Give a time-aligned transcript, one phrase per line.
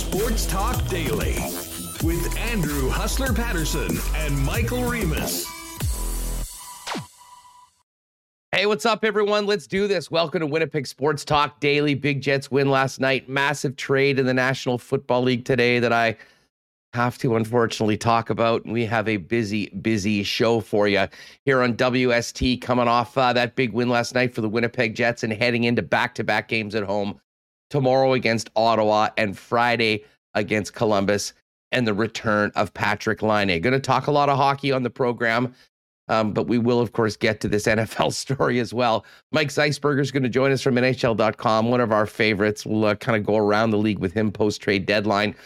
[0.00, 1.34] Sports Talk Daily
[2.02, 5.46] with Andrew Hustler Paterson and Michael Remis.
[8.50, 9.44] Hey, what's up, everyone?
[9.44, 10.10] Let's do this.
[10.10, 11.94] Welcome to Winnipeg Sports Talk Daily.
[11.94, 13.28] Big Jets win last night.
[13.28, 16.16] Massive trade in the National Football League today that I
[16.94, 18.64] have to unfortunately talk about.
[18.64, 21.08] We have a busy, busy show for you
[21.44, 25.24] here on WST coming off uh, that big win last night for the Winnipeg Jets
[25.24, 27.20] and heading into back to back games at home
[27.70, 31.32] tomorrow against Ottawa and Friday against Columbus
[31.72, 33.60] and the return of Patrick Laine.
[33.60, 35.54] Going to talk a lot of hockey on the program.
[36.08, 39.06] Um, but we will, of course, get to this NFL story as well.
[39.30, 42.66] Mike Zeisberger is going to join us from NHL.com, one of our favorites.
[42.66, 45.36] We'll uh, kind of go around the league with him post trade deadline.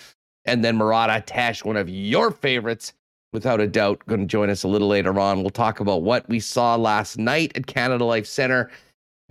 [0.46, 2.94] And then Murat Ates, one of your favorites,
[3.32, 5.42] without a doubt, going to join us a little later on.
[5.42, 8.70] We'll talk about what we saw last night at Canada Life Center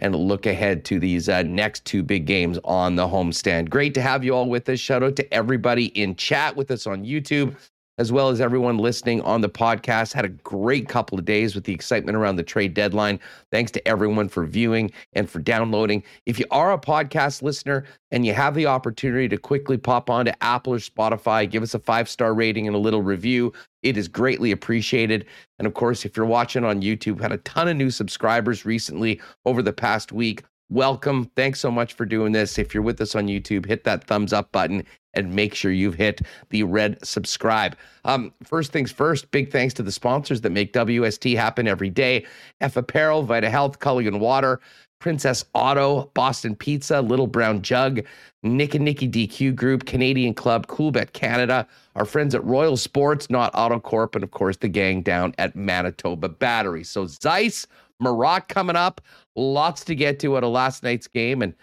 [0.03, 3.69] and look ahead to these uh, next two big games on the homestand.
[3.69, 4.79] Great to have you all with us.
[4.79, 7.55] Shout out to everybody in chat with us on YouTube
[7.97, 10.13] as well as everyone listening on the podcast.
[10.13, 13.19] Had a great couple of days with the excitement around the trade deadline.
[13.51, 16.03] Thanks to everyone for viewing and for downloading.
[16.25, 20.31] If you are a podcast listener and you have the opportunity to quickly pop onto
[20.41, 23.53] Apple or Spotify, give us a five star rating and a little review.
[23.83, 25.25] It is greatly appreciated.
[25.59, 29.21] And of course, if you're watching on YouTube, had a ton of new subscribers recently
[29.45, 31.25] over the past week welcome.
[31.35, 32.57] Thanks so much for doing this.
[32.57, 34.83] If you're with us on YouTube, hit that thumbs up button
[35.13, 37.77] and make sure you've hit the red subscribe.
[38.05, 42.25] Um, first things first, big thanks to the sponsors that make WST happen every day
[42.61, 44.59] F Apparel, Vita Health, Culligan Water,
[45.03, 48.01] Princess Auto, Boston Pizza, Little Brown Jug,
[48.41, 53.29] Nick and Nicky DQ Group, Canadian Club, Cool Coolbet Canada, our friends at Royal Sports,
[53.29, 56.85] Nott Autocorp, and of course the gang down at Manitoba Battery.
[56.85, 57.67] So Zeiss,
[57.99, 59.01] Murat coming up,
[59.35, 61.55] lots to get to out of last night's game, and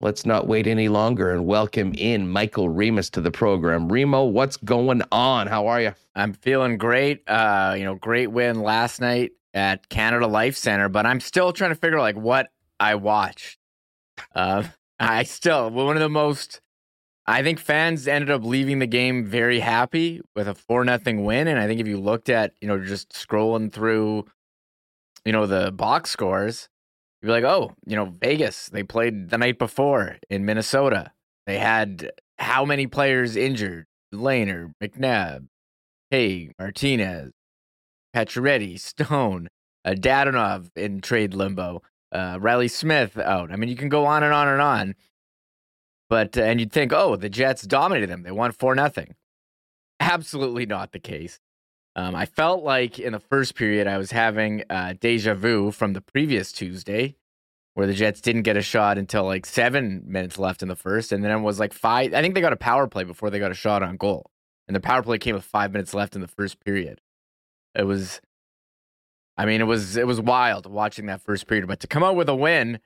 [0.00, 3.90] let's not wait any longer and welcome in Michael Remis to the program.
[3.90, 5.46] Remo, what's going on?
[5.46, 5.94] How are you?
[6.14, 7.28] I'm feeling great.
[7.28, 11.70] Uh, you know, great win last night at Canada Life Center, but I'm still trying
[11.70, 13.58] to figure out like what I watched.
[14.34, 14.64] Uh,
[15.00, 16.60] I still one of the most.
[17.26, 21.48] I think fans ended up leaving the game very happy with a four nothing win,
[21.48, 24.26] and I think if you looked at you know just scrolling through,
[25.24, 26.68] you know the box scores,
[27.22, 31.12] you're like, oh, you know, Vegas, they played the night before in Minnesota.
[31.46, 33.86] They had how many players injured?
[34.12, 35.46] Lehner, McNabb,
[36.10, 37.32] Hague, Martinez,
[38.14, 39.48] Pacioretty, Stone,
[39.84, 41.82] uh, Dadonov in trade limbo,
[42.12, 43.50] uh, Reilly Smith out.
[43.50, 44.94] I mean, you can go on and on and on.
[46.08, 48.22] But, uh, and you'd think, oh, the Jets dominated them.
[48.22, 49.14] They won 4 nothing.
[49.98, 51.40] Absolutely not the case.
[51.96, 55.92] Um, I felt like in the first period I was having uh, deja vu from
[55.92, 57.16] the previous Tuesday,
[57.74, 61.12] where the Jets didn't get a shot until like seven minutes left in the first,
[61.12, 62.12] and then it was like five.
[62.12, 64.30] I think they got a power play before they got a shot on goal,
[64.66, 67.00] and the power play came with five minutes left in the first period.
[67.76, 68.20] It was,
[69.36, 72.16] I mean, it was it was wild watching that first period, but to come out
[72.16, 72.80] with a win,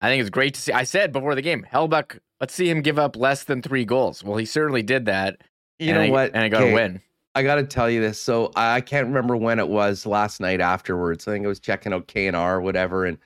[0.00, 0.72] I think it's great to see.
[0.72, 4.22] I said before the game, Hellebuyck, let's see him give up less than three goals.
[4.22, 5.40] Well, he certainly did that.
[5.80, 6.30] You know I, what?
[6.34, 7.00] And I got a win.
[7.38, 8.20] I got to tell you this.
[8.20, 11.28] So I can't remember when it was last night afterwards.
[11.28, 13.04] I think I was checking out K&R or whatever.
[13.04, 13.16] And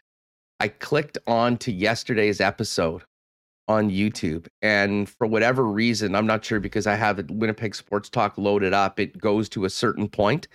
[0.61, 3.05] I clicked on to yesterday's episode
[3.69, 4.49] on YouTube.
[4.61, 9.01] And for whatever reason, I'm not sure because I have Winnipeg Sports Talk loaded up,
[9.01, 10.47] it goes to a certain point.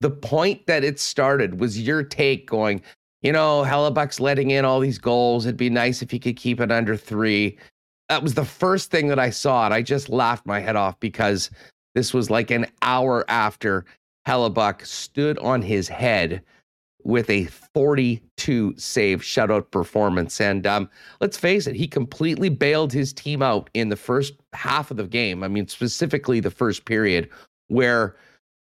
[0.00, 2.80] The point that it started was your take going,
[3.20, 5.44] you know, Hellebuyck's letting in all these goals.
[5.44, 7.58] It'd be nice if he could keep it under three.
[8.08, 9.66] That was the first thing that I saw.
[9.66, 11.50] And I just laughed my head off because
[11.94, 13.84] this was like an hour after
[14.26, 16.42] Hellebuyck stood on his head
[17.04, 17.44] with a
[17.74, 20.40] 42 save shutout performance.
[20.40, 20.88] And um,
[21.20, 25.06] let's face it, he completely bailed his team out in the first half of the
[25.06, 25.42] game.
[25.42, 27.28] I mean, specifically the first period,
[27.68, 28.16] where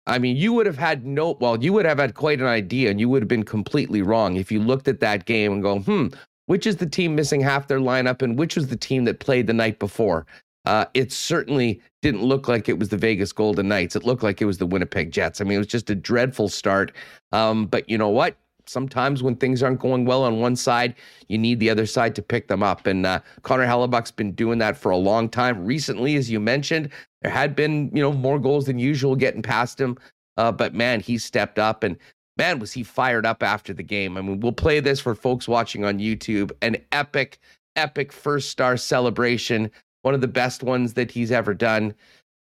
[0.07, 2.89] I mean, you would have had no, well, you would have had quite an idea
[2.89, 5.79] and you would have been completely wrong if you looked at that game and go,
[5.79, 6.07] hmm,
[6.45, 9.47] which is the team missing half their lineup and which was the team that played
[9.47, 10.25] the night before?
[10.67, 13.95] Uh, it certainly didn't look like it was the Vegas Golden Knights.
[13.95, 15.39] It looked like it was the Winnipeg Jets.
[15.39, 16.91] I mean, it was just a dreadful start.
[17.31, 18.35] Um, but you know what?
[18.65, 20.93] Sometimes when things aren't going well on one side,
[21.29, 22.85] you need the other side to pick them up.
[22.85, 25.65] And uh, Connor Hellebuyck's been doing that for a long time.
[25.65, 26.89] Recently, as you mentioned,
[27.21, 29.97] there had been you know more goals than usual getting past him.
[30.35, 31.95] Uh, but man, he stepped up and
[32.37, 34.17] man, was he fired up after the game.
[34.17, 36.51] I mean, we'll play this for folks watching on YouTube.
[36.61, 37.39] An epic,
[37.77, 39.71] epic first star celebration
[40.01, 41.93] one of the best ones that he's ever done,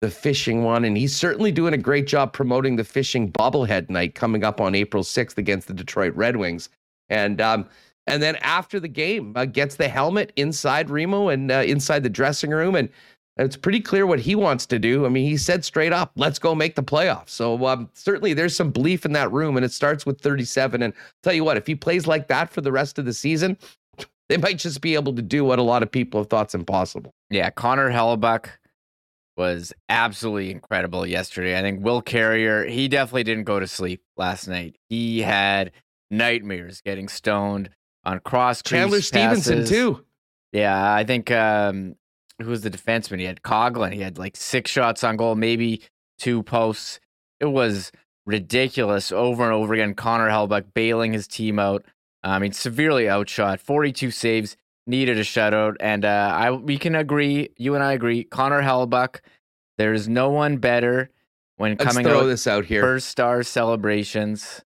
[0.00, 0.84] the fishing one.
[0.84, 4.75] And he's certainly doing a great job promoting the fishing bobblehead night coming up on
[4.75, 6.69] April 6th against the Detroit Red Wings.
[7.08, 7.69] And, um,
[8.06, 12.10] and then after the game, uh, gets the helmet inside Remo and uh, inside the
[12.10, 12.75] dressing room.
[12.75, 12.88] And
[13.38, 15.04] it's pretty clear what he wants to do.
[15.04, 17.31] I mean, he said straight up, let's go make the playoffs.
[17.31, 20.82] So um, certainly there's some belief in that room, and it starts with 37.
[20.82, 23.12] And I'll tell you what, if he plays like that for the rest of the
[23.12, 23.58] season,
[24.28, 27.12] they might just be able to do what a lot of people have thought's impossible.
[27.31, 28.49] Yeah, Connor Hellebuyck
[29.37, 31.58] was absolutely incredible yesterday.
[31.58, 34.76] I think Will Carrier, he definitely didn't go to sleep last night.
[34.88, 35.73] He had
[36.11, 37.70] nightmares getting stoned
[38.05, 39.70] on cross Chandler Stephenson passes.
[39.70, 40.05] too.
[40.52, 41.96] Yeah, I think um,
[42.40, 43.19] who was the defenseman?
[43.19, 43.93] He had Coghlan.
[43.93, 45.82] He had like six shots on goal, maybe
[46.19, 47.00] two posts.
[47.40, 47.93] It was
[48.25, 49.94] ridiculous over and over again.
[49.94, 51.84] Connor Hellebuyck bailing his team out.
[52.31, 53.61] I mean, severely outshot.
[53.61, 54.56] Forty-two saves,
[54.87, 57.50] needed a shutout, and uh, I we can agree.
[57.56, 58.25] You and I agree.
[58.25, 59.20] Connor Hellebuyck.
[59.78, 61.11] There's no one better
[61.56, 62.81] when Let's coming throw out this out here.
[62.81, 64.62] first star celebrations.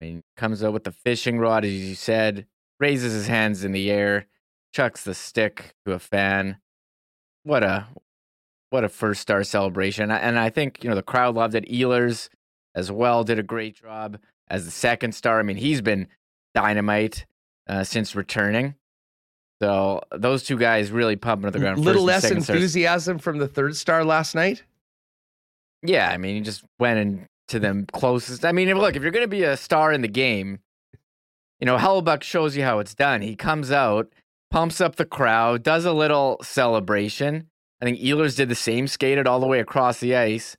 [0.00, 2.46] I mean, comes out with the fishing rod, as you said,
[2.78, 4.26] raises his hands in the air,
[4.72, 6.56] chucks the stick to a fan.
[7.42, 7.88] What a
[8.70, 10.10] what a first star celebration.
[10.10, 11.68] And I think, you know, the crowd loved it.
[11.68, 12.28] Ehlers
[12.74, 14.18] as well did a great job
[14.48, 15.40] as the second star.
[15.40, 16.06] I mean, he's been
[16.54, 17.26] dynamite
[17.68, 18.74] uh, since returning.
[19.62, 21.78] So those two guys really pumping at the ground.
[21.78, 22.56] Little less second stars.
[22.56, 24.64] enthusiasm from the third star last night.
[25.82, 28.44] Yeah, I mean, he just went into them closest.
[28.44, 30.60] I mean, look, if you're going to be a star in the game,
[31.58, 33.20] you know, Hellebuyck shows you how it's done.
[33.22, 34.12] He comes out,
[34.50, 37.48] pumps up the crowd, does a little celebration.
[37.80, 40.56] I think Ehlers did the same, skated all the way across the ice.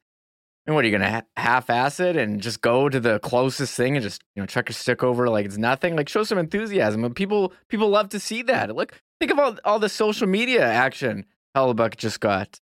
[0.72, 4.04] And what are you ha- half-ass it and just go to the closest thing and
[4.04, 5.98] just you know chuck your stick over like it's nothing?
[5.98, 7.04] Like show some enthusiasm.
[7.04, 8.74] And people people love to see that.
[8.74, 11.26] Look, think of all all the social media action
[11.58, 12.62] Hellebuyck just got.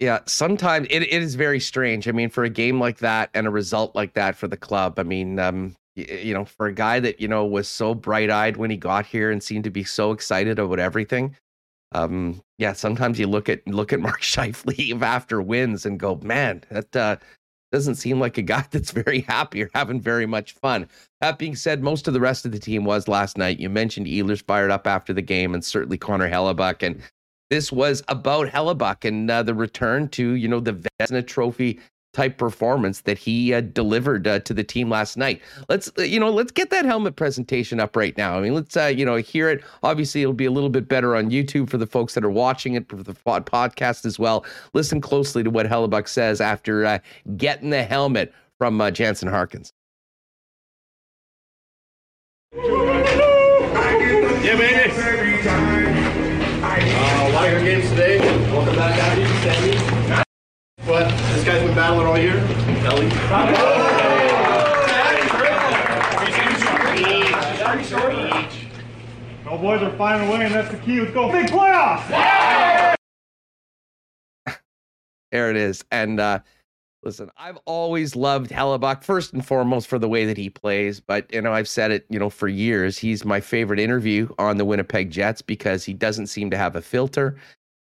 [0.00, 2.06] Yeah, sometimes it, it is very strange.
[2.06, 4.98] I mean, for a game like that and a result like that for the club,
[4.98, 8.58] I mean, um, you know, for a guy that, you know, was so bright eyed
[8.58, 11.36] when he got here and seemed to be so excited about everything.
[11.92, 16.62] Um, yeah, sometimes you look at look at Mark Scheifele after wins and go, man,
[16.70, 17.16] that uh,
[17.72, 20.88] doesn't seem like a guy that's very happy or having very much fun.
[21.20, 23.60] That being said, most of the rest of the team was last night.
[23.60, 26.82] You mentioned Ehlers fired up after the game, and certainly Connor Hellebuyck.
[26.82, 27.00] And
[27.50, 31.80] this was about Hellebuyck and uh, the return to, you know, the Vezina Trophy
[32.12, 35.40] type performance that he uh, delivered uh, to the team last night.
[35.68, 38.36] Let's, uh, you know, let's get that helmet presentation up right now.
[38.36, 39.62] I mean, let's, uh, you know, hear it.
[39.82, 42.74] Obviously, it'll be a little bit better on YouTube for the folks that are watching
[42.74, 44.44] it for the pod- podcast as well.
[44.74, 46.98] Listen closely to what Hellebuyck says after uh,
[47.36, 49.72] getting the helmet from uh, Jansen Harkins.
[54.42, 54.90] Yeah, baby.
[56.62, 58.18] Uh, a lot of good today.
[58.50, 59.24] Welcome back, Abby.
[59.42, 59.89] Sammy.
[60.90, 62.38] But this guy's been battling all year.
[62.84, 63.08] Ellie.
[69.44, 71.00] No boys are finding a way, and that's the key.
[71.00, 71.30] Let's go.
[71.30, 72.96] Big playoffs!
[75.30, 75.84] There it is.
[75.92, 76.40] And uh,
[77.04, 80.98] listen, I've always loved Hellebuyck first and foremost for the way that he plays.
[80.98, 82.98] But you know, I've said it, you know, for years.
[82.98, 86.82] He's my favorite interview on the Winnipeg Jets because he doesn't seem to have a
[86.82, 87.36] filter.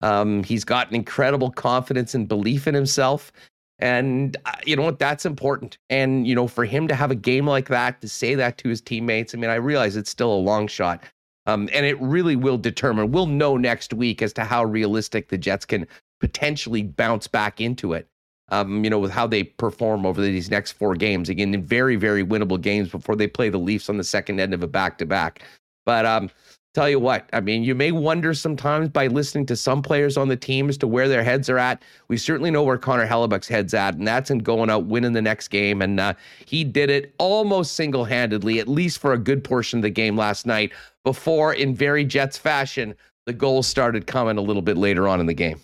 [0.04, 3.32] Um, he's got an incredible confidence and belief in himself.
[3.78, 4.98] And uh, you know what?
[4.98, 5.78] That's important.
[5.88, 8.68] And you know, for him to have a game like that, to say that to
[8.68, 11.02] his teammates, I mean, I realize it's still a long shot.
[11.46, 13.12] Um, and it really will determine.
[13.12, 15.86] We'll know next week as to how realistic the Jets can
[16.20, 18.06] potentially bounce back into it.
[18.50, 21.30] Um, you know, with how they perform over these next four games.
[21.30, 24.52] Again, in very, very winnable games before they play the Leafs on the second end
[24.52, 25.42] of a back to back.
[25.86, 26.30] But um,
[26.74, 30.28] tell you what, I mean, you may wonder sometimes by listening to some players on
[30.28, 31.82] the team as to where their heads are at.
[32.08, 35.22] We certainly know where Connor Hellebuyck's head's at, and that's in going out winning the
[35.22, 35.80] next game.
[35.80, 36.14] And uh,
[36.44, 40.16] he did it almost single handedly, at least for a good portion of the game
[40.16, 40.72] last night,
[41.04, 42.94] before, in very Jets fashion,
[43.26, 45.60] the goals started coming a little bit later on in the game.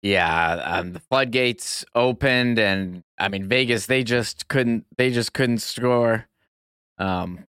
[0.00, 3.86] Yeah, um, the floodgates opened, and I mean Vegas.
[3.86, 4.84] They just couldn't.
[4.96, 6.26] They just couldn't score.
[6.98, 7.46] Um,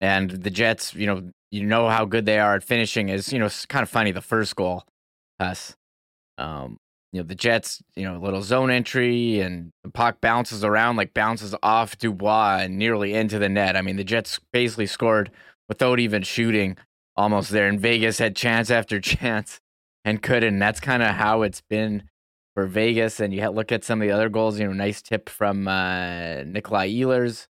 [0.00, 3.08] and the Jets, you know, you know how good they are at finishing.
[3.08, 4.12] Is you know, it's kind of funny.
[4.12, 4.84] The first goal,
[5.40, 5.76] us,
[6.36, 6.78] um,
[7.12, 11.14] you know, the Jets, you know, little zone entry, and the puck bounces around like
[11.14, 13.76] bounces off Dubois and nearly into the net.
[13.76, 15.30] I mean, the Jets basically scored
[15.68, 16.76] without even shooting,
[17.16, 17.68] almost there.
[17.68, 19.60] And Vegas had chance after chance
[20.04, 20.54] and couldn't.
[20.54, 22.04] And that's kind of how it's been
[22.54, 23.20] for Vegas.
[23.20, 24.58] And you look at some of the other goals.
[24.58, 27.46] You know, nice tip from uh, Nikolai Ehlers.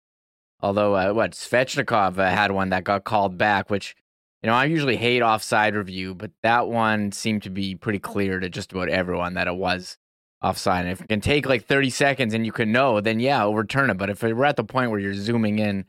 [0.61, 3.95] Although, uh, what Svechnikov uh, had one that got called back, which
[4.43, 8.41] you know I usually hate offside review, but that one seemed to be pretty clear
[8.41, 9.99] to just about everyone that it was
[10.43, 10.85] offside.
[10.85, 13.91] And if it can take like thirty seconds and you can know, then yeah, overturn
[13.91, 13.99] it.
[13.99, 15.85] But if we're at the point where you're zooming in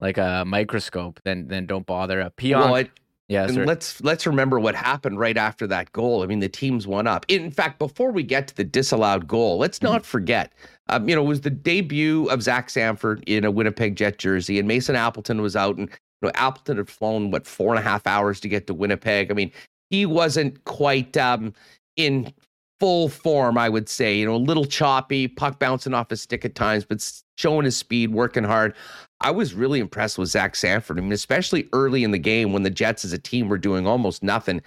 [0.00, 2.20] like a microscope, then then don't bother.
[2.20, 2.90] Uh, Pionk, Well, it,
[3.28, 3.64] Yeah, and sir.
[3.64, 6.22] let's let's remember what happened right after that goal.
[6.22, 7.24] I mean, the teams went up.
[7.28, 9.92] In fact, before we get to the disallowed goal, let's Mm-hmm.
[9.92, 10.52] not forget.
[10.88, 14.58] Um, you know, it was the debut of Zach Sanford in a Winnipeg Jet jersey,
[14.58, 17.82] and Mason Appleton was out, and you know, Appleton had flown what four and a
[17.82, 19.30] half hours to get to Winnipeg.
[19.30, 19.50] I mean,
[19.90, 21.54] he wasn't quite um,
[21.96, 22.32] in
[22.80, 24.18] full form, I would say.
[24.18, 27.02] You know, a little choppy, puck bouncing off his stick at times, but
[27.38, 28.74] showing his speed, working hard.
[29.20, 30.98] I was really impressed with Zach Sanford.
[30.98, 33.86] I mean, especially early in the game when the Jets as a team were doing
[33.86, 34.60] almost nothing.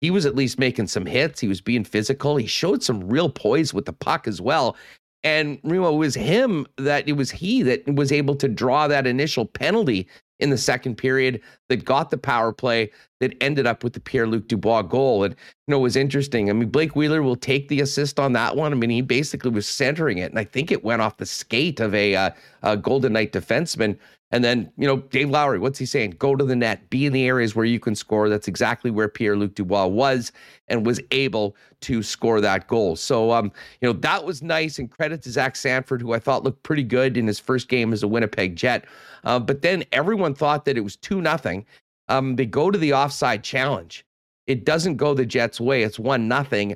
[0.00, 1.40] He was at least making some hits.
[1.40, 2.36] He was being physical.
[2.36, 4.76] He showed some real poise with the puck as well.
[5.22, 9.06] And Remo, it was him that it was he that was able to draw that
[9.06, 10.06] initial penalty
[10.40, 14.26] in the second period that got the power play that ended up with the Pierre
[14.26, 15.24] Luc Dubois goal.
[15.24, 16.50] And you know, it was interesting.
[16.50, 18.72] I mean, Blake Wheeler will take the assist on that one.
[18.72, 21.80] I mean, he basically was centering it, and I think it went off the skate
[21.80, 22.30] of a, uh,
[22.62, 23.96] a Golden Knight defenseman.
[24.34, 26.16] And then, you know, Dave Lowry, what's he saying?
[26.18, 28.28] Go to the net, be in the areas where you can score.
[28.28, 30.32] That's exactly where Pierre Luc Dubois was
[30.66, 32.96] and was able to score that goal.
[32.96, 34.80] So, um, you know, that was nice.
[34.80, 37.92] And credit to Zach Sanford, who I thought looked pretty good in his first game
[37.92, 38.86] as a Winnipeg Jet.
[39.22, 41.64] Uh, but then everyone thought that it was 2 nothing.
[42.08, 44.04] Um, they go to the offside challenge.
[44.48, 45.84] It doesn't go the Jets' way.
[45.84, 46.74] It's one nothing.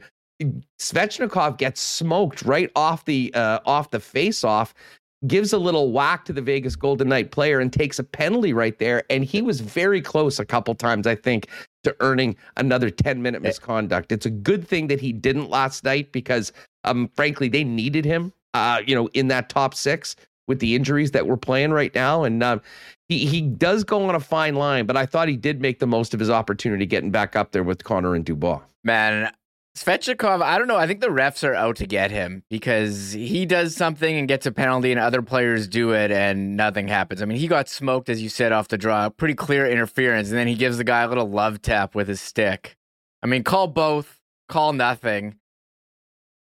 [0.78, 4.74] Svechnikov gets smoked right off the uh, off the face off
[5.26, 8.78] gives a little whack to the Vegas Golden Knight player and takes a penalty right
[8.78, 9.02] there.
[9.10, 11.48] And he was very close a couple times, I think,
[11.84, 14.12] to earning another 10 minute misconduct.
[14.12, 16.52] It's a good thing that he didn't last night because,
[16.84, 20.14] um, frankly, they needed him, uh, you know, in that top six
[20.46, 22.24] with the injuries that we're playing right now.
[22.24, 22.62] And um,
[23.08, 25.86] he, he does go on a fine line, but I thought he did make the
[25.86, 28.60] most of his opportunity getting back up there with Connor and Dubois.
[28.84, 29.30] Man,
[29.84, 30.76] Svechnikov, I don't know.
[30.76, 34.44] I think the refs are out to get him because he does something and gets
[34.44, 37.22] a penalty, and other players do it, and nothing happens.
[37.22, 39.08] I mean, he got smoked, as you said, off the draw.
[39.08, 42.20] Pretty clear interference, and then he gives the guy a little love tap with his
[42.20, 42.76] stick.
[43.22, 44.18] I mean, call both,
[44.48, 45.36] call nothing.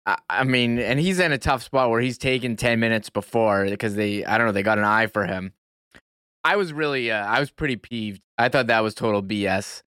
[0.06, 3.64] I, I mean, and he's in a tough spot where he's taken 10 minutes before
[3.64, 5.54] because they, I don't know, they got an eye for him.
[6.44, 8.22] I was really, uh, I was pretty peeved.
[8.38, 9.82] I thought that was total BS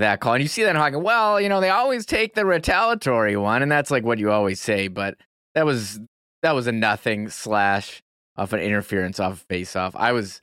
[0.00, 0.34] that call.
[0.34, 0.96] And you see that in hockey.
[0.96, 4.60] Well, you know, they always take the retaliatory one, and that's like what you always
[4.60, 4.88] say.
[4.88, 5.16] But
[5.54, 6.00] that was
[6.42, 8.02] that was a nothing slash
[8.36, 9.94] off an interference off face off.
[9.96, 10.40] I was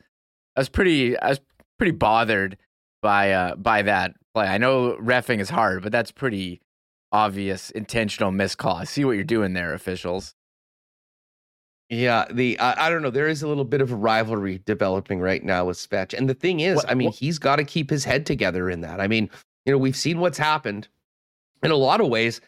[0.55, 1.39] I was pretty I was
[1.77, 2.57] pretty bothered
[3.01, 4.47] by uh by that play.
[4.47, 6.61] I know refing is hard, but that's pretty
[7.11, 8.75] obvious intentional miscall.
[8.75, 10.35] I see what you're doing there, officials.
[11.89, 13.09] Yeah, the I I don't know.
[13.09, 16.33] There is a little bit of a rivalry developing right now with Svech, and the
[16.35, 19.01] thing is, What- I mean, what- he's got to keep his head together in that.
[19.01, 19.29] I mean,
[19.65, 20.87] you know, we've seen what's happened.
[21.63, 22.41] In a lot of ways,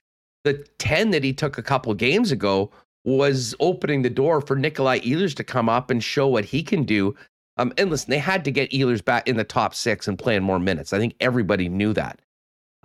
[0.43, 2.71] the ten that he took a couple games ago
[3.03, 6.83] was opening the door for Nikolai Ehlers to come up and show what he can
[6.83, 7.15] do.
[7.57, 10.43] Um, and listen, they had to get Ehlers back in the top six and playing
[10.43, 10.93] more minutes.
[10.93, 12.19] I think everybody knew that.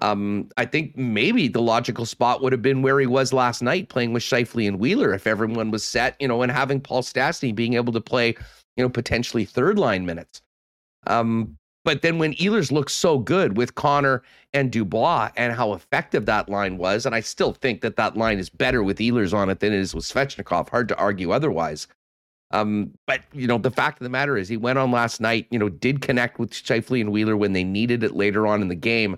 [0.03, 3.89] Um, I think maybe the logical spot would have been where he was last night,
[3.89, 7.55] playing with Scheifele and Wheeler, if everyone was set, you know, and having Paul Stastny
[7.55, 8.37] being able to play,
[8.77, 10.43] you know, potentially third line minutes.
[11.07, 14.23] Um, but then when Ehlers looked so good with Connor
[14.53, 18.39] and Dubois and how effective that line was, and I still think that that line
[18.39, 20.69] is better with Ehlers on it than it is with Svechnikov.
[20.69, 21.87] Hard to argue otherwise.
[22.51, 25.47] Um, but you know, the fact of the matter is, he went on last night.
[25.51, 28.69] You know, did connect with Scheifele and Wheeler when they needed it later on in
[28.69, 29.17] the game.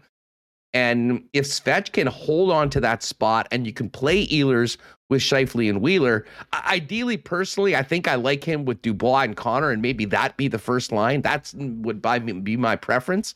[0.75, 4.77] And if Svetch can hold on to that spot and you can play Ehlers
[5.09, 9.71] with Scheifele and Wheeler, ideally, personally, I think I like him with Dubois and Connor,
[9.71, 11.23] and maybe that be the first line.
[11.23, 12.03] That would
[12.45, 13.35] be my preference.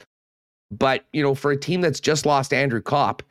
[0.71, 3.23] But you know, for a team that's just lost Andrew Copp,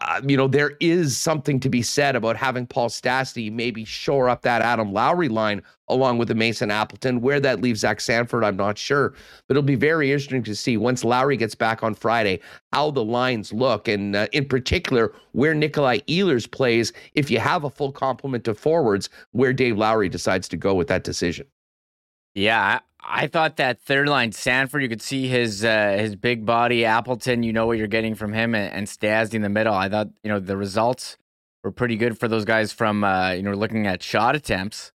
[0.00, 4.28] uh, you know, there is something to be said about having Paul Stastny maybe shore
[4.28, 7.20] up that Adam Lowry line along with the Mason Appleton.
[7.20, 9.10] Where that leaves Zach Sanford, I'm not sure.
[9.46, 12.40] But it'll be very interesting to see once Lowry gets back on Friday
[12.72, 16.92] how the lines look, and uh, in particular where Nikolai Ehlers plays.
[17.14, 20.88] If you have a full complement of forwards, where Dave Lowry decides to go with
[20.88, 21.46] that decision.
[22.34, 26.84] Yeah, I, thought that third line Sanford, you could see his uh, his big body
[26.84, 27.42] Appleton.
[27.42, 29.74] You know what you're getting from him, and, and Stastny in the middle.
[29.74, 31.16] I thought you know the results
[31.64, 34.92] were pretty good for those guys from uh, you know looking at shot attempts.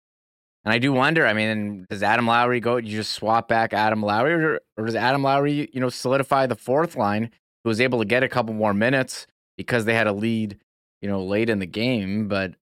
[0.64, 1.26] And I do wonder.
[1.26, 2.76] I mean, does Adam Lowry go?
[2.76, 6.56] You just swap back Adam Lowry, or, or does Adam Lowry you know solidify the
[6.56, 7.30] fourth line,
[7.62, 10.58] who was able to get a couple more minutes because they had a lead,
[11.00, 12.28] you know, late in the game.
[12.28, 12.54] But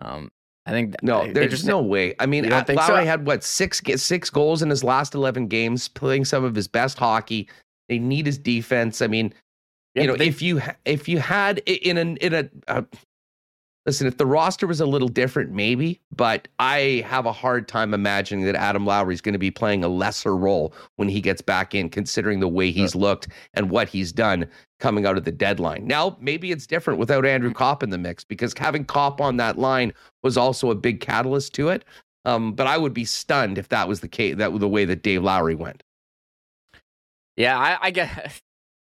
[0.00, 0.30] um,
[0.68, 2.14] I think No, they there's just- no way.
[2.20, 2.92] I mean, don't uh, think so?
[2.92, 6.68] Lowry had what six six goals in his last eleven games, playing some of his
[6.68, 7.48] best hockey.
[7.88, 9.00] They need his defense.
[9.00, 9.32] I mean,
[9.94, 12.82] Yeah, you know, they- if you if you had in a in a uh,
[13.88, 17.94] listen, if the roster was a little different, maybe, but I have a hard time
[17.94, 21.40] imagining that Adam Lowry is going to be playing a lesser role when he gets
[21.40, 24.46] back in, considering the way he's looked and what he's done
[24.78, 25.86] coming out of the deadline.
[25.86, 29.56] Now, maybe it's different without Andrew Copp in the mix because having Copp on that
[29.56, 31.86] line was also a big catalyst to it.
[32.26, 34.84] Um, but I would be stunned if that was the case, that was the way
[34.84, 35.82] that Dave Lowry went.
[37.38, 38.38] Yeah, I, I get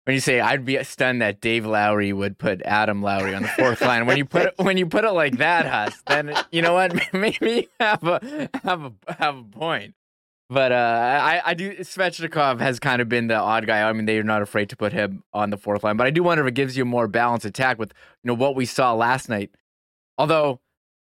[0.04, 3.48] when you say I'd be stunned that Dave Lowry would put Adam Lowry on the
[3.48, 4.06] fourth line.
[4.06, 6.94] When you put it, when you put it like that, Huss, then you know what?
[7.12, 9.94] Maybe you have a have a have a point.
[10.50, 13.88] But uh, I I do Svechnikov has kind of been the odd guy.
[13.88, 15.96] I mean, they're not afraid to put him on the fourth line.
[15.96, 18.34] But I do wonder if it gives you a more balanced attack with you know
[18.34, 19.50] what we saw last night.
[20.18, 20.60] Although,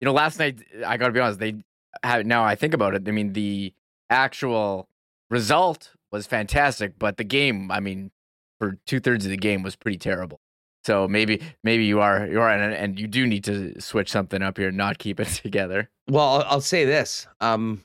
[0.00, 1.56] you know, last night I got to be honest, they
[2.04, 3.02] have now I think about it.
[3.08, 3.74] I mean, the
[4.08, 4.88] actual
[5.28, 8.12] result was fantastic, but the game, I mean,
[8.58, 10.40] for two thirds of the game was pretty terrible.
[10.84, 14.40] So maybe maybe you are you are and, and you do need to switch something
[14.40, 15.90] up here and not keep it together.
[16.08, 17.26] Well, I'll, I'll say this.
[17.40, 17.82] Um,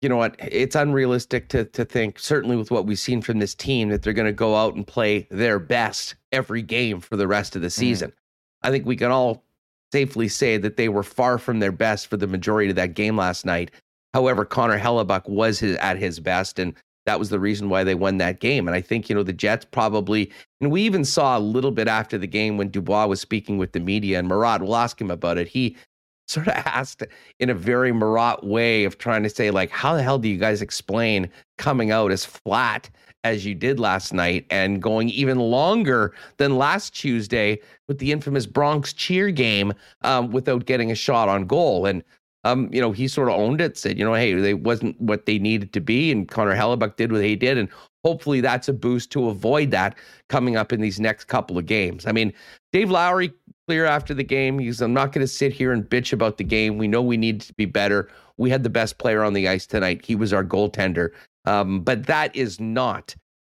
[0.00, 0.36] you know what?
[0.38, 4.12] It's unrealistic to to think, certainly with what we've seen from this team, that they're
[4.12, 7.70] going to go out and play their best every game for the rest of the
[7.70, 8.10] season.
[8.10, 8.14] Mm.
[8.62, 9.44] I think we can all
[9.92, 13.16] safely say that they were far from their best for the majority of that game
[13.16, 13.72] last night.
[14.14, 16.74] However, Connor Hellebuyck was his, at his best, and
[17.06, 18.68] that was the reason why they won that game.
[18.68, 20.30] And I think, you know, the Jets probably,
[20.60, 23.72] and we even saw a little bit after the game when Dubois was speaking with
[23.72, 25.48] the media, and Murat, we'll ask him about it.
[25.48, 25.76] He
[26.28, 27.02] sort of asked
[27.40, 30.36] in a very Murat way of trying to say, like, how the hell do you
[30.36, 31.28] guys explain
[31.58, 32.88] coming out as flat
[33.24, 38.46] as you did last night and going even longer than last Tuesday with the infamous
[38.46, 41.86] Bronx cheer game um, without getting a shot on goal?
[41.86, 42.04] And
[42.44, 45.26] um, you know, he sort of owned it, said, you know, hey, they wasn't what
[45.26, 47.68] they needed to be, and Connor Hellebuyck did what he did, and
[48.04, 49.96] hopefully that's a boost to avoid that
[50.28, 52.06] coming up in these next couple of games.
[52.06, 52.32] I mean,
[52.72, 53.32] Dave Lowry
[53.66, 54.58] clear after the game.
[54.58, 56.78] He's, I'm not going to sit here and bitch about the game.
[56.78, 58.08] We know we need to be better.
[58.36, 60.04] We had the best player on the ice tonight.
[60.04, 61.10] He was our goaltender.
[61.44, 63.14] Um, but that is not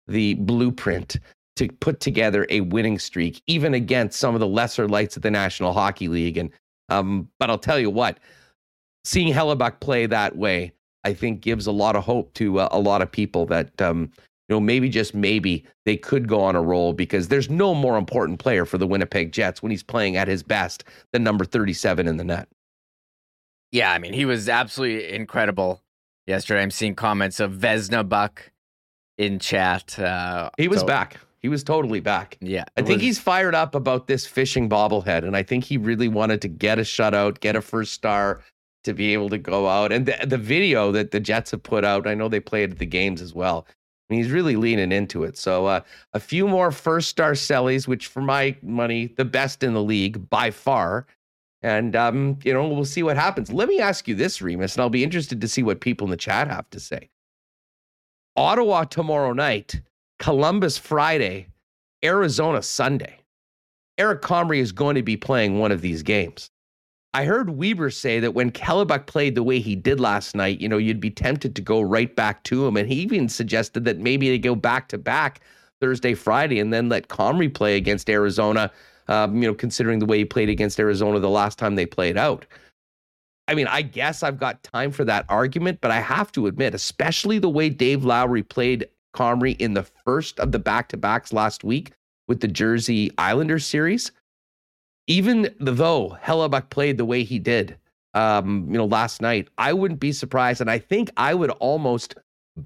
[0.08, 1.18] the blueprint
[1.56, 5.30] to put together a winning streak, even against some of the lesser lights of the
[5.30, 6.38] National Hockey League.
[6.38, 6.50] And
[6.88, 8.18] um, but I'll tell you what,
[9.04, 10.72] seeing Hellebuyck play that way,
[11.04, 14.10] I think gives a lot of hope to uh, a lot of people that um,
[14.48, 17.96] you know maybe just maybe they could go on a roll because there's no more
[17.96, 22.06] important player for the Winnipeg Jets when he's playing at his best than number 37
[22.06, 22.48] in the net.
[23.72, 25.82] Yeah, I mean he was absolutely incredible
[26.26, 26.62] yesterday.
[26.62, 28.50] I'm seeing comments of Vezina Buck
[29.16, 29.98] in chat.
[29.98, 31.16] Uh, he was so, back.
[31.40, 32.36] He was totally back.
[32.40, 32.64] Yeah.
[32.76, 33.02] I think was...
[33.02, 35.24] he's fired up about this fishing bobblehead.
[35.24, 38.42] And I think he really wanted to get a shutout, get a first star,
[38.84, 39.92] to be able to go out.
[39.92, 42.78] And the, the video that the Jets have put out, I know they played at
[42.78, 43.66] the games as well.
[44.08, 45.36] And he's really leaning into it.
[45.38, 45.80] So uh,
[46.14, 50.28] a few more first star sellies, which for my money, the best in the league
[50.30, 51.06] by far.
[51.62, 53.52] And um, you know, we'll see what happens.
[53.52, 56.10] Let me ask you this, Remis, and I'll be interested to see what people in
[56.10, 57.10] the chat have to say.
[58.36, 59.80] Ottawa tomorrow night,
[60.18, 61.48] Columbus Friday,
[62.02, 63.18] Arizona Sunday.
[63.98, 66.50] Eric Comrie is going to be playing one of these games.
[67.12, 70.68] I heard Weber say that when Hellebuyck played the way he did last night, you
[70.68, 72.76] know, you'd be tempted to go right back to him.
[72.76, 75.40] And he even suggested that maybe they go back to back
[75.80, 78.70] Thursday, Friday, and then let Comrie play against Arizona,
[79.08, 82.16] um, you know, considering the way he played against Arizona the last time they played
[82.16, 82.46] out.
[83.48, 86.74] I mean, I guess I've got time for that argument, but I have to admit,
[86.74, 91.32] especially the way Dave Lowry played Comrie in the first of the back to backs
[91.32, 91.90] last week
[92.28, 94.12] with the Jersey Islanders series
[95.06, 97.76] even though Hellebuyck played the way he did,
[98.14, 100.60] um, you know, last night, I wouldn't be surprised.
[100.60, 102.14] And I think I would almost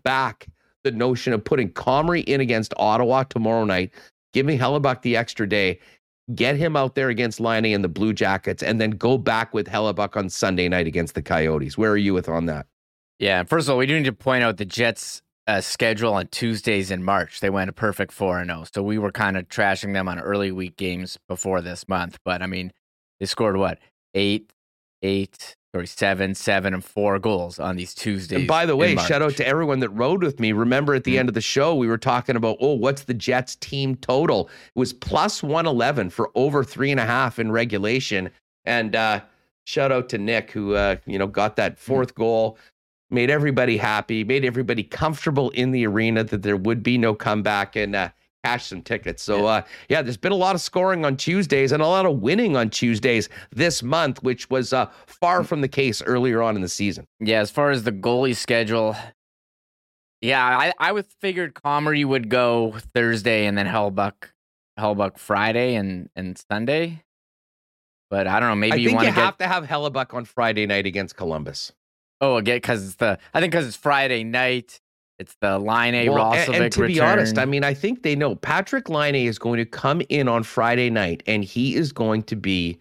[0.02, 0.46] back
[0.82, 3.92] the notion of putting Comrie in against Ottawa tomorrow night,
[4.32, 5.80] giving Hellebuyck the extra day,
[6.34, 9.66] get him out there against Liney and the Blue Jackets, and then go back with
[9.66, 11.76] Hellebuyck on Sunday night against the Coyotes.
[11.76, 12.66] Where are you with on that?
[13.18, 16.26] Yeah, first of all, we do need to point out the Jets uh, schedule on
[16.28, 17.40] Tuesdays in March.
[17.40, 18.64] They went a perfect 4 and 0.
[18.72, 22.18] So we were kind of trashing them on early week games before this month.
[22.24, 22.72] But I mean,
[23.20, 23.78] they scored what?
[24.14, 24.52] Eight,
[25.02, 28.38] eight, sorry, seven, seven, and four goals on these Tuesdays.
[28.38, 30.52] And by the way, shout out to everyone that rode with me.
[30.52, 31.20] Remember at the mm-hmm.
[31.20, 34.48] end of the show, we were talking about, oh, what's the Jets team total?
[34.74, 38.30] It was plus 111 for over three and a half in regulation.
[38.64, 39.20] And, uh,
[39.66, 42.20] shout out to Nick who uh, you know got that 4th mm-hmm.
[42.20, 42.58] goal
[43.14, 47.76] made everybody happy, made everybody comfortable in the arena that there would be no comeback
[47.76, 48.10] and uh,
[48.44, 49.22] cash some tickets.
[49.22, 52.18] So, uh, yeah, there's been a lot of scoring on Tuesdays and a lot of
[52.18, 56.62] winning on Tuesdays this month, which was uh, far from the case earlier on in
[56.62, 57.06] the season.
[57.20, 58.96] Yeah, as far as the goalie schedule,
[60.20, 64.30] yeah, I, I would figured Comrie would go Thursday and then Hellebuyck,
[64.78, 67.02] Hellebuyck Friday and, and Sunday.
[68.10, 68.56] But I don't know.
[68.56, 69.22] Maybe I you want to get.
[69.22, 71.72] have to have Hellebuyck on Friday night against Columbus.
[72.24, 73.18] Oh, again, because it's the.
[73.34, 74.80] I think because it's Friday night.
[75.18, 78.16] It's the Laine Well, Roslovic and, and to be honest, I mean, I think they
[78.16, 82.24] know Patrick Laine is going to come in on Friday night, and he is going
[82.24, 82.78] to be.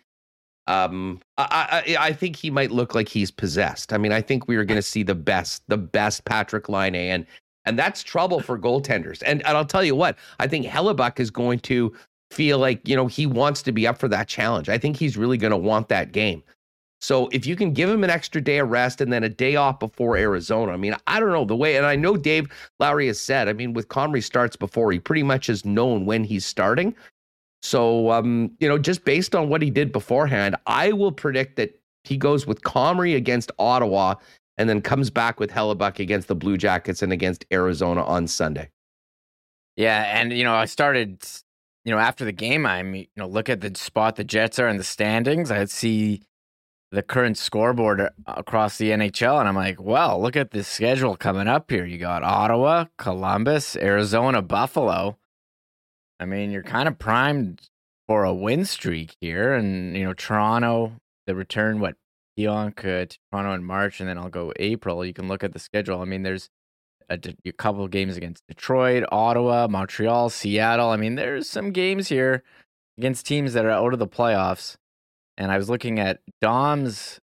[0.65, 3.91] Um, I, I I think he might look like he's possessed.
[3.91, 6.95] I mean, I think we are going to see the best, the best Patrick Laine,
[6.95, 7.25] and
[7.65, 9.21] and that's trouble for goaltenders.
[9.25, 11.93] And and I'll tell you what, I think Hellebuyck is going to
[12.32, 14.69] feel like you know he wants to be up for that challenge.
[14.69, 16.41] I think he's really going to want that game.
[17.03, 19.57] So if you can give him an extra day of rest and then a day
[19.57, 21.75] off before Arizona, I mean, I don't know the way.
[21.75, 22.47] And I know Dave
[22.79, 26.23] Lowry has said, I mean, with Comrie starts before, he pretty much has known when
[26.23, 26.95] he's starting.
[27.61, 31.77] So, um, you know, just based on what he did beforehand, I will predict that
[32.05, 34.15] he goes with Comrie against Ottawa
[34.57, 38.69] and then comes back with Hellebuyck against the Blue Jackets and against Arizona on Sunday.
[39.75, 41.21] Yeah, and you know, I started,
[41.83, 44.69] you know, after the game, I'm, you know, look at the spot the Jets are
[44.69, 45.51] in the standings.
[45.51, 46.21] I see
[46.93, 51.47] the current scoreboard across the NHL, and I'm like, well, look at this schedule coming
[51.47, 51.86] up here.
[51.86, 55.17] You got Ottawa, Columbus, Arizona, Buffalo.
[56.19, 57.63] I mean, you're kind of primed
[58.08, 60.93] for a win streak here, and you know, Toronto,
[61.25, 61.95] the return, what
[62.38, 65.03] Pionk uh, to Toronto in March, and then I'll go April.
[65.03, 65.99] You can look at the schedule.
[65.99, 66.51] I mean, there's
[67.10, 67.17] a
[67.58, 70.89] couple of games against Detroit, Ottawa, Montreal, Seattle.
[70.89, 72.43] I mean, there's some games here
[72.99, 74.77] against teams that are out of the playoffs.
[75.37, 77.19] And I was looking at Dom's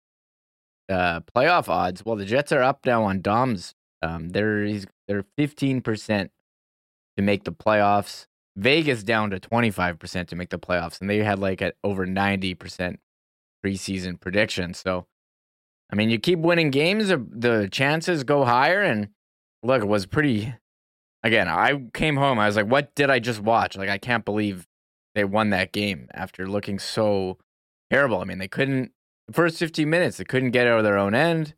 [0.88, 2.04] uh, playoff odds.
[2.04, 3.74] Well, the Jets are up now on Dom's.
[4.02, 6.30] Um, they're he's, they're 15%
[7.16, 8.26] to make the playoffs.
[8.56, 12.96] Vegas down to 25% to make the playoffs, and they had like at over 90%
[13.64, 14.74] preseason prediction.
[14.74, 15.06] So,
[15.92, 18.82] I mean, you keep winning games, the- the chances go higher.
[18.82, 19.10] And
[19.62, 20.54] look, it was pretty.
[21.24, 22.38] Again, I came home.
[22.38, 24.68] I was like, "What did I just watch?" Like, I can't believe
[25.16, 27.38] they won that game after looking so
[27.90, 28.20] terrible.
[28.20, 28.92] I mean, they couldn't.
[29.27, 31.55] The first 15 minutes, they couldn't get out of their own end.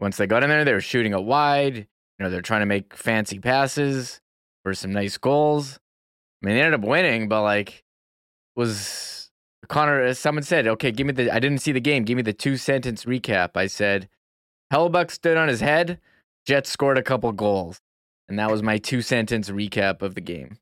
[0.00, 1.76] Once they got in there, they were shooting it wide.
[1.76, 1.86] You
[2.24, 4.20] know, they're trying to make fancy passes
[4.64, 5.78] for some nice goals.
[6.42, 7.84] I mean, they ended up winning, but like,
[8.56, 9.30] was
[9.68, 10.00] Connor?
[10.02, 11.30] As someone said, okay, give me the.
[11.30, 12.04] I didn't see the game.
[12.04, 13.50] Give me the two sentence recap.
[13.56, 14.08] I said,
[14.72, 16.00] Hellebuyck stood on his head.
[16.46, 17.80] Jets scored a couple goals,
[18.28, 20.58] and that was my two sentence recap of the game.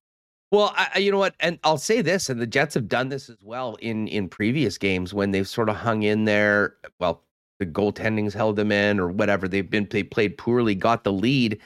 [0.52, 3.28] Well, I, you know what, and I'll say this, and the Jets have done this
[3.28, 6.76] as well in in previous games when they've sort of hung in there.
[7.00, 7.24] Well,
[7.58, 9.48] the goaltending's held them in, or whatever.
[9.48, 11.60] They've been they played poorly, got the lead,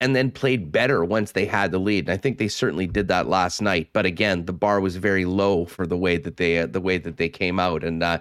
[0.00, 2.08] and then played better once they had the lead.
[2.08, 3.90] And I think they certainly did that last night.
[3.92, 6.98] But again, the bar was very low for the way that they uh, the way
[6.98, 7.84] that they came out.
[7.84, 8.18] And uh,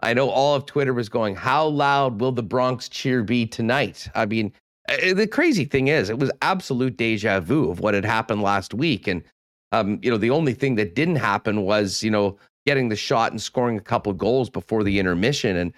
[0.00, 4.08] I know all of Twitter was going, "How loud will the Bronx cheer be tonight?"
[4.14, 4.52] I mean,
[4.88, 8.74] uh, the crazy thing is, it was absolute deja vu of what had happened last
[8.74, 9.22] week, and
[9.72, 13.32] um, you know, the only thing that didn't happen was, you know, getting the shot
[13.32, 15.56] and scoring a couple goals before the intermission.
[15.56, 15.72] And,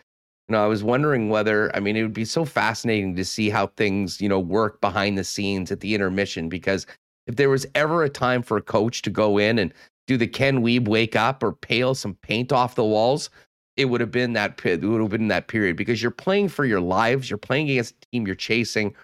[0.49, 3.51] you know, I was wondering whether, I mean, it would be so fascinating to see
[3.51, 6.49] how things, you know, work behind the scenes at the intermission.
[6.49, 6.87] Because
[7.27, 9.73] if there was ever a time for a coach to go in and
[10.07, 13.29] do the Ken Weeb wake up or pale some paint off the walls,
[13.77, 16.65] it would have been that it would have been that period because you're playing for
[16.65, 18.95] your lives, you're playing against a team you're chasing.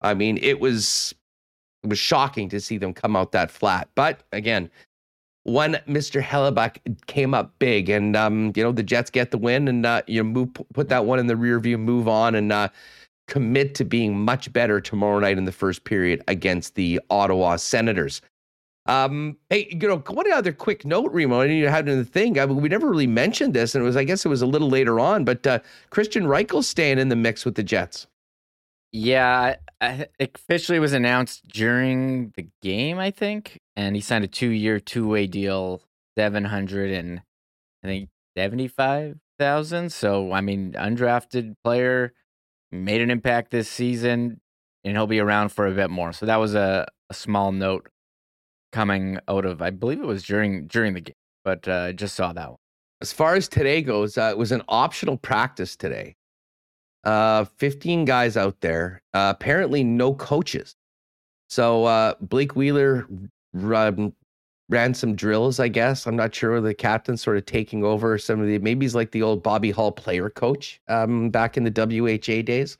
[0.00, 1.14] I mean, it was
[1.82, 3.88] it was shocking to see them come out that flat.
[3.94, 4.70] But again,
[5.44, 6.22] one Mr.
[6.22, 10.02] Hellebuyck came up big, and um, you know the Jets get the win, and uh,
[10.06, 12.68] you move put that one in the rear view, move on, and uh,
[13.28, 18.22] commit to being much better tomorrow night in the first period against the Ottawa Senators.
[18.86, 22.38] Um, hey, you know, one other quick note, Remo, I you had have the thing.
[22.38, 24.46] I mean, we never really mentioned this, and it was, I guess, it was a
[24.46, 28.06] little later on, but uh, Kristian Reichel's staying in the mix with the Jets.
[28.92, 34.28] Yeah, I, it officially was announced during the game, I think, and he signed a
[34.28, 35.80] two-year, two-way deal,
[36.18, 37.22] seven hundred and
[37.82, 39.92] I think seventy-five thousand.
[39.92, 42.12] So, I mean, undrafted player
[42.70, 44.40] made an impact this season,
[44.84, 46.12] and he'll be around for a bit more.
[46.12, 47.88] So that was a, a small note
[48.72, 52.34] coming out of, I believe it was during during the game, but uh, just saw
[52.34, 52.58] that one.
[53.00, 56.14] As far as today goes, uh, it was an optional practice today.
[57.04, 59.02] Uh, 15 guys out there.
[59.12, 60.76] Uh, apparently, no coaches.
[61.48, 63.06] So uh, Blake Wheeler
[63.52, 64.12] run,
[64.68, 65.60] ran some drills.
[65.60, 66.60] I guess I'm not sure.
[66.60, 68.58] The captain sort of taking over some of the.
[68.58, 72.78] Maybe he's like the old Bobby Hull player coach um, back in the WHA days.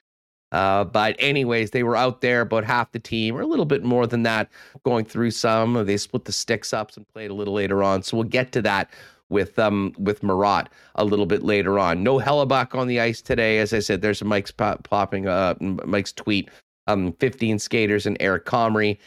[0.53, 3.83] Uh, but anyways, they were out there about half the team, or a little bit
[3.83, 4.51] more than that,
[4.85, 5.85] going through some.
[5.87, 8.03] They split the sticks up and played a little later on.
[8.03, 8.91] So we'll get to that
[9.33, 12.03] with um with Murat a little bit later on.
[12.03, 13.59] No Hellebuyck on the ice today.
[13.59, 16.51] As I said, there's Mike's pop, popping uh Mike's tweet.
[16.88, 18.99] Um, 15 skaters and Eric Comrie.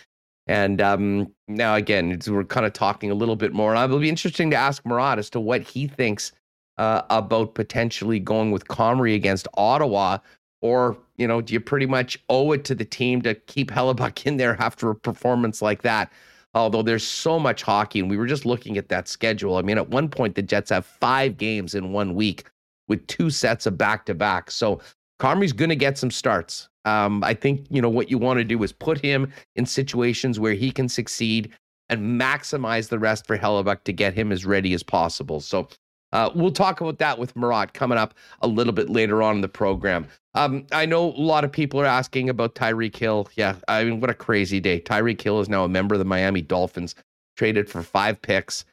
[0.47, 3.75] And um, now again, we're kind of talking a little bit more.
[3.75, 6.31] And it will be interesting to ask Murat as to what he thinks
[6.77, 10.19] uh, about potentially going with Comrie against Ottawa,
[10.61, 14.25] or you know, do you pretty much owe it to the team to keep Hellebuyck
[14.25, 16.11] in there after a performance like that?
[16.55, 19.57] Although there's so much hockey, and we were just looking at that schedule.
[19.57, 22.49] I mean, at one point the Jets have five games in one week
[22.87, 24.49] with two sets of back to back.
[24.49, 24.79] So
[25.19, 26.69] Comrie's going to get some starts.
[26.85, 30.39] Um, I think you know what you want to do is put him in situations
[30.39, 31.51] where he can succeed
[31.89, 35.39] and maximize the rest for Hellebuyck to get him as ready as possible.
[35.39, 35.67] So
[36.15, 39.41] uh, we'll talk about that with Murat coming up a little bit later on in
[39.41, 40.07] the program.
[40.33, 43.27] Um, I know a lot of people are asking about Tyreek Hill.
[43.35, 44.79] Yeah, I mean, what a crazy day.
[44.79, 46.95] Tyreek Hill is now a member of the Miami Dolphins,
[47.35, 48.63] traded for five picks.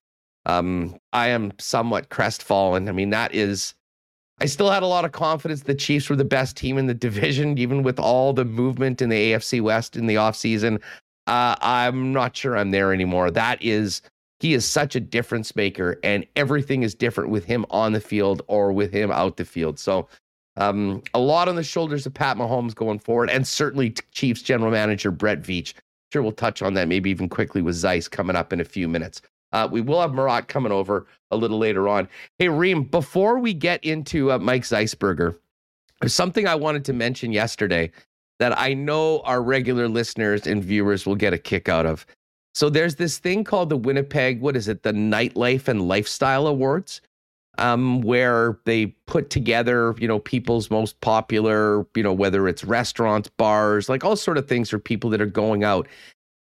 [0.47, 2.89] Um, I am somewhat crestfallen.
[2.89, 3.75] I mean, that is
[4.41, 6.95] I still had a lot of confidence the Chiefs were the best team in the
[7.09, 10.81] division, even with all the movement in the AFC West in the offseason.
[11.27, 13.33] Uh, I'm not sure I'm there anymore.
[13.33, 14.01] That is,
[14.43, 18.43] he is such a difference maker, and everything is different with him on the field
[18.49, 19.79] or with him out the field.
[19.79, 20.09] So,
[20.57, 24.73] um, a lot on the shoulders of Pat Mahomes going forward, and certainly Chiefs general
[24.73, 25.75] manager Brett Veach.
[26.13, 28.89] Sure, we'll touch on that maybe even quickly with Zeiss coming up in a few
[28.89, 29.23] minutes.
[29.53, 32.09] Uh, we will have Murat coming over a little later on.
[32.41, 35.39] Hey, Reem, before we get into uh, Mike Zeisberger,
[36.01, 37.93] there's something I wanted to mention yesterday
[38.41, 42.05] that I know our regular listeners and viewers will get a kick out of.
[42.55, 47.01] So there's this thing called the Winnipeg, what is it, the Nightlife and Lifestyle Awards,
[47.59, 53.29] um, where they put together, you know, people's most popular, you know, whether it's restaurants,
[53.29, 55.89] bars, like all sort of things for people that are going out.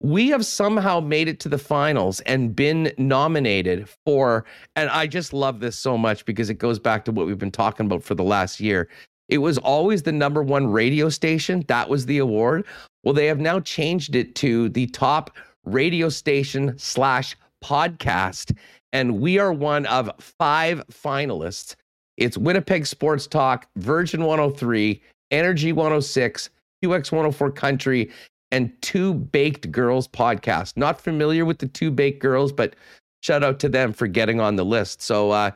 [0.01, 4.45] We have somehow made it to the finals and been nominated for
[4.77, 7.51] and i just love this so much because it goes back to what we've been
[7.51, 8.89] talking about for the last year.
[9.31, 11.65] It was always the number one radio station.
[11.69, 12.67] That was the award.
[13.03, 15.31] Well they have now changed it to the top
[15.65, 18.57] radio station slash podcast
[18.93, 21.77] and we are one of five finalists
[22.17, 25.01] it's winnipeg sports talk virgin 103
[25.31, 26.51] energy 106
[26.85, 28.11] QX 104 Country
[28.51, 30.77] and Two Baked Girls podcast.
[30.77, 32.77] Not familiar with the Two Baked Girls, but
[33.23, 35.03] shout out to them for getting on the list.
[35.03, 35.51] So, uh,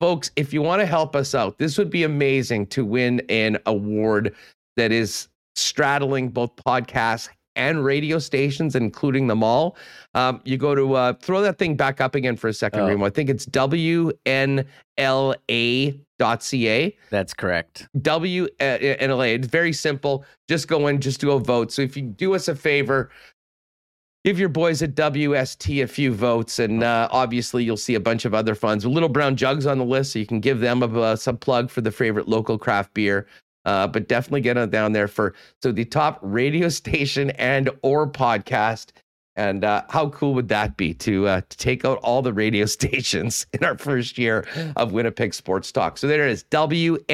[0.00, 3.58] folks, if you want to help us out, this would be amazing to win an
[3.66, 4.34] award
[4.76, 9.76] that is straddling both podcasts and radio stations, including them all.
[10.14, 12.86] Um, you go to uh, throw that thing back up again for a second, oh.
[12.86, 13.04] Remo.
[13.04, 14.66] I think it's WNLA.ca.
[17.10, 17.88] That's correct.
[17.98, 19.34] WNLA.
[19.34, 20.24] It's very simple.
[20.48, 21.72] Just go in, just do a vote.
[21.72, 23.10] So if you do us a favor,
[24.24, 28.24] give your boys at WST a few votes, and uh, obviously you'll see a bunch
[28.24, 28.86] of other funds.
[28.86, 31.70] Little Brown Jugs on the list, so you can give them a, a some plug
[31.70, 33.26] for the favorite local craft beer.
[33.68, 38.10] Uh, but definitely get on down there for so the top radio station and or
[38.10, 38.92] podcast.
[39.36, 42.64] And uh, how cool would that be to uh, to take out all the radio
[42.78, 45.98] stations in our first year of Winnipeg Sports Talk?
[45.98, 47.12] So there it is, WNLA.ca.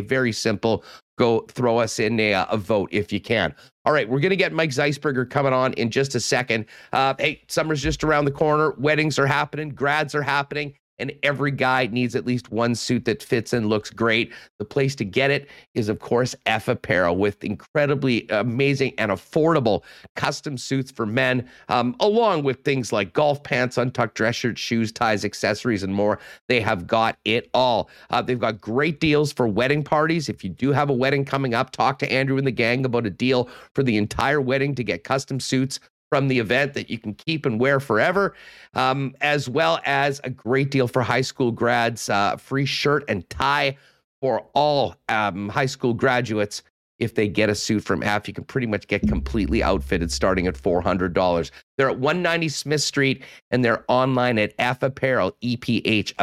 [0.00, 0.82] Very simple.
[1.18, 3.54] Go throw us in a, a vote if you can.
[3.84, 6.64] All right, we're going to get Mike Zeisberger coming on in just a second.
[6.94, 8.72] Uh, hey, summer's just around the corner.
[8.78, 13.22] Weddings are happening, grads are happening and every guy needs at least one suit that
[13.22, 14.32] fits and looks great.
[14.58, 19.82] The place to get it is, of course, F Apparel with incredibly amazing and affordable
[20.14, 24.92] custom suits for men, um, along with things like golf pants, untucked dress shirts, shoes,
[24.92, 26.18] ties, accessories, and more.
[26.48, 27.90] They have got it all.
[28.10, 30.28] Uh, they've got great deals for wedding parties.
[30.28, 33.06] If you do have a wedding coming up, talk to Andrew and the gang about
[33.06, 35.80] a deal for the entire wedding to get custom suits
[36.10, 38.34] from the event that you can keep and wear forever,
[38.74, 43.28] um, as well as a great deal for high school grads, uh, free shirt and
[43.30, 43.76] tie
[44.20, 46.62] for all um, high school graduates.
[46.98, 50.46] If they get a suit from F, you can pretty much get completely outfitted starting
[50.46, 51.50] at $400.
[51.76, 56.14] They're at 190 Smith Street and they're online at F Apparel, EPH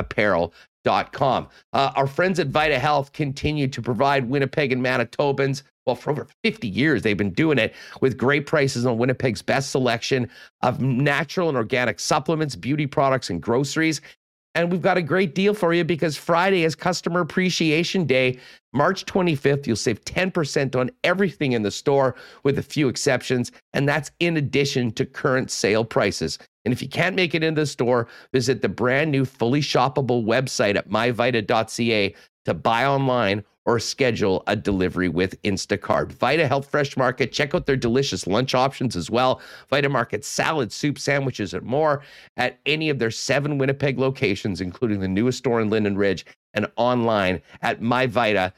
[0.86, 1.48] Apparel.com.
[1.74, 6.28] Uh, our friends at Vita Health continue to provide Winnipeg and Manitobans well, for over
[6.44, 10.30] 50 years, they've been doing it with great prices on Winnipeg's best selection
[10.62, 14.00] of natural and organic supplements, beauty products, and groceries.
[14.56, 18.40] And we've got a great deal for you because Friday is Customer Appreciation Day.
[18.72, 23.52] March 25th, you'll save 10% on everything in the store, with a few exceptions.
[23.74, 26.40] And that's in addition to current sale prices.
[26.66, 30.24] And if you can't make it into the store, visit the brand new fully shoppable
[30.24, 36.12] website at myvita.ca to buy online or schedule a delivery with Instacart.
[36.12, 39.42] Vita Health Fresh Market, check out their delicious lunch options as well.
[39.70, 42.02] Vita Market salad, soup, sandwiches, and more
[42.36, 46.68] at any of their seven Winnipeg locations, including the newest store in Linden Ridge and
[46.76, 48.54] online at myvita.ca.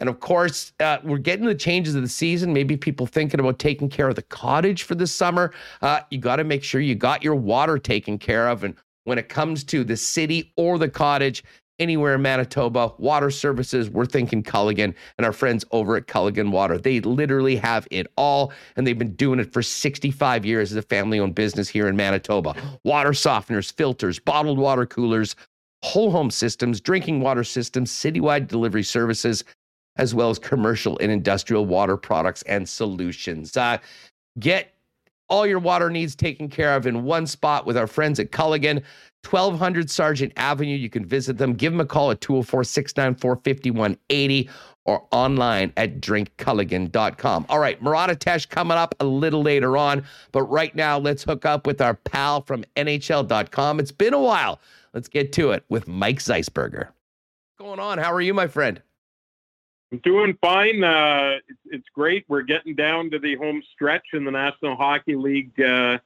[0.00, 2.52] And of course, uh, we're getting the changes of the season.
[2.52, 5.52] Maybe people thinking about taking care of the cottage for the summer.
[5.82, 8.64] Uh, you got to make sure you got your water taken care of.
[8.64, 11.42] And when it comes to the city or the cottage
[11.78, 16.78] anywhere in Manitoba, water services, we're thinking Culligan and our friends over at Culligan Water.
[16.78, 20.82] They literally have it all, and they've been doing it for 65 years as a
[20.82, 22.54] family owned business here in Manitoba.
[22.84, 25.36] Water softeners, filters, bottled water coolers,
[25.82, 29.44] whole home systems, drinking water systems, citywide delivery services,
[29.98, 33.56] as well as commercial and industrial water products and solutions.
[33.56, 33.78] Uh,
[34.38, 34.74] get
[35.28, 38.82] all your water needs taken care of in one spot with our friends at Culligan.
[39.28, 40.76] 1200 Sargent Avenue.
[40.76, 41.52] You can visit them.
[41.54, 44.48] Give them a call at 204 694 5180
[44.84, 47.46] or online at drinkculligan.com.
[47.50, 50.04] All right, Murat Ates coming up a little later on.
[50.32, 53.80] But right now, let's hook up with our pal from NHL.com.
[53.80, 54.60] It's been a while.
[54.94, 56.86] Let's get to it with Mike Zeisberger.
[56.86, 57.98] What's going on?
[57.98, 58.80] How are you, my friend?
[59.90, 60.84] I'm doing fine.
[60.84, 62.24] Uh, it's, it's, great.
[62.28, 65.98] We're getting down to the home stretch in the National Hockey League uh,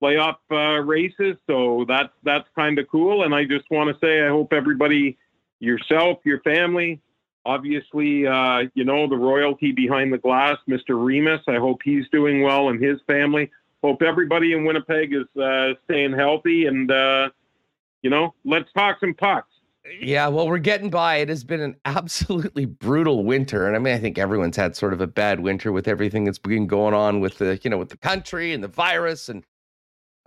[0.00, 3.24] playoff uh, races, so that's that's kind of cool.
[3.24, 5.18] And I just want to say, I hope everybody,
[5.58, 7.00] yourself, your family,
[7.44, 11.04] obviously, uh, you know the royalty behind the glass, Mr.
[11.04, 11.40] Remis.
[11.48, 13.50] I hope he's doing well and his family.
[13.82, 17.30] Hope everybody in Winnipeg is uh, staying healthy, and uh,
[18.02, 19.52] you know, let's talk some pucks.
[20.00, 21.16] Yeah, well, we're getting by.
[21.16, 24.92] It has been an absolutely brutal winter, and I mean, I think everyone's had sort
[24.92, 27.90] of a bad winter with everything that's been going on with the, you know, with
[27.90, 29.44] the country and the virus, and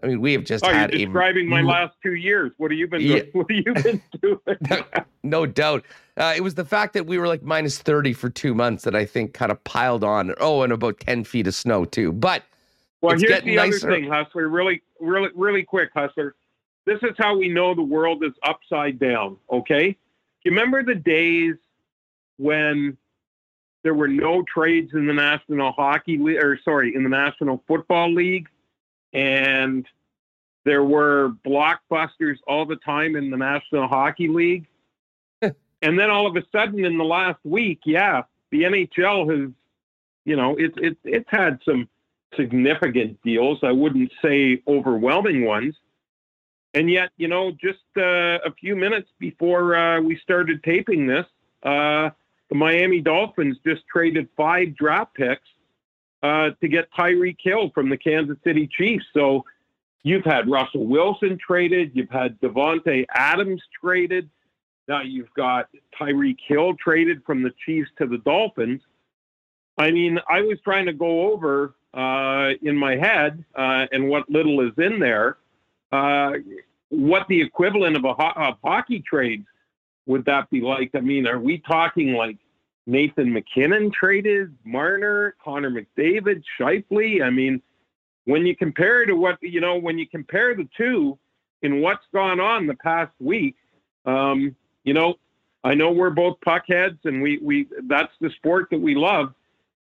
[0.04, 2.52] I mean, we have just oh, had you're describing a, my last two years.
[2.58, 3.24] What have you been doing?
[3.34, 4.40] What have you been doing?
[4.70, 4.84] no,
[5.24, 5.86] no doubt.
[6.18, 8.96] Uh, it was the fact that we were like minus thirty for two months that
[8.96, 10.34] I think kind of piled on.
[10.40, 12.12] Oh, and about ten feet of snow too.
[12.12, 12.44] But
[13.02, 13.88] well, here's the nicer.
[13.88, 14.48] other thing, Hustler.
[14.48, 16.36] Really, really, really quick, Hustler
[16.86, 19.98] this is how we know the world is upside down, okay?
[20.44, 21.56] You remember the days
[22.38, 22.98] when
[23.84, 28.14] there were no trades in the National Hockey League, or sorry, in the National Football
[28.14, 28.48] League,
[29.14, 29.86] and
[30.66, 34.68] there were blockbusters all the time in the National Hockey League.
[35.42, 39.50] and then all of a sudden, in the last week, yeah, the NHL has,
[40.26, 41.88] you know, it's it's it's had some
[42.36, 43.60] significant deals.
[43.64, 45.76] I wouldn't say overwhelming ones,
[46.74, 51.26] and yet, you know, just uh, a few minutes before uh, we started taping this,
[51.64, 52.10] uh,
[52.50, 55.48] the Miami Dolphins just traded five draft picks
[56.24, 59.06] uh, to get Tyreek Hill from the Kansas City Chiefs.
[59.14, 59.44] So
[60.04, 64.30] you've had Russell Wilson traded, you've had Davante Adams traded,
[64.88, 68.82] now you've got Tyreek Hill traded from the Chiefs to the Dolphins.
[69.78, 74.30] I mean, I was trying to go over uh, in my head uh, and what
[74.30, 75.38] little is in there
[75.92, 76.34] uh,
[76.90, 79.46] what the equivalent of a, ho- hockey trade
[80.06, 80.92] would that be like?
[80.94, 82.38] I mean, are we talking like
[82.86, 87.24] Nathan MacKinnon traded, Marner, Connor McDavid, Scheifele?
[87.24, 87.62] I mean,
[88.26, 91.18] when you compare to what you know, when you compare the two
[91.62, 93.56] in what's gone on the past week,
[94.06, 95.16] um, you know,
[95.64, 99.34] I know we're both puckheads and we we that's the sport that we love,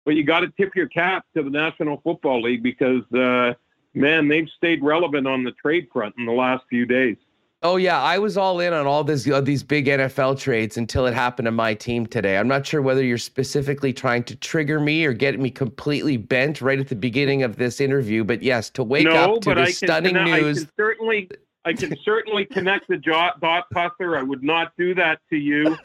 [0.04, 3.54] but you got to tip your cap to the National Football League because uh,
[3.94, 7.16] man, they've stayed relevant on the trade front in the last few days.
[7.60, 11.06] Oh yeah, I was all in on all this uh, these big NFL trades until
[11.06, 12.38] it happened to my team today.
[12.38, 16.60] I'm not sure whether you're specifically trying to trigger me or get me completely bent
[16.60, 19.66] right at the beginning of this interview, but yes, to wake no, up to the
[19.66, 20.58] stunning news.
[20.58, 21.30] I can certainly
[21.64, 24.16] I can certainly connect the dot Puster.
[24.16, 25.76] I would not do that to you.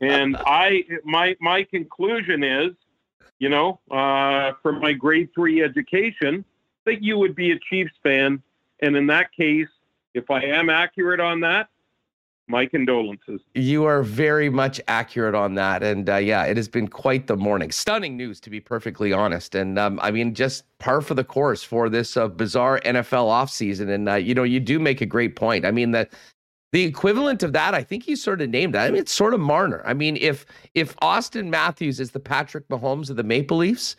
[0.00, 2.72] And I my my conclusion is,
[3.38, 6.44] you know, uh, from my grade three education,
[6.86, 8.42] that you would be a Chiefs fan.
[8.80, 9.68] And in that case,
[10.14, 11.68] if I am accurate on that,
[12.50, 13.40] my condolences.
[13.54, 15.82] You are very much accurate on that.
[15.82, 17.70] And uh, yeah, it has been quite the morning.
[17.70, 19.54] Stunning news, to be perfectly honest.
[19.54, 23.88] And um, I mean, just par for the course for this uh, bizarre NFL offseason.
[23.88, 25.64] And, uh, you know, you do make a great point.
[25.64, 26.12] I mean, that
[26.72, 28.86] the equivalent of that, I think you sort of named that.
[28.86, 29.82] I mean, it's sort of Marner.
[29.86, 33.96] I mean, if if Auston Matthews is the Patrick Mahomes of the Maple Leafs,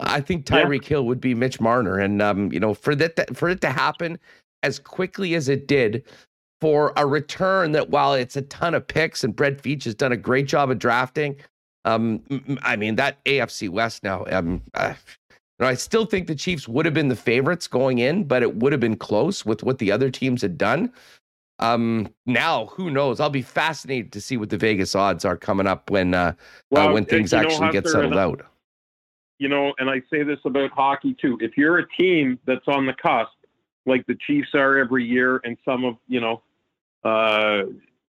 [0.00, 0.88] I think Tyreek yeah.
[0.88, 3.70] Hill would be Mitch Marner, and um, you know, for that to, for it to
[3.70, 4.18] happen
[4.62, 6.04] as quickly as it did,
[6.60, 10.12] for a return that while it's a ton of picks and Brett Veach has done
[10.12, 11.36] a great job of drafting,
[11.84, 12.22] um,
[12.62, 14.94] I mean that AFC West now, um, uh,
[15.30, 18.42] you know, I still think the Chiefs would have been the favorites going in, but
[18.42, 20.92] it would have been close with what the other teams had done.
[21.60, 23.18] Um, now who knows?
[23.18, 26.34] I'll be fascinated to see what the Vegas odds are coming up when uh,
[26.70, 28.44] well, uh when things actually get settled out
[29.38, 31.38] you know, and I say this about hockey too.
[31.40, 33.32] If you're a team that's on the cusp,
[33.86, 36.42] like the Chiefs are every year, and some of you know,
[37.04, 37.62] uh,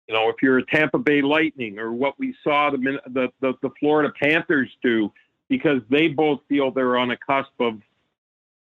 [0.07, 3.53] you know, if you're a Tampa Bay Lightning or what we saw the the the,
[3.61, 5.11] the Florida Panthers do,
[5.49, 7.81] because they both feel they're on a cusp of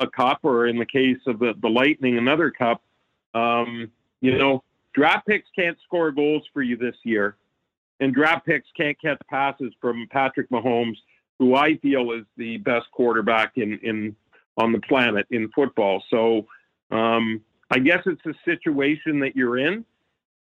[0.01, 2.83] a cup, or in the case of the the Lightning, another cup.
[3.33, 3.91] Um,
[4.21, 7.37] you know, draft picks can't score goals for you this year,
[8.01, 10.97] and draft picks can't catch passes from Patrick Mahomes,
[11.41, 14.15] who I feel is the best quarterback in in
[14.57, 16.05] on the planet in football.
[16.11, 16.47] So
[16.91, 19.85] um, I guess it's a situation that you're in,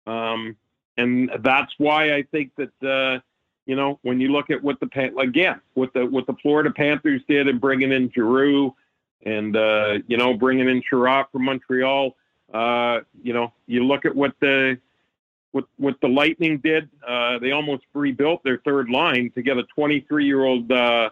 [0.07, 0.57] um,
[0.97, 3.19] and that's why I think that uh,
[3.67, 6.71] you know when you look at what the Pan- again what the what the Florida
[6.71, 8.73] Panthers did and bringing in Giroux
[9.23, 12.15] and uh, you know bringing in Chiarot from Montreal.
[12.51, 14.79] Uh, you know, you look at what the
[15.51, 16.89] what what the Lightning did.
[17.07, 21.09] Uh, they almost rebuilt their third line to get a 23 year old uh,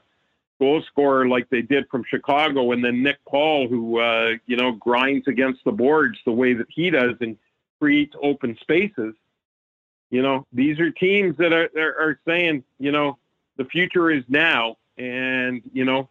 [0.59, 4.73] goal scorer like they did from Chicago, and then Nick Paul, who uh, you know
[4.73, 7.37] grinds against the boards the way that he does and
[7.79, 9.15] creates open spaces.
[10.09, 13.17] You know, these are teams that are are, saying, you know,
[13.57, 16.09] the future is now, and you know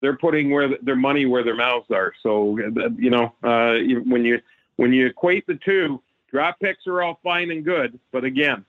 [0.00, 2.12] they're putting where their money where their mouths are.
[2.22, 2.58] So
[2.98, 4.40] you know uh, when you
[4.76, 8.64] when you equate the two, draft picks are all fine and good, but again,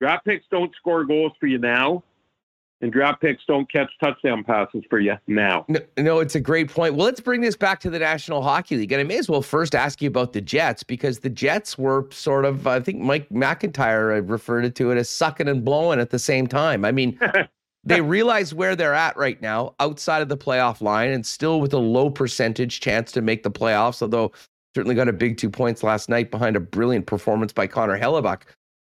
[0.00, 2.02] draft picks don't score goals for you now.
[2.80, 5.64] And draft picks don't catch touchdown passes for you now.
[5.68, 6.96] No, no, it's a great point.
[6.96, 8.90] Well, let's bring this back to the National Hockey League.
[8.90, 12.08] And I may as well first ask you about the Jets because the Jets were
[12.10, 16.18] sort of, I think Mike McIntyre referred to it as sucking and blowing at the
[16.18, 16.84] same time.
[16.84, 17.20] I mean,
[17.84, 21.72] they realize where they're at right now, outside of the playoff line, and still with
[21.72, 24.02] a low percentage chance to make the playoffs.
[24.02, 24.32] Although
[24.74, 28.42] certainly got a big two points last night behind a brilliant performance by Connor Hellebuyck.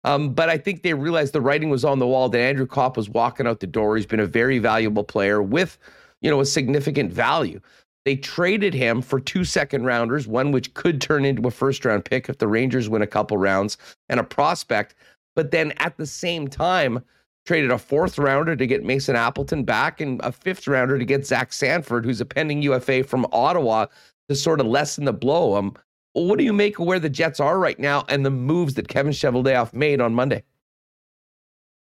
[0.05, 2.97] Um, but I think they realized the writing was on the wall that Andrew Copp
[2.97, 3.97] was walking out the door.
[3.97, 5.79] He's been a very valuable player with,
[6.21, 7.61] you know, a significant value.
[8.05, 12.05] They traded him for two second rounders, one which could turn into a first round
[12.05, 13.77] pick if the Rangers win a couple rounds,
[14.09, 14.97] and a prospect.
[15.37, 17.05] But then at the same time,
[17.47, 21.27] traded a fourth rounder to get Mason Appleton back and a fifth rounder to get
[21.27, 23.87] Zach Sanford, who's a pending UFA from Ottawa,
[24.33, 25.57] to sort of lessen the blow.
[25.57, 25.75] Um,
[26.15, 28.89] what do you make of where the Jets are right now and the moves that
[28.89, 30.43] Kevin Cheveldayoff made on Monday?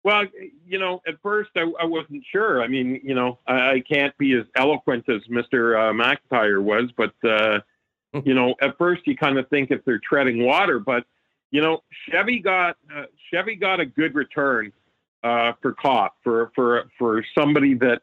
[0.02, 0.24] Well,
[0.66, 2.62] you know, at first I, I wasn't sure.
[2.62, 5.76] I mean, you know, I, I, can't be as eloquent as Mr.
[5.76, 7.60] Uh, McIntyre was, but uh,
[8.14, 8.20] hmm.
[8.24, 11.04] you know, at first you kind of think if they're treading water, but
[11.50, 14.72] you know, Chevy got uh, Chevy got a good return
[15.22, 15.74] uh, for
[16.22, 18.00] for for for somebody that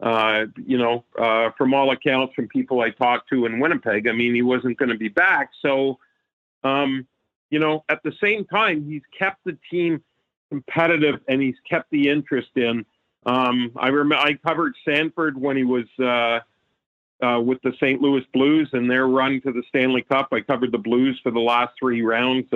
[0.00, 4.08] uh, you know uh, from all accounts from people I talked to in Winnipeg.
[4.08, 5.98] I mean, he wasn't going to be back, so
[6.64, 7.06] um,
[7.50, 10.02] you know at the same time he's kept the team
[10.50, 12.84] competitive and he's kept the interest in.
[13.26, 15.86] Um, I remember I covered Sanford when he was.
[15.98, 16.40] Uh,
[17.20, 18.00] uh, with the St.
[18.00, 20.28] Louis Blues and their run to the Stanley Cup.
[20.30, 22.46] I covered the Blues for the last three rounds.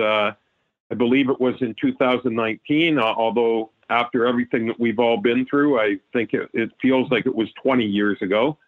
[0.93, 5.79] I believe it was in 2019, uh, although after everything that we've all been through.
[5.79, 8.59] I think it, it feels like it was 20 years ago.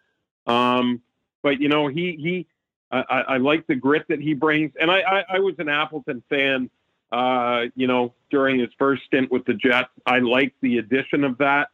[0.48, 1.00] Um,
[1.44, 2.46] but you know, he he,
[2.90, 6.22] I, I, like the grit that he brings, and I, I, I was an Appleton
[6.28, 6.68] fan.
[7.12, 11.38] Uh, you know, during his first stint with the Jets, I liked the addition of
[11.38, 11.68] that,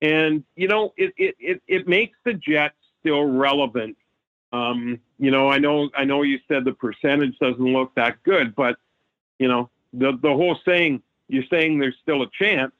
[0.00, 3.96] and you know, it it it, it makes the Jets still relevant.
[4.52, 8.56] Um, you know, I know I know you said the percentage doesn't look that good,
[8.56, 8.76] but
[9.38, 12.72] you know, the the whole saying you're saying there's still a chance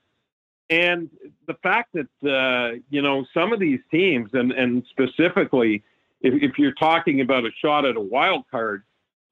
[0.73, 1.11] and
[1.47, 5.83] the fact that uh, you know some of these teams, and and specifically,
[6.23, 8.83] if, if you're talking about a shot at a wild card,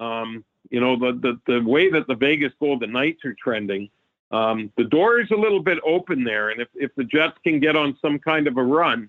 [0.00, 3.88] um, you know the, the the way that the Vegas Golden Knights are trending,
[4.30, 6.50] um, the door is a little bit open there.
[6.50, 9.08] And if if the Jets can get on some kind of a run,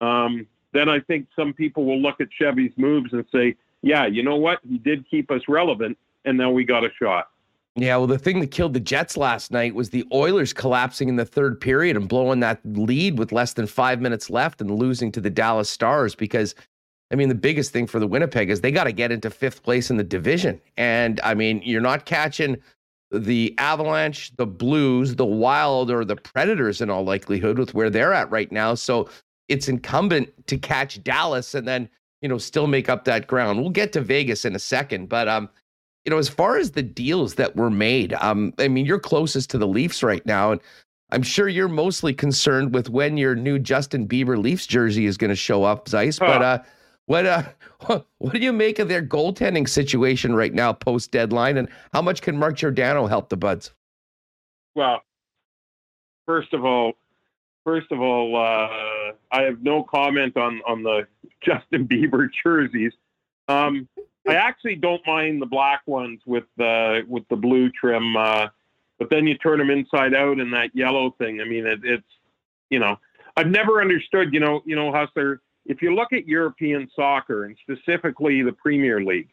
[0.00, 4.24] um, then I think some people will look at Chevy's moves and say, yeah, you
[4.24, 7.28] know what, he did keep us relevant, and now we got a shot.
[7.80, 11.14] Yeah, well, the thing that killed the Jets last night was the Oilers collapsing in
[11.14, 15.12] the third period and blowing that lead with less than five minutes left and losing
[15.12, 16.16] to the Dallas Stars.
[16.16, 16.56] Because,
[17.12, 19.62] I mean, the biggest thing for the Winnipeg is they got to get into fifth
[19.62, 20.60] place in the division.
[20.76, 22.56] And, I mean, you're not catching
[23.12, 28.12] the Avalanche, the Blues, the Wild, or the Predators in all likelihood with where they're
[28.12, 28.74] at right now.
[28.74, 29.08] So
[29.46, 31.88] it's incumbent to catch Dallas and then,
[32.22, 33.60] you know, still make up that ground.
[33.60, 35.08] We'll get to Vegas in a second.
[35.08, 35.48] But, um,
[36.08, 39.50] you know, as far as the deals that were made, um, I mean, you're closest
[39.50, 40.60] to the Leafs right now, and
[41.10, 45.28] I'm sure you're mostly concerned with when your new Justin Bieber Leafs jersey is going
[45.28, 46.18] to show up, Zeiss.
[46.18, 46.58] But uh,
[47.04, 47.42] what uh,
[48.16, 52.22] what do you make of their goaltending situation right now, post deadline, and how much
[52.22, 53.74] can Mark Giordano help the Buds?
[54.74, 55.02] Well,
[56.24, 56.94] first of all,
[57.64, 61.06] first of all, uh, I have no comment on on the
[61.44, 62.94] Justin Bieber jerseys.
[63.46, 63.86] Um,
[64.28, 68.48] I actually don't mind the black ones with the with the blue trim, uh,
[68.98, 71.40] but then you turn them inside out and that yellow thing.
[71.40, 72.06] I mean, it, it's
[72.70, 72.98] you know,
[73.36, 74.34] I've never understood.
[74.34, 75.40] You know, you know, Hustler.
[75.64, 79.28] If you look at European soccer and specifically the Premier League,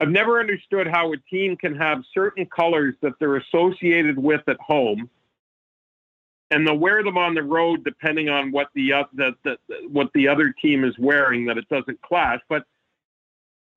[0.00, 4.58] I've never understood how a team can have certain colors that they're associated with at
[4.60, 5.10] home,
[6.50, 9.58] and they'll wear them on the road depending on what the, uh, the, the
[9.88, 12.40] what the other team is wearing, that it doesn't clash.
[12.48, 12.64] But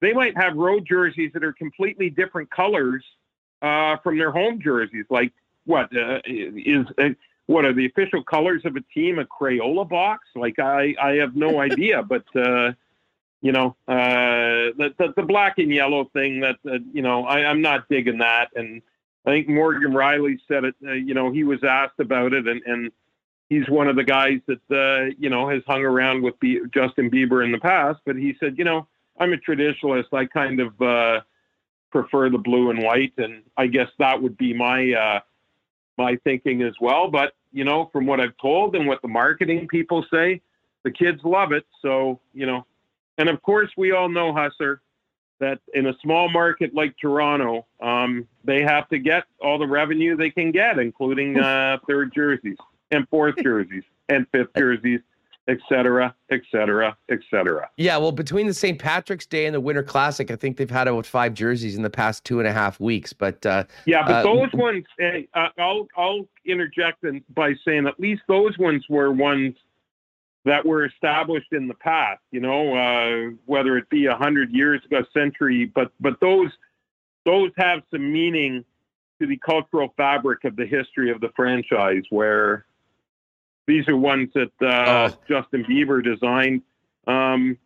[0.04, 3.04] they might have road jerseys that are completely different colors
[3.62, 5.06] uh, from their home jerseys.
[5.10, 5.32] Like
[5.66, 7.10] what uh, is uh,
[7.46, 9.18] what are the official colors of a team?
[9.20, 10.28] A Crayola box?
[10.36, 12.26] Like I I have no idea, but.
[12.36, 12.74] Uh,
[13.44, 17.44] you know, uh, the, the, the black and yellow thing that, uh, you know, I,
[17.44, 18.52] I'm not digging that.
[18.56, 18.82] And
[19.26, 22.62] I think Morgan Rielly said it, uh, you know, he was asked about it and,
[22.66, 22.90] and
[23.50, 27.12] he's one of the guys that, uh, you know, has hung around with B- Justin
[27.12, 28.88] Bieber in the past, but he said, you know,
[29.20, 30.14] I'm a traditionalist.
[30.14, 31.22] I kind of, uh,
[31.92, 33.14] prefer the blue and white.
[33.18, 35.20] And I guess that would be my, uh,
[35.98, 37.08] my thinking as well.
[37.10, 40.42] But, you know, from what I've told and what the marketing people say,
[40.84, 41.66] the kids love it.
[41.82, 42.66] So, you know,
[43.18, 44.82] and of course, we all know, Hustler,
[45.40, 50.16] that in a small market like Toronto, um, they have to get all the revenue
[50.16, 52.58] they can get, including uh, third jerseys
[52.92, 55.02] and fourth jerseys and fifth jerseys,
[55.48, 57.70] et cetera, et cetera, et cetera.
[57.78, 58.80] Yeah, well, between the St.
[58.80, 61.90] Patrick's Day and the Winter Classic, I think they've had about five jerseys in the
[61.90, 63.12] past two and a half weeks.
[63.12, 68.22] But uh, yeah, but uh, those ones, uh, I'll I'll interject by saying at least
[68.28, 69.56] those ones were ones
[70.46, 74.82] that were established in the past, you know, uh, whether it be a hundred years
[74.86, 76.52] ago, a century, but but those
[77.26, 78.64] those have some meaning
[79.22, 82.04] to the cultural fabric of the history of the franchise.
[82.10, 82.66] Where
[83.68, 85.18] these are ones that uh, oh.
[85.28, 86.62] Justin Bieber designed,
[87.08, 87.58] um,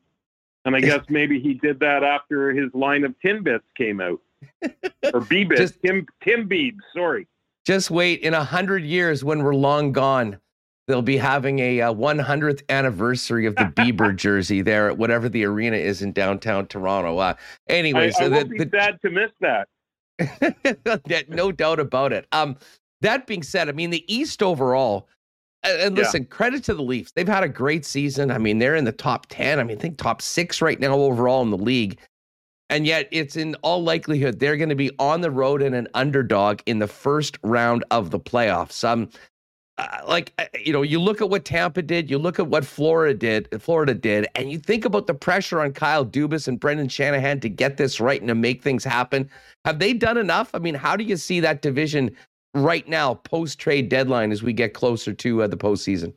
[0.66, 4.22] and I guess maybe he did that after his line of Timbits came out,
[4.62, 4.70] or
[5.22, 6.80] Beebits, Tim Tim Beebs.
[6.96, 7.28] Sorry.
[7.66, 10.40] Just wait in a hundred years when we're long gone
[10.88, 15.46] they'll be having a, uh, 100th anniversary of the Bieber jersey there at whatever the
[15.46, 17.18] arena is in downtown Toronto.
[17.18, 17.34] Uh,
[17.68, 19.68] anyways, I, I the, be the, sad to miss that.
[21.30, 22.26] no doubt about it.
[22.32, 22.58] Um,
[23.02, 25.08] that being said, I mean the East overall.
[25.68, 26.28] And listen, yeah.
[26.30, 27.12] credit to the Leafs.
[27.12, 28.32] They've had a great season.
[28.32, 29.60] I mean, they're in the top 10.
[29.60, 32.00] I mean, I think top six right now overall in the league.
[32.70, 35.88] And yet, it's in all likelihood they're going to be on the road and an
[35.94, 38.84] underdog in the first round of the playoffs.
[38.84, 39.10] Um,
[39.78, 42.66] uh, like uh, you know, you look at what Tampa did, you look at what
[42.66, 46.90] Florida did, Florida did, and you think about the pressure on Kyle Dubas and Brendan
[46.90, 49.30] Shanahan to get this right and to make things happen.
[49.66, 50.50] Have they done enough?
[50.54, 52.10] I mean, how do you see that division
[52.54, 56.14] right now, post trade deadline, as we get closer to uh, the postseason?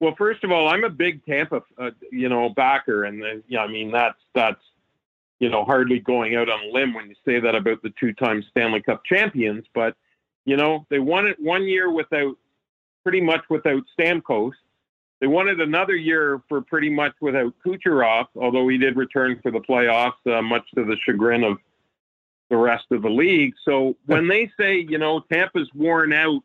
[0.00, 3.68] Well, first of all, I'm a big Tampa, uh, you know, backer, and yeah, I
[3.68, 4.60] mean that's that's
[5.40, 8.44] you know hardly going out on a limb when you say that about the two-time
[8.50, 9.96] Stanley Cup champions, but
[10.44, 12.36] you know they won it one year without
[13.02, 14.52] pretty much without Stamkos.
[15.20, 19.50] They won it another year for pretty much without Kucherov, although he did return for
[19.50, 21.58] the playoffs, uh, much to the chagrin of
[22.50, 23.54] the rest of the league.
[23.64, 26.44] So when they say, you know, Tampa's worn out,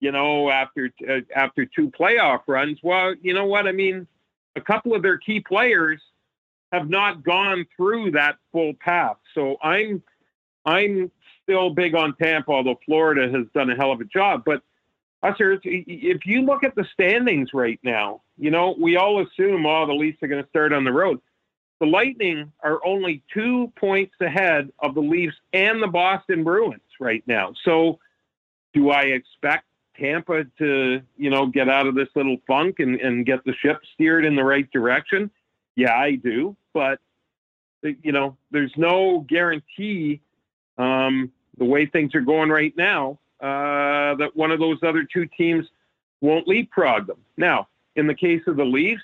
[0.00, 4.06] you know, after uh, after two playoff runs, well, you know what I mean.
[4.54, 6.00] A couple of their key players
[6.72, 9.16] have not gone through that full path.
[9.34, 10.02] So I'm
[10.64, 11.10] I'm
[11.42, 14.42] still big on Tampa, although Florida has done a hell of a job.
[14.44, 14.62] But
[15.22, 19.86] Usher, if you look at the standings right now, you know, we all assume, oh,
[19.86, 21.20] the Leafs are going to start on the road.
[21.78, 27.22] The Lightning are only two points ahead of the Leafs and the Boston Bruins right
[27.26, 27.52] now.
[27.64, 27.98] So,
[28.72, 29.64] do I expect
[29.98, 33.80] Tampa to, you know, get out of this little funk and, and get the ship
[33.94, 35.30] steered in the right direction?
[35.74, 36.56] Yeah, I do.
[36.72, 37.00] But,
[37.82, 40.20] you know, there's no guarantee
[40.78, 45.26] um, the way things are going right now uh, that one of those other two
[45.26, 45.66] teams
[46.20, 47.18] won't leapfrog them.
[47.36, 49.02] Now, in the case of the Leafs,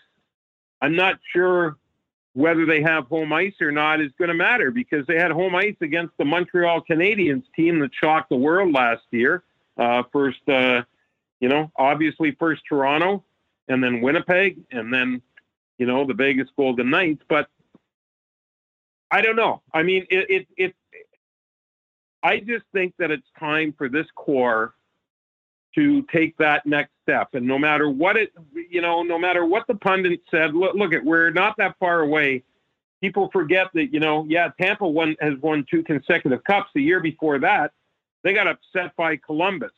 [0.81, 1.77] I'm not sure
[2.35, 5.55] whether they have home ice or not is going to matter because they had home
[5.55, 9.43] ice against the Montreal Canadiens team that shocked the world last year.
[9.77, 10.83] Uh, first, uh,
[11.41, 13.25] you know, obviously first Toronto
[13.69, 15.21] and then Winnipeg and then,
[15.79, 17.23] you know, the Vegas Golden Knights.
[17.29, 17.49] But
[19.11, 19.63] I don't know.
[19.73, 20.75] I mean, it, it, it
[22.23, 24.75] I just think that it's time for this core
[25.75, 27.29] to take that next step.
[27.35, 28.33] And no matter what it,
[28.71, 32.01] you know, no matter what the pundit said, look, look at we're not that far
[32.01, 32.43] away.
[33.01, 36.71] People forget that, you know, yeah, Tampa won has won two consecutive cups.
[36.75, 37.73] The year before that,
[38.23, 39.73] they got upset by Columbus.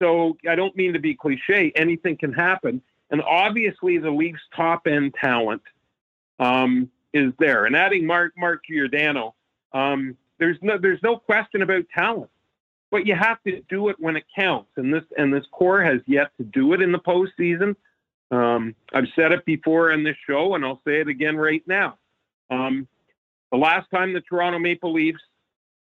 [0.00, 1.72] So I don't mean to be cliche.
[1.74, 2.80] Anything can happen.
[3.10, 5.62] And obviously, the Leafs' top end talent
[6.38, 7.66] um, is there.
[7.66, 9.34] And adding Mark Mark Giordano,
[9.72, 12.30] um, there's no there's no question about talent,
[12.90, 14.70] but you have to do it when it counts.
[14.76, 17.76] And this and this core has yet to do it in the postseason.
[18.30, 21.98] Um, I've said it before in this show, and I'll say it again right now.
[22.50, 22.86] Um,
[23.50, 25.22] The last time the Toronto Maple Leafs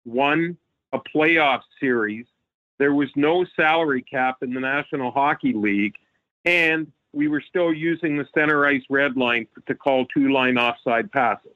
[0.06, 0.58] won
[0.94, 2.26] a playoff series,
[2.80, 5.96] there was no salary cap in the National Hockey League,
[6.46, 11.12] and we were still using the center ice red line to call two line offside
[11.12, 11.52] passes.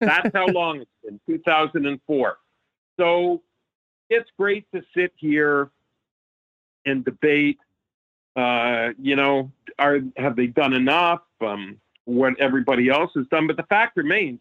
[0.00, 2.38] That's how long it's been, 2004.
[2.98, 3.42] So
[4.10, 5.70] it's great to sit here
[6.84, 7.58] and debate.
[8.36, 11.22] Uh, you know, are have they done enough?
[11.40, 14.40] Um, what everybody else has done, but the fact remains,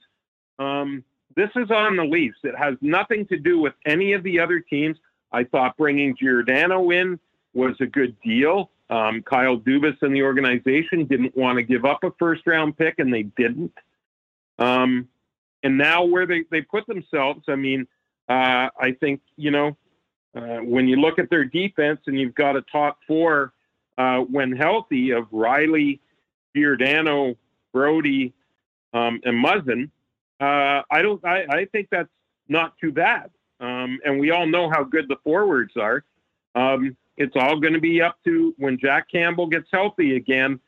[0.58, 1.04] um,
[1.36, 2.40] this is on the Leafs.
[2.44, 4.98] It has nothing to do with any of the other teams.
[5.32, 7.20] I thought bringing Giordano in
[7.54, 8.72] was a good deal.
[8.90, 12.96] Um, Kyle Dubas and the organization didn't want to give up a first round pick,
[12.98, 13.74] and they didn't.
[14.58, 15.08] Um,
[15.62, 17.88] and now where they, they put themselves, I mean,
[18.30, 19.76] uh, I think, you know,
[20.36, 23.54] uh, when you look at their defense and you've got a top four
[23.98, 26.00] uh, when healthy of Rielly,
[26.56, 27.36] Giordano,
[27.74, 28.34] Brodie,
[28.94, 29.90] um, and Muzzin,
[30.40, 31.24] uh, I don't.
[31.26, 32.10] I, I, think that's
[32.48, 33.30] not too bad.
[33.60, 36.06] Um, and we all know how good the forwards are.
[36.56, 40.60] Um, it's all going to be up to when Jack Campbell gets healthy again,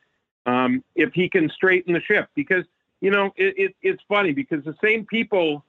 [0.45, 2.27] um, if he can straighten the ship.
[2.35, 2.65] Because
[2.99, 5.63] you know it, it, it's funny because the same people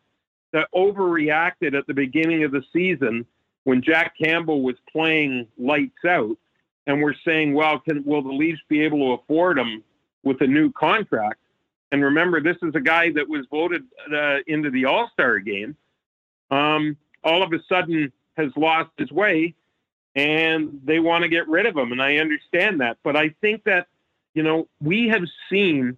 [0.53, 3.27] that overreacted at the beginning of the season
[3.65, 6.37] when Jack Campbell was playing lights out,
[6.87, 9.83] and we're saying, well, can will the Leafs be able to afford him
[10.25, 11.39] with a new contract?
[11.93, 15.77] And remember, this is a guy that was voted uh, into the All Star game.
[16.51, 19.55] Um, all of a sudden, has lost his way,
[20.17, 21.93] and they want to get rid of him.
[21.93, 23.89] And I understand that, but I think that
[24.35, 25.97] you know we have seen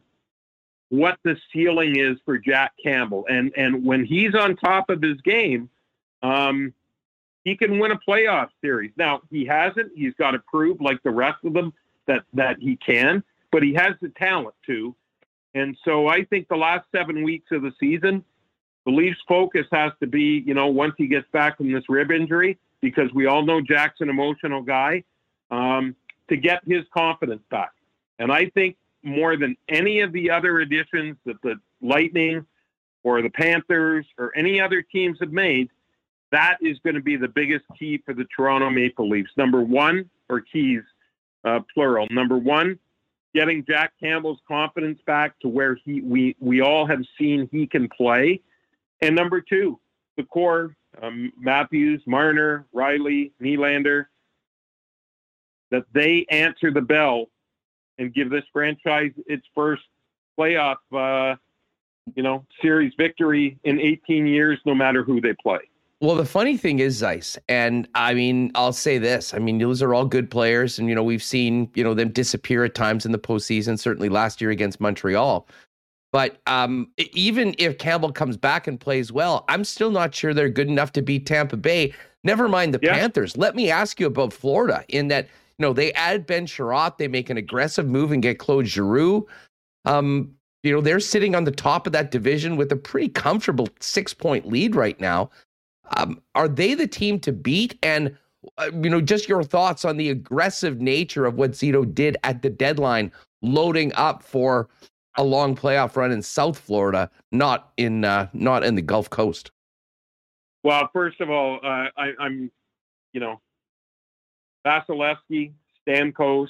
[0.94, 5.20] what the ceiling is for Jack Campbell, and and when he's on top of his
[5.22, 5.68] game,
[6.22, 6.72] um,
[7.44, 8.92] he can win a playoff series.
[8.96, 11.72] Now he hasn't; he's got to prove, like the rest of them,
[12.06, 13.22] that that he can.
[13.50, 14.94] But he has the talent to.
[15.54, 18.24] And so I think the last seven weeks of the season,
[18.84, 22.10] the Leafs' focus has to be, you know, once he gets back from this rib
[22.10, 25.04] injury, because we all know Jack's an emotional guy,
[25.52, 25.94] um,
[26.28, 27.72] to get his confidence back.
[28.18, 32.46] And I think more than any of the other additions that the Lightning
[33.02, 35.70] or the Panthers or any other teams have made,
[36.32, 39.30] that is going to be the biggest key for the Toronto Maple Leafs.
[39.36, 40.82] Number one, or keys,
[41.44, 42.06] uh, plural.
[42.10, 42.78] Number one,
[43.34, 47.88] getting Jack Campbell's confidence back to where he we we all have seen he can
[47.88, 48.40] play.
[49.02, 49.78] And number two,
[50.16, 54.06] the core um, Matthews, Marner, Rielly, Nylander,
[55.70, 57.26] that they answer the bell
[57.98, 59.82] and give this franchise its first
[60.38, 61.36] playoff, uh,
[62.14, 65.60] you know, series victory in 18 years, no matter who they play.
[66.00, 69.32] Well, the funny thing is, Zeiss, and I mean, I'll say this.
[69.32, 72.10] I mean, those are all good players, and you know, we've seen you know them
[72.10, 73.78] disappear at times in the postseason.
[73.78, 75.48] Certainly last year against Montreal.
[76.12, 80.48] But um, even if Campbell comes back and plays well, I'm still not sure they're
[80.48, 81.92] good enough to beat Tampa Bay.
[82.22, 82.94] Never mind the yeah.
[82.94, 83.36] Panthers.
[83.36, 84.84] Let me ask you about Florida.
[84.88, 85.26] In that,
[85.58, 89.26] know, they add Ben Chiarot, they make an aggressive move and get Claude Giroux.
[89.84, 93.68] Um, you know, they're sitting on the top of that division with a pretty comfortable
[93.80, 95.30] six point lead right now.
[95.96, 97.78] Um, are they the team to beat?
[97.82, 98.16] And
[98.58, 102.42] uh, you know, just your thoughts on the aggressive nature of what Zito did at
[102.42, 104.68] the deadline, loading up for
[105.16, 109.50] a long playoff run in South Florida, not in uh, not in the Gulf Coast.
[110.62, 112.50] Well, first of all, uh, I, am
[113.12, 113.40] you know,
[114.66, 115.52] Vasilevskiy,
[115.86, 116.48] Stamkos,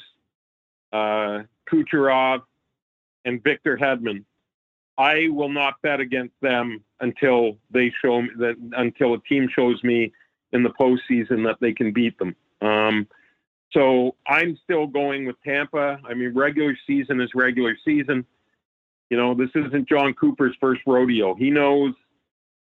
[0.93, 2.43] uh, Kucherov,
[3.25, 4.25] and Victor Hedman
[4.97, 9.83] I will not bet against them until they show me that until a team shows
[9.83, 10.13] me
[10.53, 12.37] in the postseason that they can beat them.
[12.61, 13.09] Um,
[13.73, 15.99] so I'm still going with Tampa.
[16.09, 18.25] I mean, regular season is regular season.
[19.11, 21.35] You know, this isn't Jon Cooper's first rodeo.
[21.35, 21.93] He knows,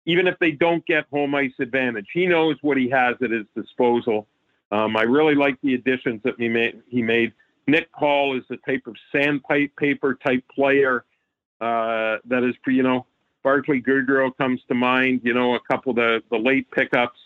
[0.05, 3.47] even if they don't get home ice advantage, he knows what he has at his
[3.55, 4.27] disposal.
[4.71, 6.83] Um, I really like the additions that he made.
[6.89, 7.33] He made.
[7.67, 11.05] Nick Paul is the type of sandpaper type player
[11.61, 13.07] uh, that is, you know,
[13.43, 15.21] Barclay Goodrow comes to mind.
[15.23, 17.19] You know, a couple of the, the late pickups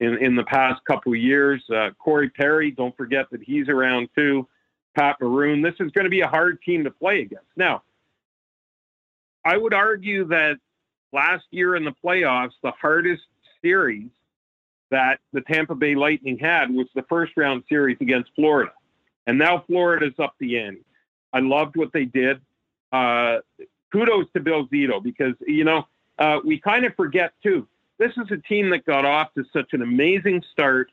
[0.00, 1.62] in, in the past couple of years.
[1.70, 4.46] Uh, Corey Perry, don't forget that he's around too.
[4.96, 5.62] Pat Maroon.
[5.62, 7.46] This is going to be a hard team to play against.
[7.56, 7.82] Now,
[9.44, 10.58] I would argue that
[11.12, 13.22] last year in the playoffs, the hardest
[13.62, 14.08] series
[14.90, 18.72] that the Tampa Bay Lightning had was the first round series against Florida.
[19.26, 20.78] And now Florida's up the end.
[21.32, 22.40] I loved what they did
[22.92, 23.38] uh,
[23.92, 25.86] kudos to Bill Zito because, you know,
[26.18, 27.66] uh, we kind of forget too.
[27.98, 30.90] This is a team that got off to such an amazing start.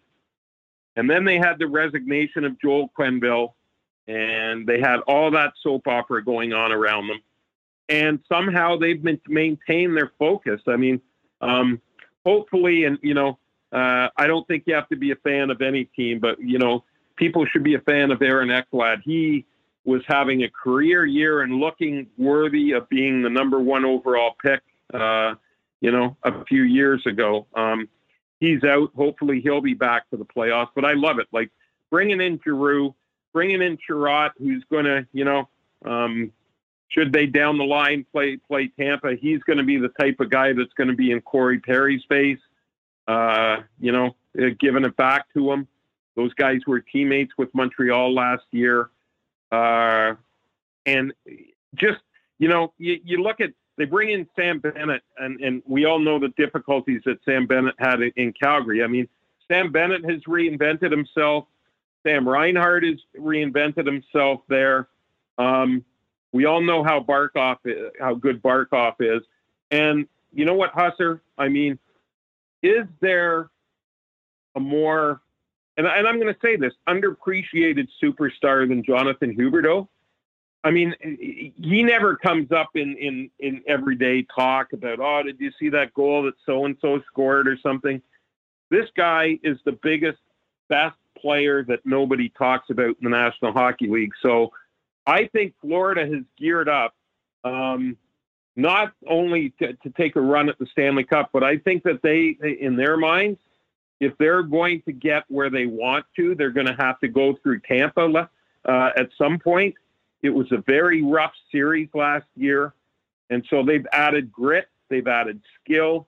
[0.95, 3.53] And then they had the resignation of Joel Quenneville,
[4.07, 7.21] and they had all that soap opera going on around them.
[7.89, 10.61] and somehow they've maintained their focus.
[10.67, 11.01] I mean,
[11.41, 11.81] um,
[12.25, 13.39] hopefully, and you know,
[13.71, 16.59] uh, I don't think you have to be a fan of any team, but you
[16.59, 16.83] know,
[17.15, 19.01] people should be a fan of Aaron Ekblad.
[19.03, 19.45] He
[19.85, 24.61] was having a career year and looking worthy of being the number one overall pick.
[24.93, 25.35] Uh,
[25.81, 27.45] you know, a few years ago.
[27.53, 27.87] Um,
[28.39, 28.91] he's out.
[28.95, 30.69] Hopefully, he'll be back for the playoffs.
[30.75, 31.27] But I love it.
[31.31, 31.51] Like
[31.91, 32.95] bringing in Giroux,
[33.33, 35.49] bringing in Chiarot, who's going to, you know,
[35.85, 36.31] um,
[36.89, 40.29] should they down the line play play Tampa, he's going to be the type of
[40.29, 42.39] guy that's going to be in Corey Perry's face.
[43.07, 45.67] Uh, you know, uh, giving it back to him.
[46.15, 48.89] Those guys were teammates with Montreal last year,
[49.51, 50.15] uh,
[50.85, 51.13] and
[51.75, 51.99] just
[52.39, 55.99] you know, you, you look at they bring in Sam Bennett, and and we all
[55.99, 58.83] know the difficulties that Sam Bennett had in, Calgary.
[58.83, 59.07] I mean,
[59.47, 61.45] Sam Bennett has reinvented himself.
[62.03, 64.87] Sam Reinhart has reinvented himself there.
[65.37, 65.85] Um,
[66.31, 69.21] we all know how Barkov, is, how good Barkov is,
[69.71, 71.21] and you know what, Hustler?
[71.37, 71.77] I mean,
[72.61, 73.49] is there
[74.55, 75.21] a more,
[75.77, 79.87] and, and I'm going to say this, underappreciated superstar than Jonathan Huberdeau?
[80.63, 85.51] I mean, he never comes up in, in, in everyday talk about, oh, did you
[85.59, 88.01] see that goal that so and so scored or something?
[88.69, 90.19] This guy is the biggest,
[90.67, 94.11] best player that nobody talks about in the National Hockey League.
[94.21, 94.51] So
[95.05, 96.95] I think Florida has geared up
[97.43, 97.95] um,
[98.57, 102.01] not only to, to, take a run at the Stanley Cup, but I think that
[102.01, 103.39] they, in their minds,
[103.99, 107.37] if they're going to get where they want to, they're going to have to go
[107.41, 108.29] through Tampa
[108.65, 109.75] uh, at some point.
[110.23, 112.73] It was a very rough series last year.
[113.29, 116.07] And so they've added grit, they've added skill.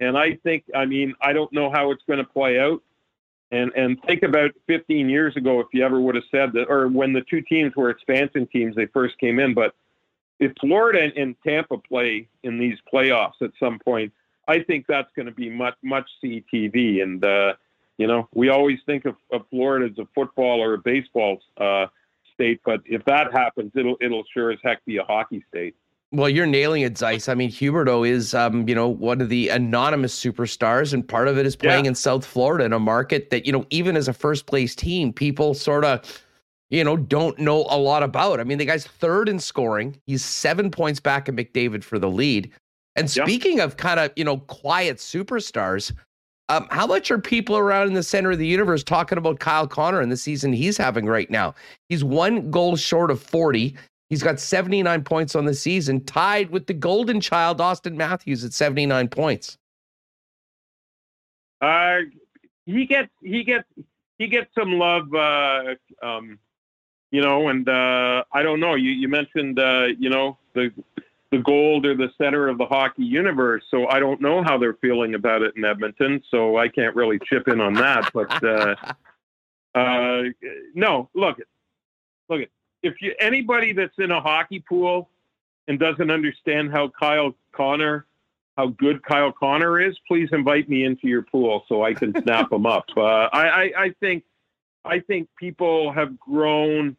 [0.00, 2.82] And I think, I mean, I don't know how it's going to play out.
[3.52, 6.86] And and think about 15 years ago, if you ever would have said that, or
[6.86, 9.54] when the two teams were expansion teams, they first came in.
[9.54, 9.74] But
[10.40, 14.12] if Florida and Tampa play in these playoffs at some point,
[14.48, 17.02] I think that's going to be much much CTV.
[17.02, 17.52] And uh,
[17.98, 21.86] you know, we always think of, of Florida as a football or a baseball uh,
[22.34, 25.76] state, but if that happens, it'll it'll sure as heck be a hockey state.
[26.12, 27.28] Well, you're nailing it, Zeiss.
[27.28, 31.38] I mean, Huberdeau is, um, you know, one of the anonymous superstars, and part of
[31.38, 31.90] it is playing yeah.
[31.90, 35.12] in South Florida in a market that, you know, even as a first place team,
[35.12, 36.00] people sort of,
[36.70, 38.40] you know, don't know a lot about.
[38.40, 40.00] I mean, the guy's third in scoring.
[40.06, 42.50] He's seven points back at McDavid for the lead.
[42.96, 43.64] And speaking yeah.
[43.64, 45.92] of kind of, you know, quiet superstars,
[46.48, 49.66] um, how much are people around in the center of the universe talking about Kyle
[49.66, 51.54] Connor and the season he's having right now?
[51.88, 53.76] He's one goal short of 40.
[54.08, 58.52] He's got 79 points on the season, tied with the golden child, Auston Matthews, at
[58.52, 59.56] 79 points.
[61.60, 61.98] Uh,
[62.66, 63.68] he gets he gets
[64.18, 66.38] he gets some love, uh, um,
[67.10, 68.74] you know, and uh, I don't know.
[68.74, 70.72] You you mentioned uh, you know the
[71.30, 73.62] the gold or the center of the hockey universe.
[73.70, 76.22] So I don't know how they're feeling about it in Edmonton.
[76.30, 78.10] So I can't really chip in on that.
[78.12, 78.74] But uh,
[79.78, 80.22] uh,
[80.74, 81.46] no, look it,
[82.28, 82.50] look it.
[82.82, 85.08] If you anybody that's in a hockey pool
[85.68, 88.06] and doesn't understand how Kyle Connor,
[88.56, 92.50] how good Kyle Connor is, please invite me into your pool so I can snap
[92.50, 92.86] them up.
[92.96, 94.24] Uh, I, I, I think
[94.84, 96.96] I think people have grown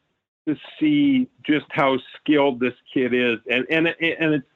[0.48, 4.48] to see just how skilled this kid is, and and and it's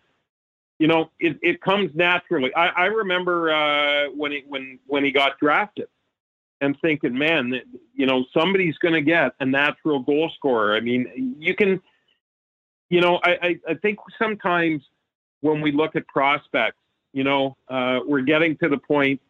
[0.80, 2.54] you know it, it comes naturally.
[2.56, 5.88] I, I remember uh, when he when when he got drafted,
[6.62, 7.62] and thinking, man,
[7.94, 10.76] you know somebody's going to get a natural goal scorer.
[10.76, 11.82] I mean, you can,
[12.90, 14.82] you know, I I, I think sometimes
[15.42, 16.80] when we look at prospects,
[17.14, 19.22] you know, uh, we're getting to the point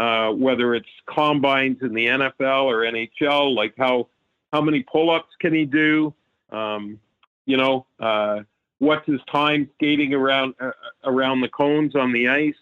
[0.00, 4.08] uh, whether it's combines in the NFL or NHL, like how
[4.52, 6.14] how many pull-ups can he do?
[6.50, 6.98] Um,
[7.46, 8.40] you know, uh,
[8.78, 10.72] what's his time skating around uh,
[11.04, 12.54] around the cones on the ice?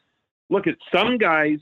[0.51, 1.59] Look at some guys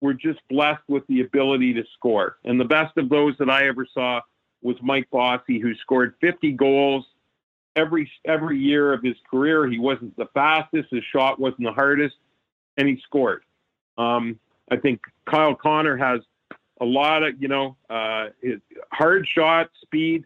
[0.00, 3.66] were just blessed with the ability to score, and the best of those that I
[3.68, 4.20] ever saw
[4.62, 7.04] was Mike Bossy, who scored 50 goals
[7.76, 9.68] every every year of his career.
[9.68, 12.16] He wasn't the fastest, his shot wasn't the hardest,
[12.76, 13.42] and he scored.
[13.96, 14.38] Um,
[14.70, 16.20] I think Kyle Connor has
[16.80, 18.60] a lot of, you know, uh, his
[18.92, 20.24] hard shot, speed.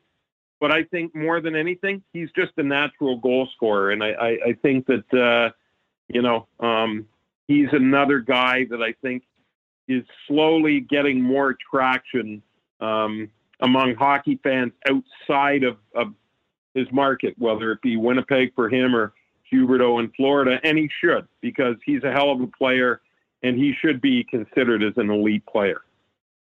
[0.61, 3.90] But I think more than anything, he's just a natural goal scorer.
[3.90, 5.50] And I, I, I think that, uh,
[6.09, 7.09] you know, um,
[7.48, 9.24] he's another guy that I think
[9.88, 12.42] is slowly getting more traction
[12.80, 13.28] um,
[13.61, 16.14] among hockey fans outside of, of
[16.74, 19.12] his market, whether it be Winnipeg for him or
[19.53, 20.61] Huberdeau in Florida.
[20.62, 23.00] And he should, because he's a hell of a player
[23.42, 25.82] and he should be considered as an elite player.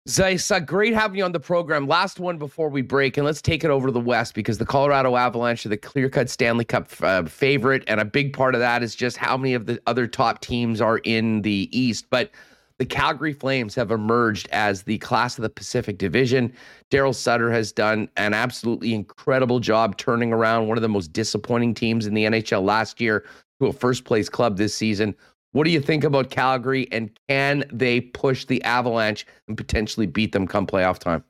[0.08, 1.86] Zeiss, uh, great having you on the program.
[1.86, 4.66] Last one before we break, and let's take it over to the West because the
[4.66, 7.84] Colorado Avalanche are the clear cut Stanley Cup uh, favorite.
[7.86, 10.80] And a big part of that is just how many of the other top teams
[10.80, 12.06] are in the East.
[12.10, 12.32] But
[12.78, 16.52] the Calgary Flames have emerged as the class of the Pacific Division.
[16.90, 21.74] Daryl Sutter has done an absolutely incredible job turning around one of the most disappointing
[21.74, 23.24] teams in the NHL last year
[23.60, 25.14] to a first place club this season.
[25.52, 30.32] What do you think about Calgary and can they push the Avalanche and potentially beat
[30.32, 31.24] them come playoff time?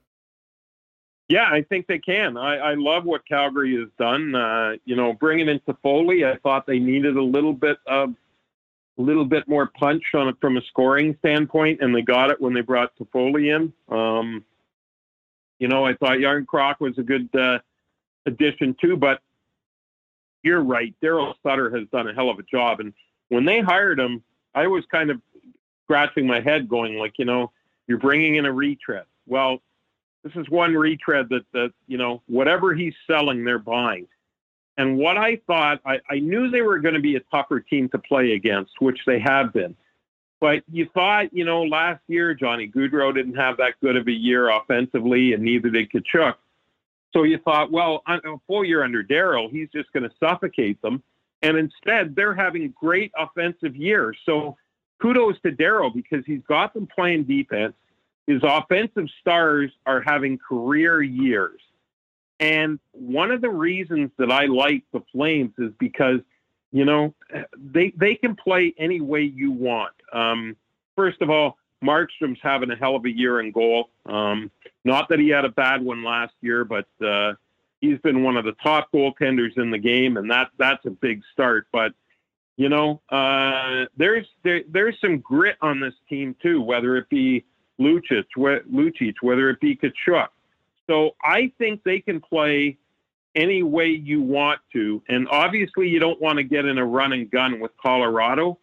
[1.28, 2.36] Yeah, I think they can.
[2.36, 4.34] I, I love what Calgary has done.
[4.34, 8.14] Uh, you know, bringing in Toffoli, I thought they needed a little bit of
[8.98, 12.40] a little bit more punch on it from a scoring standpoint, and they got it
[12.40, 13.72] when they brought Toffoli in.
[13.88, 14.44] Um,
[15.58, 17.60] you know, I thought Järnkrok was a good uh,
[18.26, 19.22] addition too, but
[20.42, 20.94] you're right.
[21.02, 22.92] Daryl Sutter has done a hell of a job, and
[23.32, 24.22] when they hired him,
[24.54, 25.18] I was kind of
[25.84, 27.50] scratching my head, going like, you know,
[27.86, 29.04] you're bringing in a retread.
[29.26, 29.62] Well,
[30.22, 34.06] this is one retread that that you know whatever he's selling, they're buying.
[34.76, 37.88] And what I thought, I, I knew they were going to be a tougher team
[37.90, 39.74] to play against, which they have been.
[40.40, 44.12] But you thought, you know, last year Johnny Gaudreau didn't have that good of a
[44.12, 46.34] year offensively, and neither did Tkachuk.
[47.12, 51.02] So you thought, well, a full year under Daryl, he's just going to suffocate them.
[51.42, 54.16] And instead, they're having great offensive years.
[54.24, 54.56] So
[55.00, 57.74] kudos to Daryl because he's got them playing defense.
[58.26, 61.60] His offensive stars are having career years.
[62.38, 66.20] And one of the reasons that I like the Flames is because,
[66.70, 67.14] you know,
[67.56, 69.92] they they can play any way you want.
[70.12, 70.56] Um,
[70.96, 73.90] first of all, Markstrom's having a hell of a year in goal.
[74.06, 74.50] Um,
[74.84, 77.34] not that he had a bad one last year, but uh,
[77.82, 81.20] he's been one of the top goaltenders in the game, and that that's a big
[81.32, 81.66] start.
[81.70, 81.92] But
[82.56, 87.44] you know, uh, there's there, there's some grit on this team too, whether it be
[87.78, 90.28] Lucic, Lucic, whether it be Tkachuk.
[90.88, 92.78] So I think they can play
[93.34, 97.12] any way you want to, and obviously you don't want to get in a run
[97.12, 98.58] and gun with Colorado.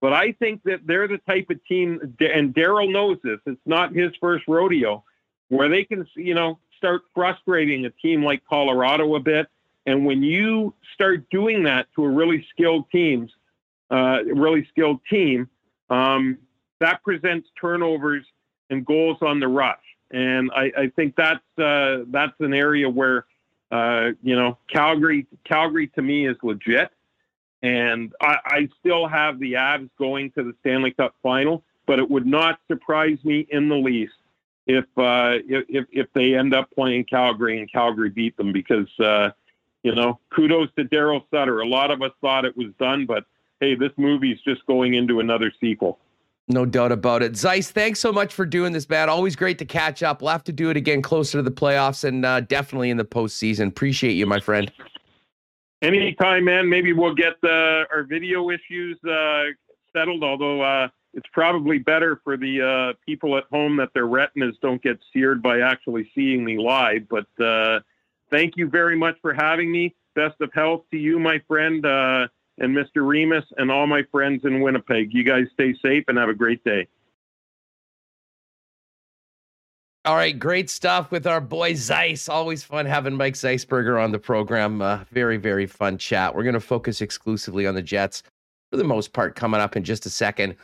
[0.00, 3.38] But I think that they're the type of team, and Daryl knows this.
[3.44, 5.04] It's not his first rodeo,
[5.48, 9.48] where they can, you know, start frustrating a team like Colorado a bit.
[9.86, 13.30] And when you start doing that to a really skilled teams,
[13.90, 15.48] uh, really skilled team,
[15.90, 16.38] um,
[16.80, 18.24] that presents turnovers
[18.70, 19.78] and goals on the rush.
[20.10, 23.26] And I, I think that's uh, that's an area where
[23.70, 26.90] uh, you know Calgary Calgary to me is legit,
[27.62, 31.62] and I, I still have the Avs going to the Stanley Cup final.
[31.86, 34.12] But it would not surprise me in the least
[34.66, 39.30] if uh, if if they end up playing Calgary and Calgary beat them because uh,
[39.82, 41.60] you know kudos to Daryl Sutter.
[41.60, 43.24] A lot of us thought it was done, but
[43.60, 45.98] hey, this movie's just going into another sequel.
[46.48, 47.36] No doubt about it.
[47.36, 49.08] Zeiss, thanks so much for doing this, man.
[49.08, 50.20] Always great to catch up.
[50.20, 53.04] We'll have to do it again closer to the playoffs and uh, definitely in the
[53.04, 53.68] postseason.
[53.68, 54.70] Appreciate you, my friend.
[55.80, 56.68] Anytime, man.
[56.68, 59.44] Maybe we'll get uh, our video issues uh,
[59.94, 64.56] settled, although uh, it's probably better for the uh, people at home that their retinas
[64.62, 67.08] don't get seared by actually seeing me live.
[67.08, 67.80] But uh,
[68.30, 69.94] thank you very much for having me.
[70.14, 73.06] Best of health to you, my friend, uh, and Mr.
[73.06, 75.12] Remis, and all my friends in Winnipeg.
[75.12, 76.86] You guys stay safe and have a great day.
[80.06, 82.28] All right, great stuff with our boy Zeiss.
[82.28, 84.80] Always fun having Mike Zeisberger on the program.
[84.80, 86.34] Uh, very, very fun chat.
[86.34, 88.22] We're going to focus exclusively on the Jets
[88.70, 90.56] for the most part coming up in just a second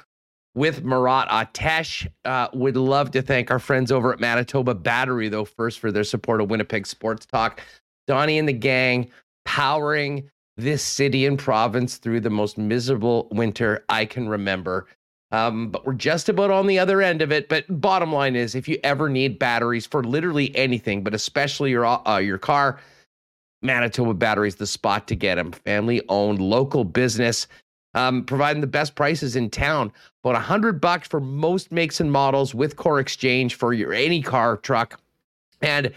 [0.57, 2.09] with Murat Ates.
[2.25, 6.03] Uh, would love to thank our friends over at Manitoba Battery, though, first for their
[6.03, 7.61] support of Winnipeg Sports Talk.
[8.09, 9.11] Donnie and the gang
[9.45, 14.87] powering this city and province through the most miserable winter I can remember.
[15.31, 17.49] Um, but we're just about on the other end of it.
[17.49, 21.85] But bottom line is, if you ever need batteries for literally anything, but especially your
[21.85, 22.81] uh, your car,
[23.61, 25.53] Manitoba Battery is the spot to get them.
[25.53, 27.47] Family owned, local business
[27.97, 29.91] um, providing the best prices in town.
[30.23, 34.23] About a hundred bucks for most makes and models with core exchange for your any
[34.23, 35.01] car, truck,
[35.63, 35.91] and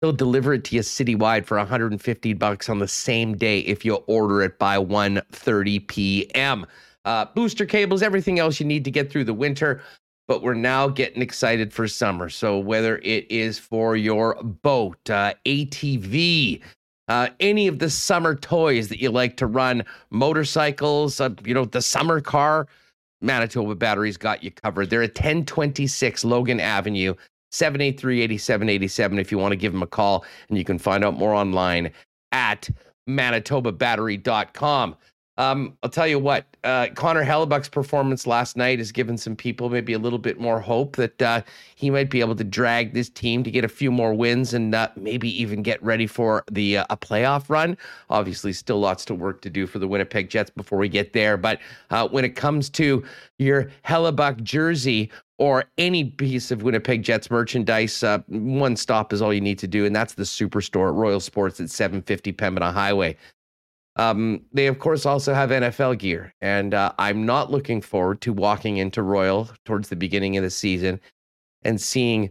[0.00, 3.96] they'll deliver it to you citywide for 150 bucks on the same day if you
[4.06, 6.66] order it by 1:30 p.m.
[7.04, 9.82] Uh, booster cables, everything else you need to get through the winter.
[10.28, 12.30] But we're now getting excited for summer.
[12.30, 16.62] So whether it is for your boat, uh, ATV,
[17.08, 21.64] uh, any of the summer toys that you like to run, motorcycles, uh, you know,
[21.64, 22.66] the summer car,
[23.20, 24.90] Manitoba Batteries got you covered.
[24.90, 27.14] They're at 1026 Logan Avenue,
[27.50, 30.24] 783 8787 if you want to give them a call.
[30.48, 31.90] And you can find out more online
[32.32, 32.68] at
[33.08, 34.96] manitobabattery.com.
[35.38, 39.70] Um, I'll tell you what, uh, Connor Hellebuyck's performance last night has given some people
[39.70, 41.40] maybe a little bit more hope that uh,
[41.74, 44.74] he might be able to drag this team to get a few more wins and
[44.74, 47.78] uh, maybe even get ready for the uh, a playoff run.
[48.10, 51.38] Obviously, still lots to work to do for the Winnipeg Jets before we get there.
[51.38, 51.60] But
[51.90, 53.02] uh, when it comes to
[53.38, 59.32] your Hellebuyck jersey or any piece of Winnipeg Jets merchandise, uh, one stop is all
[59.32, 63.16] you need to do, and that's the Superstore at Royal Sports at 750 Pembina Highway.
[63.96, 66.34] Um, they, of course, also have NFL gear.
[66.40, 70.50] And uh, I'm not looking forward to walking into Royal towards the beginning of the
[70.50, 71.00] season
[71.62, 72.30] and seeing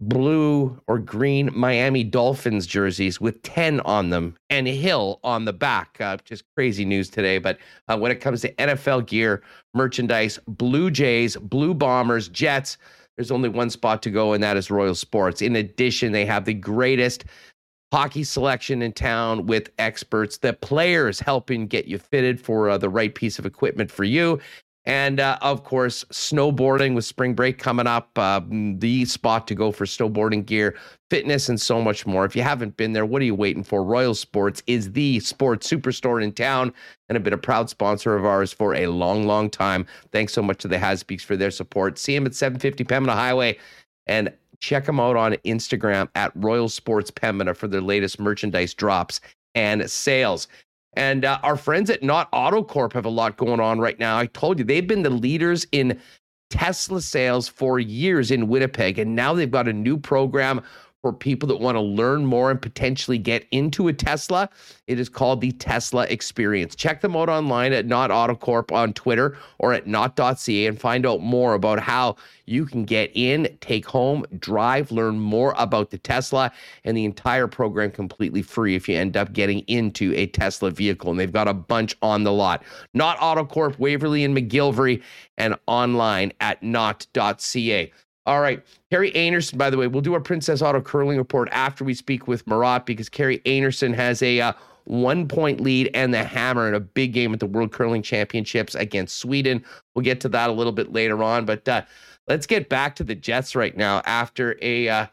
[0.00, 5.96] blue or green Miami Dolphins jerseys with 10 on them and Hill on the back.
[6.00, 7.38] Uh, just crazy news today.
[7.38, 7.58] But
[7.88, 9.42] uh, when it comes to NFL gear,
[9.74, 12.78] merchandise, Blue Jays, Blue Bombers, Jets,
[13.16, 15.42] there's only one spot to go, and that is Royal Sports.
[15.42, 17.24] In addition, they have the greatest
[17.92, 22.88] hockey selection in town with experts, the players helping get you fitted for uh, the
[22.88, 24.40] right piece of equipment for you.
[24.84, 29.70] And uh, of course, snowboarding with spring break coming up, uh, the spot to go
[29.70, 30.74] for snowboarding gear,
[31.08, 32.24] fitness, and so much more.
[32.24, 33.84] If you haven't been there, what are you waiting for?
[33.84, 36.72] Royal Sports is the sports superstore in town
[37.08, 39.86] and have been a proud sponsor of ours for a long, long time.
[40.10, 41.96] Thanks so much to the Hasbeeks for their support.
[41.96, 43.58] See them at 750 Pembina Highway.
[44.08, 44.32] And
[44.62, 49.20] Check them out on Instagram at Royal Sports Pembina for their latest merchandise drops
[49.56, 50.46] and sales.
[50.94, 54.16] And uh, our friends at Nott Autocorp have a lot going on right now.
[54.16, 56.00] I told you they've been the leaders in
[56.48, 60.62] Tesla sales for years in Winnipeg, and now they've got a new program
[61.02, 64.48] for people that want to learn more and potentially get into a Tesla.
[64.86, 66.76] It is called the Tesla Experience.
[66.76, 71.20] Check them out online at Nott Autocorp on Twitter or at nott.ca and find out
[71.20, 76.52] more about how you can get in, take home, drive, learn more about the Tesla,
[76.84, 81.10] and the entire program completely free if you end up getting into a Tesla vehicle.
[81.10, 82.62] And they've got a bunch on the lot.
[82.94, 85.02] Nott Autocorp, Waverly and McGillivray,
[85.36, 87.92] and online at nott.ca.
[88.24, 88.62] All right.
[88.90, 92.28] Kerri Einarson, by the way, we'll do our Princess Auto curling report after we speak
[92.28, 94.52] with Murat because Kerri Einarson has a uh,
[94.84, 98.74] one point lead and the hammer in a big game at the World Curling Championships
[98.74, 99.64] against Sweden.
[99.94, 101.44] We'll get to that a little bit later on.
[101.44, 101.82] But uh,
[102.28, 104.88] let's get back to the Jets right now after a.
[104.88, 105.06] Uh,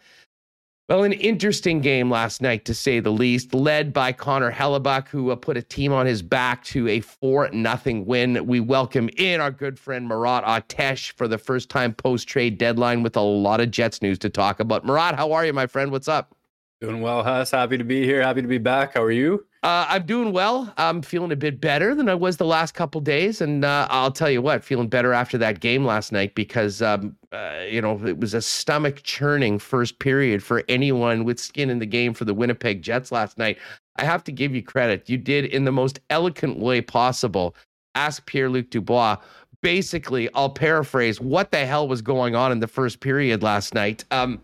[0.90, 5.30] well, an interesting game last night, to say the least, led by Connor Hellebuyck, who
[5.30, 8.48] uh, put a team on his back to a 4 nothing win.
[8.48, 13.04] We welcome in our good friend Murat Ates for the first time post trade deadline
[13.04, 14.84] with a lot of Jets news to talk about.
[14.84, 15.92] Murat, how are you, my friend?
[15.92, 16.36] What's up?
[16.82, 17.52] Doing well, Huss.
[17.52, 18.22] Happy to be here.
[18.22, 18.94] Happy to be back.
[18.94, 19.46] How are you?
[19.64, 20.74] Uh, I'm doing well.
[20.78, 24.14] I'm feeling a bit better than I was the last couple days, and uh, I'll
[24.14, 28.00] tell you what, feeling better after that game last night because um, uh, you know
[28.08, 32.24] it was a stomach churning first period for anyone with skin in the game for
[32.24, 33.58] the Winnipeg Jets last night.
[33.98, 35.10] I have to give you credit.
[35.10, 37.56] You did in the most eloquent way possible.
[37.96, 39.18] Ask Pierre Luc Dubois.
[39.62, 44.06] Basically, I'll paraphrase what the hell was going on in the first period last night.
[44.12, 44.40] Um,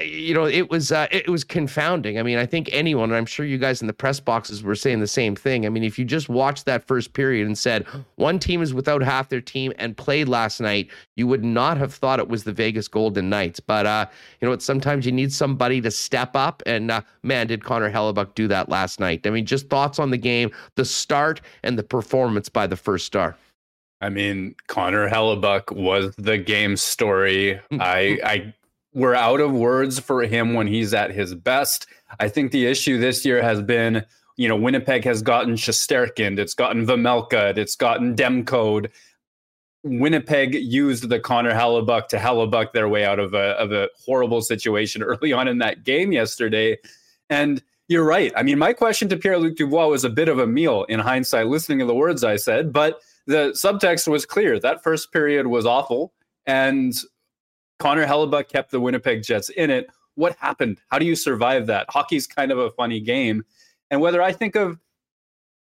[0.00, 2.18] you know, it was uh, it was confounding.
[2.18, 4.74] I mean, I think anyone, and I'm sure you guys in the press boxes were
[4.74, 5.64] saying the same thing.
[5.64, 9.00] I mean, if you just watched that first period and said one team is without
[9.00, 12.52] half their team and played last night, you would not have thought it was the
[12.52, 13.60] Vegas Golden Knights.
[13.60, 14.06] But uh,
[14.40, 14.62] you know what?
[14.62, 18.68] Sometimes you need somebody to step up, and uh, man, did Connor Hellebuyck do that
[18.68, 19.24] last night?
[19.24, 23.06] I mean, just thoughts on the game, the start, and the performance by the first
[23.06, 23.36] star.
[24.00, 27.60] I mean, Connor Hellebuyck was the game story.
[27.70, 28.54] I I
[28.96, 31.86] we're out of words for him when he's at his best.
[32.18, 34.02] I think the issue this year has been,
[34.38, 38.90] you know, Winnipeg has gotten Shesterkin, it's gotten Vejmelka, it's gotten Demko'd.
[39.84, 44.40] Winnipeg used the Connor Hellebuyck to Hellebuyck their way out of a of a horrible
[44.40, 46.78] situation early on in that game yesterday.
[47.28, 48.32] And you're right.
[48.34, 51.00] I mean, my question to Pierre Luc Dubois was a bit of a meal in
[51.00, 54.58] hindsight, listening to the words I said, but the subtext was clear.
[54.58, 56.14] That first period was awful.
[56.46, 56.94] And
[57.78, 59.88] Connor Hellebuyck kept the Winnipeg Jets in it.
[60.14, 60.80] What happened?
[60.88, 61.86] How do you survive that?
[61.90, 63.44] Hockey's kind of a funny game.
[63.90, 64.78] And whether I think of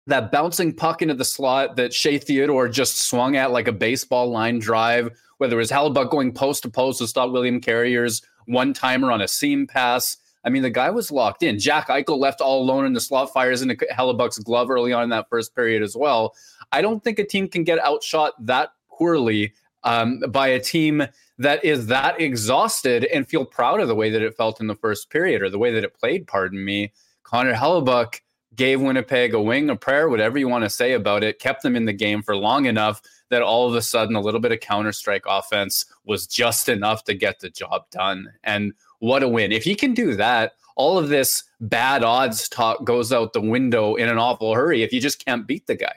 [0.07, 4.29] that bouncing puck into the slot that Shea Theodore just swung at like a baseball
[4.29, 8.73] line drive, whether it was Hellebuyck going post to post to stop William Carrier's one
[8.73, 10.17] timer on a seam pass.
[10.43, 11.59] I mean, the guy was locked in.
[11.59, 15.09] Jack Eichel left all alone in the slot, fires into Hellebuyck's glove early on in
[15.11, 16.35] that first period as well.
[16.71, 19.53] I don't think a team can get outshot that poorly
[19.83, 21.03] um, by a team
[21.37, 24.75] that is that exhausted and feel proud of the way that it felt in the
[24.75, 26.91] first period or the way that it played, pardon me.
[27.23, 28.21] Connor Hellebuyck
[28.55, 31.75] gave Winnipeg a wing, a prayer, whatever you want to say about it, kept them
[31.75, 34.59] in the game for long enough that all of a sudden a little bit of
[34.59, 38.27] counter strike offense was just enough to get the job done.
[38.43, 39.51] And what a win.
[39.51, 43.95] If he can do that, all of this bad odds talk goes out the window
[43.95, 45.95] in an awful hurry if you just can't beat the guy.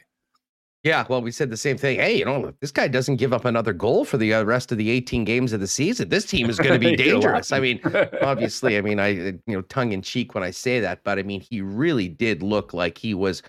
[0.84, 1.98] Yeah, well, we said the same thing.
[1.98, 4.76] Hey, you know, this guy doesn't give up another goal for the uh, rest of
[4.76, 6.10] the 18 games of the season.
[6.10, 7.52] This team is going to be dangerous.
[7.52, 7.80] I mean,
[8.22, 11.22] obviously, I mean, I you know, tongue in cheek when I say that, but I
[11.22, 13.42] mean, he really did look like he was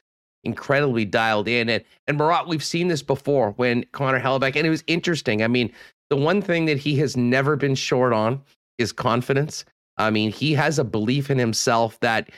[0.46, 1.68] incredibly dialed in.
[1.68, 5.44] And and Murat, we've seen this before when Connor Hellebuyck, and it was interesting.
[5.44, 5.74] I mean,
[6.10, 8.42] the one thing that he has never been short on
[8.78, 9.66] is confidence.
[9.98, 12.30] I mean, he has a belief in himself that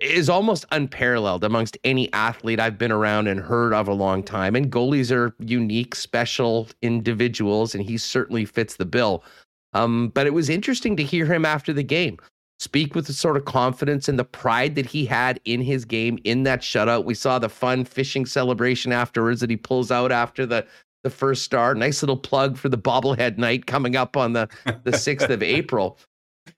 [0.00, 4.54] is almost unparalleled amongst any athlete I've been around and heard of a long time.
[4.54, 9.24] And goalies are unique, special individuals, and he certainly fits the bill.
[9.72, 12.18] Um, but it was interesting to hear him after the game
[12.58, 16.18] speak with the sort of confidence and the pride that he had in his game
[16.24, 17.04] in that shutout.
[17.04, 20.66] We saw the fun fishing celebration afterwards that he pulls out after the
[21.04, 21.74] the first star.
[21.76, 24.48] Nice little plug for the bobblehead night coming up on the
[24.82, 25.98] the 6th of April.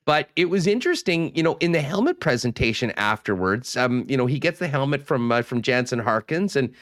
[0.07, 3.77] But it was interesting, you know, in the helmet presentation afterwards.
[3.77, 6.75] Um, you know, he gets the helmet from uh, from Jansen Harkins, and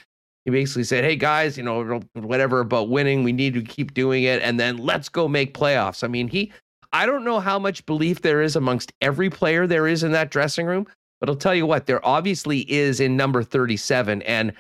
[0.45, 4.23] he basically said, "Hey guys, you know, whatever about winning, we need to keep doing
[4.23, 6.53] it, and then let's go make playoffs." I mean, he,
[6.93, 10.31] I don't know how much belief there is amongst every player there is in that
[10.31, 10.87] dressing room,
[11.21, 14.53] but I'll tell you what, there obviously is in number thirty-seven, and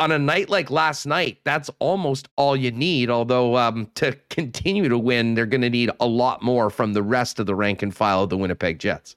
[0.00, 3.10] on a night like last night, that's almost all you need.
[3.10, 7.02] Although um, to continue to win, they're going to need a lot more from the
[7.02, 9.14] rest of the rank and file of the Winnipeg Jets.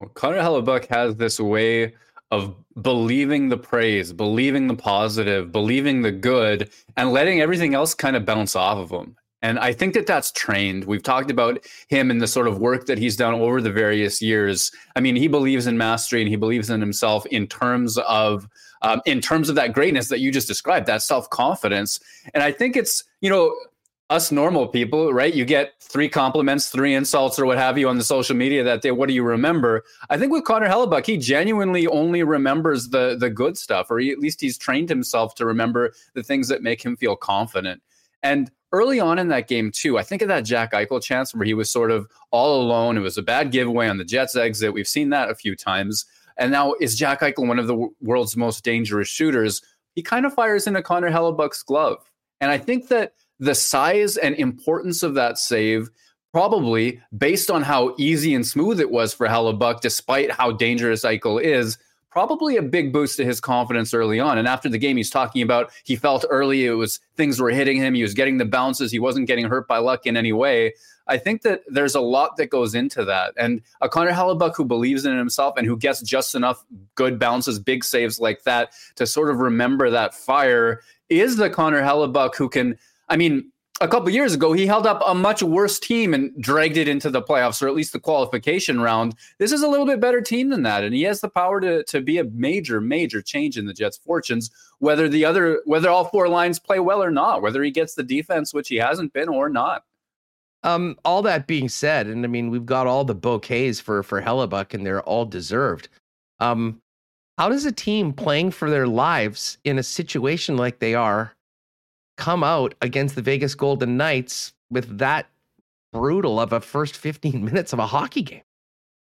[0.00, 1.94] Well, Connor Hellebuyck has this way
[2.30, 8.16] of believing the praise, believing the positive, believing the good, and letting everything else kind
[8.16, 9.16] of bounce off of him.
[9.42, 10.84] And I think that that's trained.
[10.84, 14.22] We've talked about him and the sort of work that he's done over the various
[14.22, 14.72] years.
[14.96, 18.48] I mean, he believes in mastery and he believes in himself in terms of
[18.84, 21.98] um, in terms of that greatness that you just described, that self confidence.
[22.34, 23.56] And I think it's, you know,
[24.10, 25.32] us normal people, right?
[25.32, 28.82] You get three compliments, three insults, or what have you on the social media that
[28.82, 28.90] day.
[28.90, 29.82] What do you remember?
[30.10, 34.10] I think with Connor Hellebuyck, he genuinely only remembers the the good stuff, or he,
[34.10, 37.82] at least he's trained himself to remember the things that make him feel confident.
[38.22, 41.46] And early on in that game too, I think of that Jack Eichel chance where
[41.46, 42.98] he was sort of all alone.
[42.98, 44.74] It was a bad giveaway on the Jets exit.
[44.74, 46.04] We've seen that a few times.
[46.36, 49.62] And now is Jack Eichel one of the world's most dangerous shooters?
[49.94, 51.98] He kind of fires into Connor Hellebuyck's glove.
[52.40, 55.90] And I think that the size and importance of that save
[56.32, 61.40] probably based on how easy and smooth it was for Hellebuyck, despite how dangerous Eichel
[61.40, 61.78] is,
[62.14, 64.38] probably a big boost to his confidence early on.
[64.38, 67.76] And after the game, he's talking about he felt early it was things were hitting
[67.76, 67.92] him.
[67.92, 68.92] He was getting the bounces.
[68.92, 70.74] He wasn't getting hurt by luck in any way.
[71.08, 73.34] I think that there's a lot that goes into that.
[73.36, 77.58] And a Connor Hellebuyck who believes in himself and who gets just enough good bounces,
[77.58, 82.48] big saves like that to sort of remember that fire is the Connor Hellebuyck who
[82.48, 83.50] can, I mean,
[83.80, 87.10] a couple years ago, he held up a much worse team and dragged it into
[87.10, 89.16] the playoffs, or at least the qualification round.
[89.38, 91.82] This is a little bit better team than that, and he has the power to
[91.84, 94.50] to be a major, major change in the Jets' fortunes.
[94.78, 98.02] Whether the other, whether all four lines play well or not, whether he gets the
[98.02, 99.84] defense, which he hasn't been, or not.
[100.62, 104.22] Um, all that being said, and I mean, we've got all the bouquets for for
[104.22, 105.88] Hellebuyck, and they're all deserved.
[106.38, 106.80] Um,
[107.38, 111.34] how does a team playing for their lives in a situation like they are
[112.16, 115.26] come out against the Vegas Golden Knights with that
[115.92, 118.42] brutal of a first 15 minutes of a hockey game?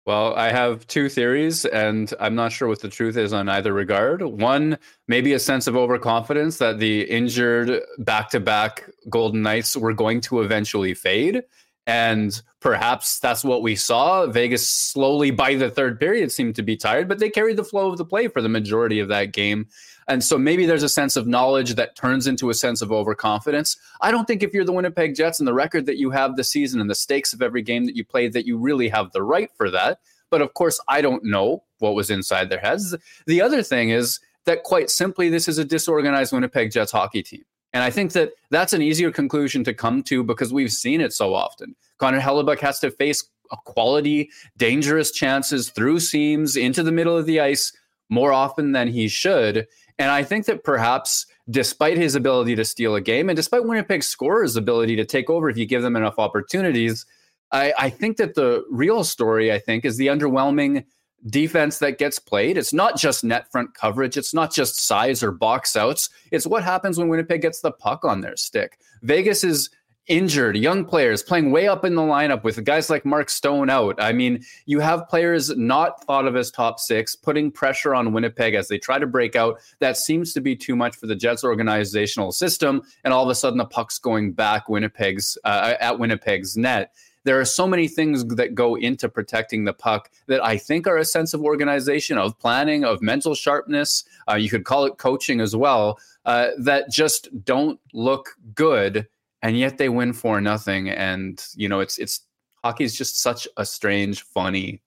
[0.06, 3.72] Well, I have two theories, and I'm not sure what the truth is on either
[3.72, 4.20] regard.
[4.20, 4.76] One,
[5.08, 10.20] maybe a sense of overconfidence that the injured back to back Golden Knights were going
[10.22, 11.42] to eventually fade.
[11.86, 14.26] And perhaps that's what we saw.
[14.26, 17.90] Vegas slowly, by the third period, seemed to be tired, but they carried the flow
[17.90, 19.68] of the play for the majority of that game.
[20.08, 23.76] And so maybe there's a sense of knowledge that turns into a sense of overconfidence.
[24.00, 26.50] I don't think if you're the Winnipeg Jets and the record that you have this
[26.50, 29.22] season and the stakes of every game that you played, that you really have the
[29.22, 30.00] right for that.
[30.30, 32.94] But of course, I don't know what was inside their heads.
[33.26, 37.44] The other thing is that quite simply, this is a disorganized Winnipeg Jets hockey team.
[37.72, 41.12] And I think that that's an easier conclusion to come to because we've seen it
[41.12, 41.74] so often.
[41.98, 43.28] Connor Hellebuyck has to face
[43.64, 47.72] quality, dangerous chances through seams into the middle of the ice
[48.08, 49.66] more often than he should.
[49.98, 54.02] And I think that perhaps, despite his ability to steal a game and despite Winnipeg
[54.02, 57.06] scorers' ability to take over if you give them enough opportunities,
[57.52, 60.84] I, I think that the real story, I think, is the underwhelming
[61.26, 62.58] defense that gets played.
[62.58, 64.16] It's not just net front coverage.
[64.16, 66.10] It's not just size or box outs.
[66.30, 68.78] It's what happens when Winnipeg gets the puck on their stick.
[69.02, 69.70] Vegas is
[70.06, 73.96] injured, young players playing way up in the lineup with guys like Mark Stone out.
[73.98, 78.54] I mean, you have players not thought of as top six, putting pressure on Winnipeg
[78.54, 79.60] as they try to break out.
[79.78, 82.82] That seems to be too much for the Jets organizational system.
[83.04, 86.92] And all of a sudden, the puck's going back Winnipeg's uh, at Winnipeg's net.
[87.24, 90.98] there are so many things that go into protecting the puck that I think are
[90.98, 94.04] a sense of organization, of planning, of mental sharpness.
[94.28, 95.98] Uh, you could call it coaching as well.
[96.26, 99.06] Uh, that just don't look good,
[99.44, 100.88] and yet they win for nothing.
[100.88, 102.26] And you know, it's it's
[102.64, 104.82] hockey is just such a strange, funny,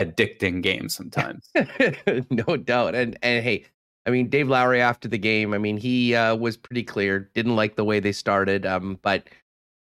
[0.00, 1.50] addicting game sometimes.
[2.30, 2.94] no doubt.
[2.94, 3.64] And and hey,
[4.06, 7.56] I mean, Dave Lowry after the game, I mean, he uh, was pretty clear, didn't
[7.56, 8.66] like the way they started.
[8.66, 9.28] Um, but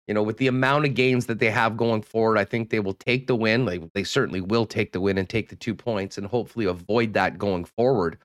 [0.08, 2.80] you know, with the amount of games that they have going forward, I think they
[2.80, 3.66] will take the win.
[3.66, 7.14] Like they certainly will take the win and take the two points, and hopefully avoid
[7.14, 8.18] that going forward.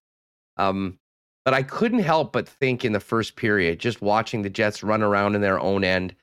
[0.57, 0.99] Um,
[1.45, 5.03] but I couldn't help but think in the first period, just watching the Jets run
[5.03, 6.15] around in their own end,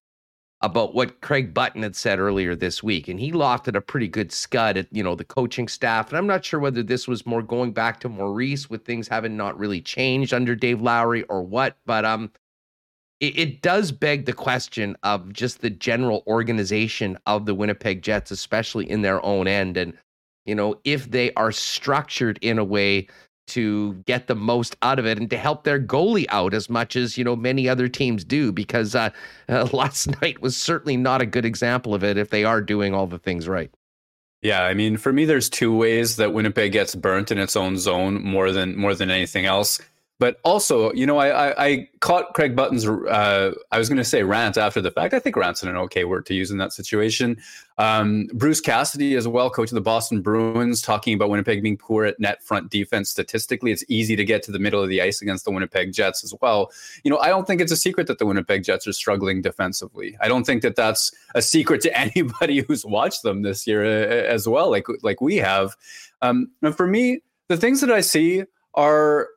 [0.61, 4.31] about what Craig Button had said earlier this week, and he lofted a pretty good
[4.31, 6.09] scud at you know the coaching staff.
[6.09, 9.37] And I'm not sure whether this was more going back to Maurice with things having
[9.37, 12.31] not really changed under Dave Lowry or what, but um,
[13.21, 18.31] it, it does beg the question of just the general organization of the Winnipeg Jets,
[18.31, 19.93] especially in their own end, and
[20.45, 23.07] you know if they are structured in a way
[23.49, 26.95] to get the most out of it and to help their goalie out as much
[26.95, 29.09] as you know many other teams do because uh,
[29.49, 32.93] uh, last night was certainly not a good example of it if they are doing
[32.93, 33.71] all the things right.
[34.41, 37.77] Yeah i mean for me there's two ways that winnipeg gets burnt in its own
[37.77, 39.81] zone more than more than anything else
[40.19, 42.85] but also, you know, I I, I caught Craig Button's.
[42.85, 45.13] Uh, I was going to say rant after the fact.
[45.13, 47.37] I think rant's an okay word to use in that situation.
[47.77, 52.03] Um, Bruce Cassidy, as well, coach of the Boston Bruins, talking about Winnipeg being poor
[52.03, 53.09] at net front defense.
[53.09, 56.21] Statistically, it's easy to get to the middle of the ice against the Winnipeg Jets
[56.21, 56.69] as well.
[57.05, 60.17] You know, I don't think it's a secret that the Winnipeg Jets are struggling defensively.
[60.19, 64.25] I don't think that that's a secret to anybody who's watched them this year uh,
[64.25, 65.77] as well, like like we have.
[66.21, 68.43] Um, and for me, the things that I see
[68.73, 69.29] are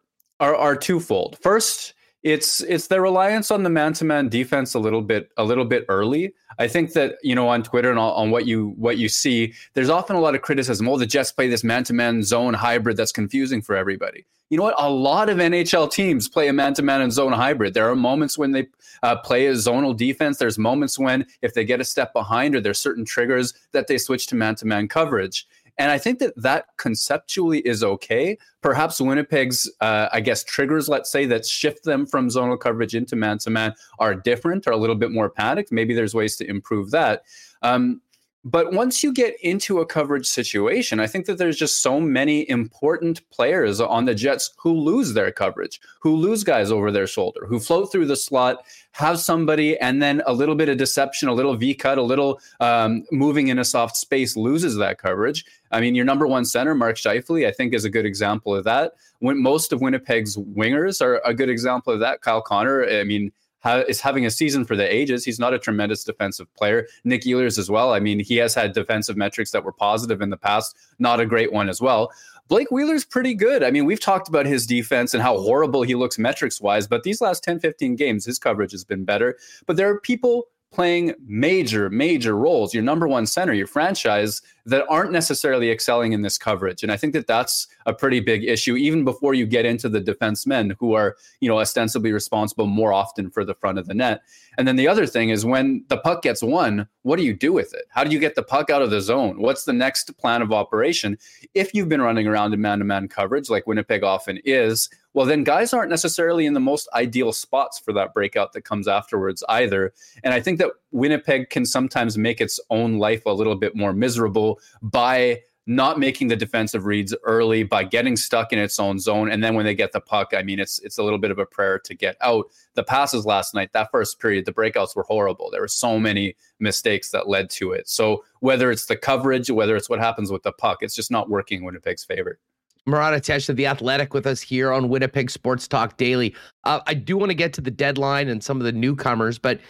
[0.42, 1.38] are are twofold.
[1.40, 1.94] First,
[2.24, 6.34] it's it's their reliance on the man-to-man defense a little bit a little bit early.
[6.58, 9.88] I think that you know on Twitter and on what you what you see, there's
[9.88, 10.88] often a lot of criticism.
[10.88, 14.26] Oh, the Jets play this man-to-man zone hybrid that's confusing for everybody.
[14.50, 14.74] You know what?
[14.76, 17.72] A lot of NHL teams play a man-to-man and zone hybrid.
[17.72, 18.66] There are moments when they
[19.02, 20.36] uh, play a zonal defense.
[20.36, 23.96] There's moments when if they get a step behind or there's certain triggers that they
[23.96, 25.46] switch to man-to-man coverage.
[25.78, 28.36] And I think that that conceptually is okay.
[28.60, 33.16] Perhaps Winnipeg's, uh, I guess, triggers, let's say, that shift them from zonal coverage into
[33.16, 35.72] man to man are different, are a little bit more panicked.
[35.72, 37.22] Maybe there's ways to improve that.
[37.62, 38.02] Um,
[38.44, 42.48] but once you get into a coverage situation, I think that there's just so many
[42.50, 47.46] important players on the Jets who lose their coverage, who lose guys over their shoulder,
[47.46, 51.34] who float through the slot, have somebody, and then a little bit of deception, a
[51.34, 55.44] little V cut, a little um, moving in a soft space loses that coverage.
[55.70, 58.64] I mean, your number one center, Mark Scheifele, I think is a good example of
[58.64, 58.94] that.
[59.20, 62.22] When most of Winnipeg's wingers are a good example of that.
[62.22, 63.30] Kyle Connor, I mean,
[63.64, 65.24] is having a season for the ages.
[65.24, 66.86] He's not a tremendous defensive player.
[67.04, 67.92] Nick Ehlers as well.
[67.92, 71.26] I mean, he has had defensive metrics that were positive in the past, not a
[71.26, 72.12] great one as well.
[72.48, 73.62] Blake Wheeler's pretty good.
[73.62, 77.02] I mean, we've talked about his defense and how horrible he looks metrics wise, but
[77.02, 79.38] these last 10, 15 games, his coverage has been better.
[79.66, 84.86] But there are people playing major, major roles, your number one center, your franchise, that
[84.88, 86.82] aren't necessarily excelling in this coverage.
[86.82, 90.00] And I think that that's a pretty big issue, even before you get into the
[90.00, 94.22] defensemen who are, you know, ostensibly responsible more often for the front of the net.
[94.56, 97.52] And then the other thing is when the puck gets won, what do you do
[97.52, 97.84] with it?
[97.88, 99.40] How do you get the puck out of the zone?
[99.40, 101.18] What's the next plan of operation?
[101.54, 105.26] If you've been running around in man to man coverage, like Winnipeg often is, well,
[105.26, 109.44] then guys aren't necessarily in the most ideal spots for that breakout that comes afterwards
[109.48, 109.92] either.
[110.24, 113.92] And I think that Winnipeg can sometimes make its own life a little bit more
[113.92, 119.30] miserable by not making the defensive reads early by getting stuck in its own zone.
[119.30, 121.38] And then when they get the puck i mean it's it's a little bit of
[121.38, 122.46] a prayer to get out.
[122.74, 125.50] The passes last night that first period the breakouts were horrible.
[125.50, 127.88] There were so many mistakes that led to it.
[127.88, 131.30] So whether it's the coverage whether it's what happens with the puck it's just not
[131.30, 132.40] working winnipeg's favor
[132.86, 136.34] Murat Ates of The Athletic with us here on Winnipeg Sports Talk Daily.
[136.64, 139.60] Uh, I do want to get to the deadline and some of the newcomers, but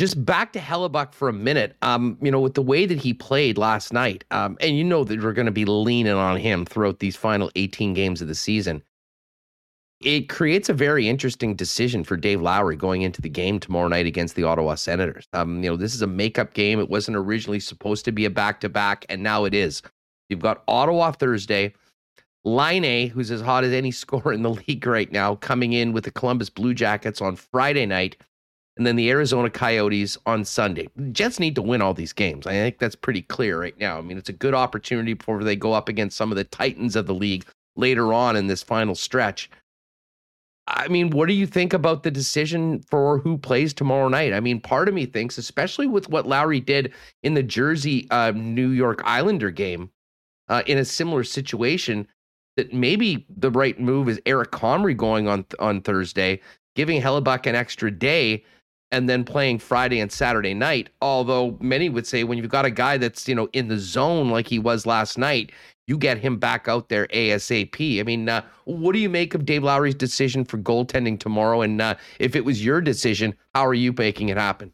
[0.00, 1.76] just back to Hellebuyck for a minute.
[1.82, 5.04] Um, you know, with the way that he played last night, um, and you know
[5.04, 8.34] that we're going to be leaning on him throughout these final 18 games of the
[8.34, 8.82] season.
[10.00, 14.06] It creates a very interesting decision for Dave Lowry going into the game tomorrow night
[14.06, 15.28] against the Ottawa Senators.
[15.34, 16.80] Um, you know, this is a makeup game.
[16.80, 19.82] It wasn't originally supposed to be a back to back, and now it is.
[20.30, 21.74] You've got Ottawa Thursday,
[22.44, 26.04] Laine, who's as hot as any scorer in the league right now, coming in with
[26.04, 28.16] the Columbus Blue Jackets on Friday night
[28.76, 30.88] and then the Arizona Coyotes on Sunday.
[31.12, 32.46] Jets need to win all these games.
[32.46, 33.98] I think that's pretty clear right now.
[33.98, 36.96] I mean, it's a good opportunity before they go up against some of the Titans
[36.96, 37.44] of the league
[37.76, 39.50] later on in this final stretch.
[40.66, 44.32] I mean, what do you think about the decision for who plays tomorrow night?
[44.32, 46.92] I mean, part of me thinks, especially with what Lowry did
[47.22, 49.90] in the Jersey uh, New York Islander game,
[50.48, 52.06] uh, in a similar situation,
[52.60, 56.38] that maybe the right move is Eric Comrie going on on Thursday,
[56.76, 58.44] giving Hellebuyck an extra day,
[58.92, 60.90] and then playing Friday and Saturday night.
[61.00, 64.28] Although many would say when you've got a guy that's you know in the zone
[64.28, 65.52] like he was last night,
[65.86, 67.98] you get him back out there ASAP.
[67.98, 71.62] I mean, uh, what do you make of Dave Lowry's decision for goaltending tomorrow?
[71.62, 74.70] And uh, if it was your decision, how are you making it happen?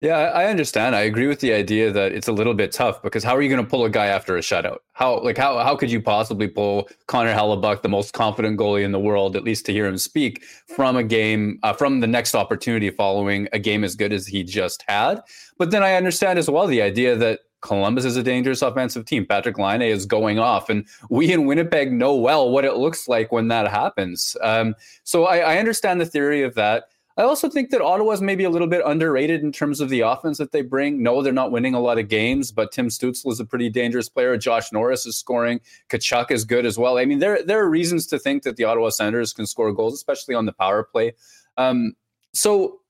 [0.00, 0.94] Yeah, I understand.
[0.94, 3.48] I agree with the idea that it's a little bit tough because how are you
[3.48, 4.78] going to pull a guy after a shutout?
[4.92, 8.92] How like how how could you possibly pull Connor Hellebuyck, the most confident goalie in
[8.92, 12.36] the world, at least to hear him speak from a game uh, from the next
[12.36, 15.20] opportunity following a game as good as he just had?
[15.58, 19.26] But then I understand as well the idea that Columbus is a dangerous offensive team.
[19.26, 23.32] Patrik Laine is going off, and we in Winnipeg know well what it looks like
[23.32, 24.36] when that happens.
[24.42, 26.84] Um, so I, I understand the theory of that.
[27.18, 30.38] I also think that Ottawa's maybe a little bit underrated in terms of the offense
[30.38, 31.02] that they bring.
[31.02, 34.08] No, they're not winning a lot of games, but Tim Stützle is a pretty dangerous
[34.08, 34.36] player.
[34.36, 35.60] Josh Norris is scoring.
[35.90, 36.96] Tkachuk is good as well.
[36.96, 39.94] I mean, there there are reasons to think that the Ottawa Senators can score goals,
[39.94, 41.12] especially on the power play.
[41.56, 41.94] Um,
[42.32, 42.82] so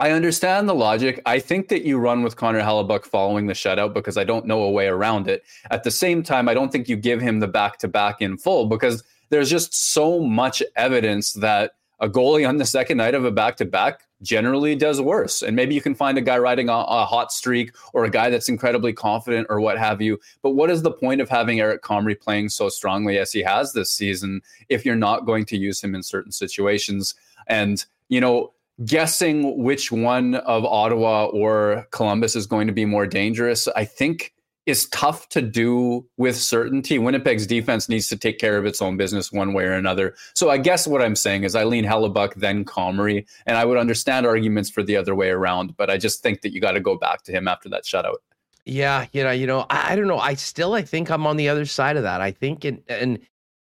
[0.00, 1.22] I understand the logic.
[1.24, 4.62] I think that you run with Connor Hellebuyck following the shutout because I don't know
[4.62, 5.44] a way around it.
[5.70, 8.38] At the same time, I don't think you give him the back to back in
[8.38, 13.24] full because there's just so much evidence that a goalie on the second night of
[13.24, 15.42] a back to back generally does worse.
[15.42, 18.30] And maybe you can find a guy riding a, a, hot streak or a guy
[18.30, 20.18] that's incredibly confident or what have you.
[20.42, 23.72] But what is the point of having Eric Comrie playing so strongly as he has
[23.72, 27.14] this season if you're not going to use him in certain situations?
[27.46, 28.52] And, you know,
[28.84, 34.32] guessing which one of Ottawa or Columbus is going to be more dangerous, I think
[34.66, 36.98] is tough to do with certainty.
[36.98, 40.14] Winnipeg's defense needs to take care of its own business one way or another.
[40.34, 43.78] So I guess what I'm saying is I lean Hellebuyck, then Comrie, and I would
[43.78, 46.80] understand arguments for the other way around, but I just think that you got to
[46.80, 48.16] go back to him after that shutout.
[48.64, 50.18] Yeah, you know, you know, I, I, don't know.
[50.18, 52.20] I still, I think I'm on the other side of that.
[52.20, 53.20] I think, and and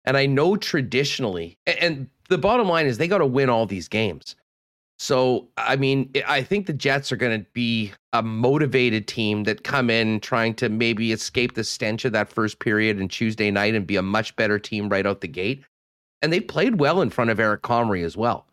[0.05, 3.66] and I know traditionally, and, and the bottom line is they got to win all
[3.66, 4.37] these games.
[4.99, 9.65] So, I mean, I think the Jets are going to be a motivated team that
[9.65, 13.75] come in trying to maybe escape the stench of that first period and Tuesday night
[13.75, 15.65] and be a much better team right out the gate.
[16.23, 18.47] And they played well in front of Eric Comrie as well.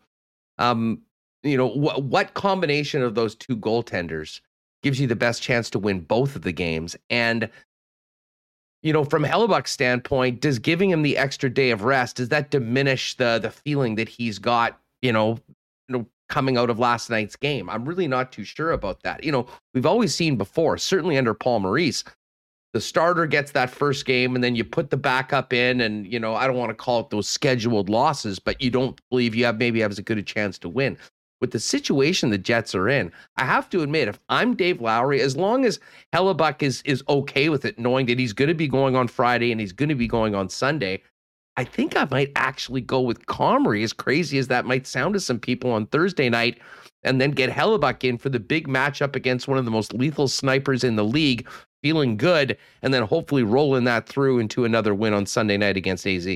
[0.58, 1.02] Um,
[1.42, 4.40] you know, wh- what combination of those two goaltenders
[4.82, 6.96] gives you the best chance to win both of the games?
[7.08, 7.48] And
[8.82, 12.50] you know, from Hellebuyck's standpoint, does giving him the extra day of rest does that
[12.50, 15.38] diminish the the feeling that he's got, you know,
[15.88, 17.68] you know, coming out of last night's game.
[17.68, 19.22] I'm really not too sure about that.
[19.22, 22.04] You know, we've always seen before, certainly under Paul Maurice,
[22.72, 26.18] the starter gets that first game and then you put the backup in and you
[26.18, 29.44] know, I don't want to call it those scheduled losses, but you don't believe you
[29.44, 30.96] have maybe have as good a chance to win.
[31.42, 35.20] With the situation the Jets are in, I have to admit, if I'm Dave Lowry,
[35.20, 35.80] as long as
[36.14, 39.52] Hellebuyck is is okay with it, knowing that he's going to be going on Friday
[39.52, 41.02] and he's going to be going on Sunday,
[41.56, 45.20] I think I might actually go with Comrie, as crazy as that might sound to
[45.20, 46.58] some people on Thursday night,
[47.02, 50.28] and then get Hellebuyck in for the big matchup against one of the most lethal
[50.28, 51.46] snipers in the league,
[51.82, 56.06] feeling good, and then hopefully rolling that through into another win on Sunday night against
[56.06, 56.26] AZ.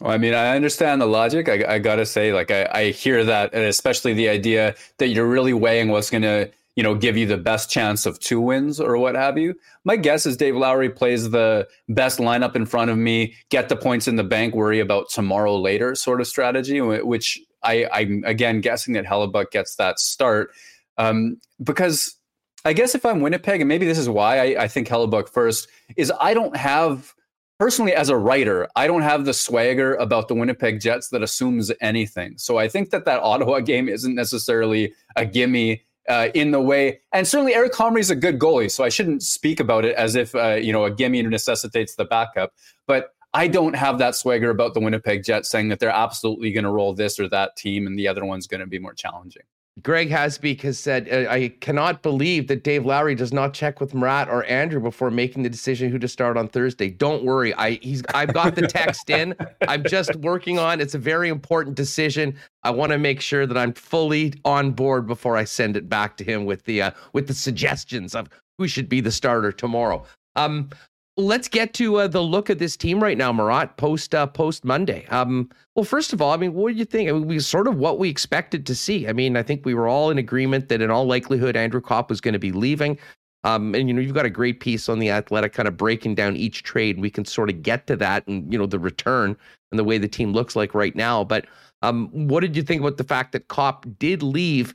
[0.00, 1.48] Well, I mean, I understand the logic.
[1.48, 5.28] I, I gotta say, like, I, I hear that, and especially the idea that you're
[5.28, 8.98] really weighing what's gonna you know, give you the best chance of two wins or
[8.98, 9.54] what have you.
[9.84, 13.76] My guess is Dave Lowry plays the best lineup in front of me, get the
[13.76, 18.60] points in the bank, worry about tomorrow later sort of strategy, which I, I'm again
[18.60, 20.50] guessing that Hellebuyck gets that start.
[20.98, 22.16] Um, because
[22.64, 25.68] I guess if I'm Winnipeg, and maybe this is why I, I think Hellebuyck first,
[25.96, 27.14] is I don't have
[27.58, 31.70] personally as a writer, I don't have the swagger about the Winnipeg Jets that assumes
[31.80, 32.36] anything.
[32.36, 37.00] So I think that that Ottawa game isn't necessarily a gimme uh, in the way,
[37.12, 40.14] and certainly Eric Comrie is a good goalie, so I shouldn't speak about it as
[40.14, 42.52] if uh, you know a gimme necessitates the backup.
[42.86, 46.64] But I don't have that swagger about the Winnipeg Jets saying that they're absolutely going
[46.64, 49.42] to roll this or that team, and the other one's going to be more challenging.
[49.82, 54.28] Greg Hasbeek has said, I cannot believe that Dave Lowry does not check with Murat
[54.28, 56.90] or Andrew before making the decision who to start on Thursday.
[56.90, 57.52] Don't worry.
[57.54, 59.34] I he's I've got the text in.
[59.66, 62.36] I'm just working on it's a very important decision.
[62.62, 66.16] I want to make sure that I'm fully on board before I send it back
[66.18, 68.28] to him with the uh, with the suggestions of
[68.58, 70.04] who should be the starter tomorrow.
[70.36, 70.70] Um,
[71.16, 74.64] let's get to uh, the look of this team right now, Murat, post uh, post
[74.64, 75.06] Monday.
[75.10, 77.08] Um, well, first of all, I mean, what do you think?
[77.08, 79.08] I mean, we sort of what we expected to see.
[79.08, 82.10] I mean, I think we were all in agreement that in all likelihood Andrew Copp
[82.10, 82.98] was going to be leaving.
[83.44, 86.14] Um, and you know, you've got a great piece on the Athletic, kind of breaking
[86.14, 86.98] down each trade.
[87.00, 89.36] We can sort of get to that and you know the return
[89.70, 91.24] and the way the team looks like right now.
[91.24, 91.46] But
[91.82, 94.72] Um, what did you think about the fact that Copp did leave,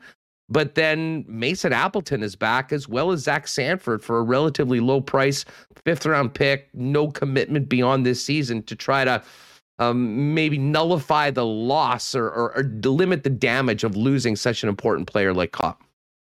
[0.49, 5.01] but then Mason Appleton is back as well as Zach Sanford for a relatively low
[5.01, 5.45] price,
[5.85, 9.21] fifth round pick, no commitment beyond this season to try to
[9.77, 14.69] um, maybe nullify the loss or, or, or limit the damage of losing such an
[14.69, 15.83] important player like Copp.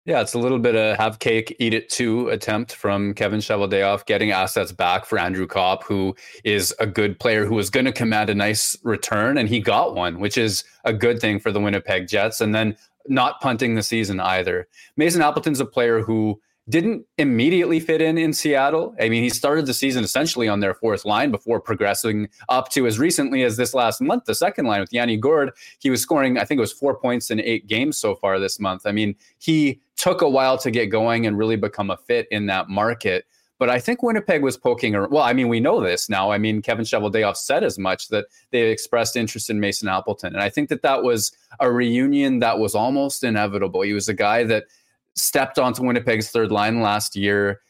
[0.04, 4.06] Yeah, it's a little bit of have cake, eat it too attempt from Kevin Cheveldayoff
[4.06, 7.92] getting assets back for Andrew Copp, who is a good player who was going to
[7.92, 11.60] command a nice return, and he got one, which is a good thing for the
[11.60, 12.40] Winnipeg Jets.
[12.40, 12.74] And then
[13.08, 14.68] not punting the season either.
[14.96, 18.94] Mason Appleton's a player who didn't immediately fit in in Seattle.
[19.00, 22.86] I mean, he started the season essentially on their fourth line before progressing up to
[22.86, 25.52] as recently as this last month, the second line with Yanni Gourde.
[25.78, 28.60] He was scoring, I think it was four points in eight games so far this
[28.60, 28.82] month.
[28.84, 32.46] I mean, he took a while to get going and really become a fit in
[32.46, 33.24] that market.
[33.58, 35.10] But I think Winnipeg was poking around.
[35.10, 36.30] Well, I mean, we know this now.
[36.30, 40.34] I mean, Kevin Cheveldayoff said as much that they expressed interest in Mason Appleton.
[40.34, 43.82] And I think that that was a reunion that was almost inevitable.
[43.82, 44.64] He was a guy that
[45.14, 47.60] stepped onto Winnipeg's third line last year,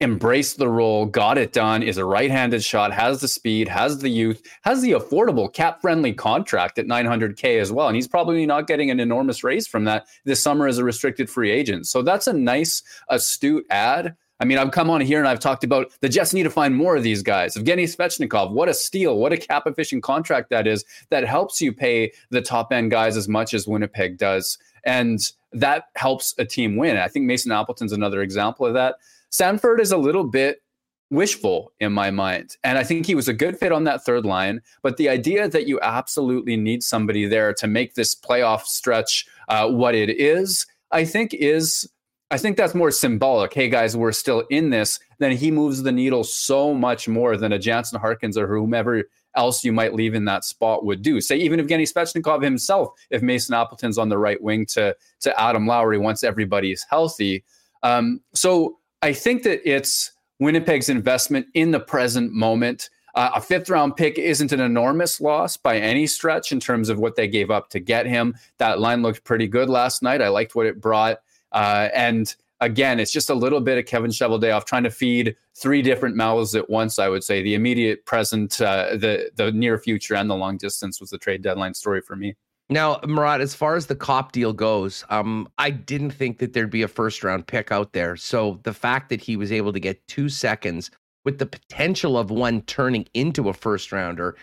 [0.00, 3.98] embraced the role, got it done, is a right handed shot, has the speed, has
[3.98, 7.88] the youth, has the affordable cap friendly contract at 900K as well.
[7.88, 11.28] And he's probably not getting an enormous raise from that this summer as a restricted
[11.28, 11.86] free agent.
[11.86, 14.16] So that's a nice, astute ad.
[14.40, 16.74] I mean, I've come on here and I've talked about the Jets need to find
[16.74, 17.56] more of these guys.
[17.56, 21.72] Evgeny Svechnikov, what a steal, what a cap efficient contract that is that helps you
[21.72, 24.58] pay the top end guys as much as Winnipeg does.
[24.84, 25.20] And
[25.52, 26.96] that helps a team win.
[26.96, 28.96] I think Mason Appleton's another example of that.
[29.30, 30.62] Sanford is a little bit
[31.10, 32.56] wishful in my mind.
[32.62, 34.60] And I think he was a good fit on that third line.
[34.82, 39.68] But the idea that you absolutely need somebody there to make this playoff stretch uh,
[39.68, 41.88] what it is, I think is.
[42.30, 43.54] I think that's more symbolic.
[43.54, 45.00] Hey guys, we're still in this.
[45.18, 49.64] Then he moves the needle so much more than a Jansen Harkins or whomever else
[49.64, 51.22] you might leave in that spot would do.
[51.22, 55.66] Say even Evgeny Svechnikov himself, if Mason Appleton's on the right wing to to Adam
[55.66, 57.44] Lowry once everybody's healthy.
[57.82, 62.90] Um, so I think that it's Winnipeg's investment in the present moment.
[63.14, 66.98] Uh, a fifth round pick isn't an enormous loss by any stretch in terms of
[66.98, 68.34] what they gave up to get him.
[68.58, 70.20] That line looked pretty good last night.
[70.20, 71.20] I liked what it brought.
[71.52, 75.82] Uh, and again, it's just a little bit of Kevin Cheveldayoff trying to feed three
[75.82, 76.98] different mouths at once.
[76.98, 81.00] I would say the immediate present, uh, the the near future, and the long distance
[81.00, 82.36] was the trade deadline story for me.
[82.70, 86.70] Now, Murat, as far as the Copp deal goes, um, I didn't think that there'd
[86.70, 88.14] be a first round pick out there.
[88.16, 90.90] So the fact that he was able to get two seconds
[91.24, 94.36] with the potential of one turning into a first rounder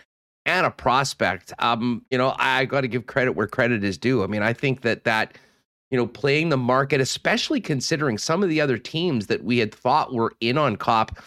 [0.44, 4.24] and a prospect, um, you know, I got to give credit where credit is due.
[4.24, 5.38] I mean, I think that that
[5.90, 9.74] you know, playing the market, especially considering some of the other teams that we had
[9.74, 11.18] thought were in on Copp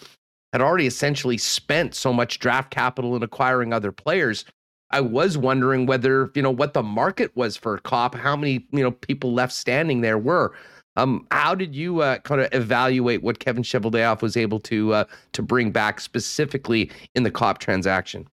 [0.52, 4.44] had already essentially spent so much draft capital in acquiring other players.
[4.90, 8.82] I was wondering whether, you know, what the market was for Copp, how many, you
[8.82, 10.52] know, people left standing there were.
[10.96, 15.04] Um, how did you uh, kind of evaluate what Kevin Cheveldayoff was able to uh,
[15.32, 18.26] to bring back specifically in the Copp transaction?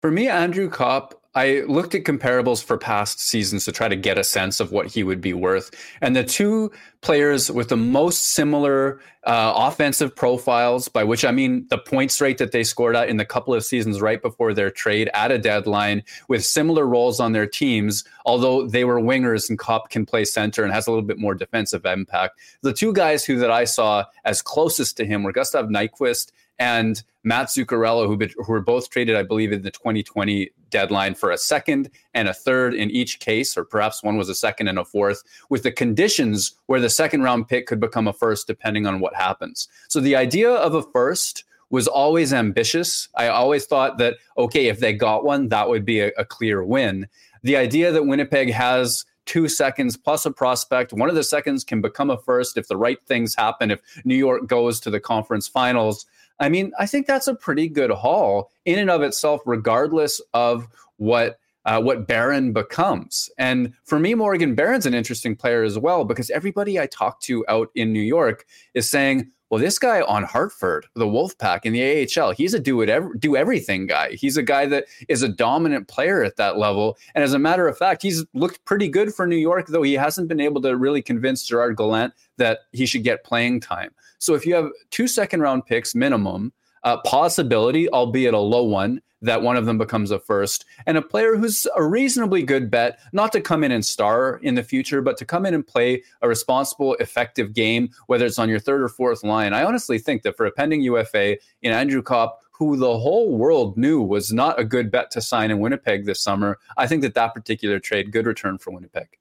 [0.00, 4.18] For me, Andrew Copp I looked at comparables for past seasons to try to get
[4.18, 5.70] a sense of what he would be worth.
[6.00, 11.68] And the two players with the most similar uh, offensive profiles, by which I mean
[11.70, 14.72] the points rate that they scored at in the couple of seasons right before their
[14.72, 19.56] trade at a deadline, with similar roles on their teams, although they were wingers and
[19.56, 22.40] Copp can play center and has a little bit more defensive impact.
[22.62, 27.04] The two guys who that I saw as closest to him were Gustav Nyquist and
[27.22, 31.38] Matt Zuccarello, who, who were both traded, I believe, in the 2020 deadline for a
[31.38, 34.84] second and a third in each case, or perhaps one was a second and a
[34.84, 39.00] fourth, with the conditions where the second round pick could become a first depending on
[39.00, 39.68] what happens.
[39.88, 43.08] So the idea of a first was always ambitious.
[43.14, 46.64] I always thought that, okay, if they got one, that would be a, a clear
[46.64, 47.06] win.
[47.42, 50.92] The idea that Winnipeg has two seconds plus a prospect.
[50.92, 54.16] One of the seconds can become a first if the right things happen, if New
[54.16, 56.06] York goes to the conference finals.
[56.40, 60.66] I mean, I think that's a pretty good haul in and of itself, regardless of
[60.96, 63.28] what uh, what Barron becomes.
[63.36, 67.44] And for me, Morgan Barron's an interesting player as well because everybody I talk to
[67.48, 72.08] out in New York is saying, well, this guy on Hartford, the Wolfpack in the
[72.22, 74.12] AHL, he's a do whatever, do everything guy.
[74.12, 76.96] He's a guy that is a dominant player at that level.
[77.16, 79.94] And as a matter of fact, he's looked pretty good for New York, though he
[79.94, 83.90] hasn't been able to really convince Gerard Gallant that he should get playing time.
[84.20, 86.52] So if you have two second round picks minimum,
[86.84, 91.02] uh, possibility, albeit a low one, that one of them becomes a first, and a
[91.02, 95.02] player who's a reasonably good bet, not to come in and star in the future,
[95.02, 98.82] but to come in and play a responsible, effective game, whether it's on your third
[98.82, 99.52] or fourth line.
[99.52, 103.76] I honestly think that for a pending UFA in Andrew Copp, who the whole world
[103.76, 106.58] knew was not a good bet to sign in Winnipeg this summer.
[106.76, 109.18] I think that that particular trade, good return for Winnipeg.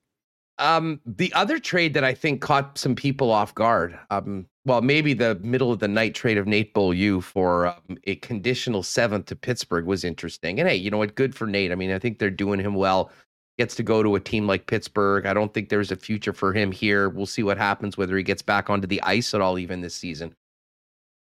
[0.60, 5.14] Um, the other trade that I think caught some people off guard, um, well, maybe
[5.14, 9.36] the middle of the night trade of Nate Beaulieu for um, a conditional seventh to
[9.36, 10.60] Pittsburgh was interesting.
[10.60, 11.16] And hey, you know what?
[11.16, 11.72] Good for Nate.
[11.72, 13.10] I mean, I think they're doing him well.
[13.58, 15.26] Gets to go to a team like Pittsburgh.
[15.26, 17.10] I don't think there's a future for him here.
[17.10, 19.96] We'll see what happens, whether he gets back onto the ice at all, even this
[19.96, 20.36] season.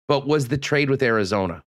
[0.06, 1.62] But was the trade with Arizona?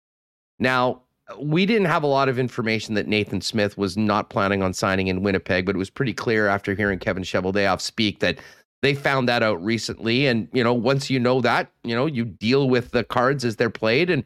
[0.60, 1.04] Now,
[1.38, 5.08] we didn't have a lot of information that Nathan Smith was not planning on signing
[5.08, 8.40] in Winnipeg, but it was pretty clear after hearing Kevin Cheveldayoff speak that
[8.82, 10.28] they found that out recently.
[10.28, 13.58] And, you know, once you know that, you know, you deal with the cards as
[13.58, 14.24] they're played and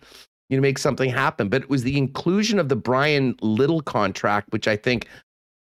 [0.49, 1.49] you make something happen.
[1.49, 5.07] But it was the inclusion of the Bryan Little contract, which I think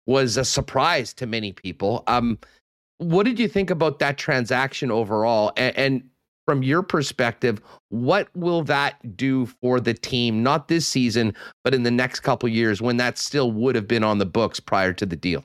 [0.07, 2.05] was a surprise to many people.
[2.07, 2.39] Um,
[2.99, 5.53] what did you think about that transaction overall?
[5.57, 6.11] And, and
[6.47, 11.83] from your perspective, what will that do for the team, not this season, but in
[11.83, 15.07] the next couple years when that still would have been on the books prior to
[15.07, 15.45] the deal?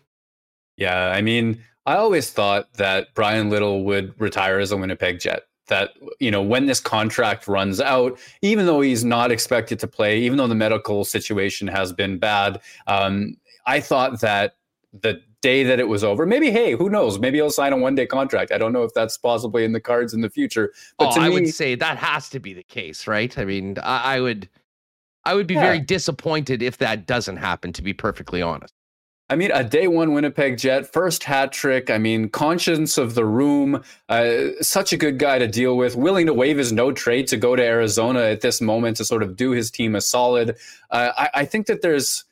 [0.78, 5.44] Yeah, I mean, I always thought that Bryan Little would retire as a Winnipeg Jet.
[5.68, 10.20] That, you know, when this contract runs out, even though he's not expected to play,
[10.20, 13.36] even though the medical situation has been bad, um,
[13.68, 14.56] I thought that
[14.94, 16.26] the day that it was over.
[16.26, 17.20] Maybe, hey, who knows?
[17.20, 18.52] Maybe he'll sign a one day contract.
[18.52, 20.74] I don't know if that's possibly in the cards in the future.
[20.98, 23.36] But oh, I would say that has to be the case, right?
[23.38, 24.50] I mean, I, I would,
[25.26, 25.62] I would be yeah.
[25.62, 27.74] very disappointed if that doesn't happen.
[27.74, 28.74] To be perfectly honest.
[29.32, 31.92] I mean, a day one Winnipeg Jet, first hat trick.
[31.92, 36.26] I mean, conscience of the room, uh, such a good guy to deal with, willing
[36.26, 39.36] to waive his no trade to go to Arizona at this moment to sort of
[39.36, 40.58] do his team a solid.
[40.90, 42.24] Uh, I, I think that there's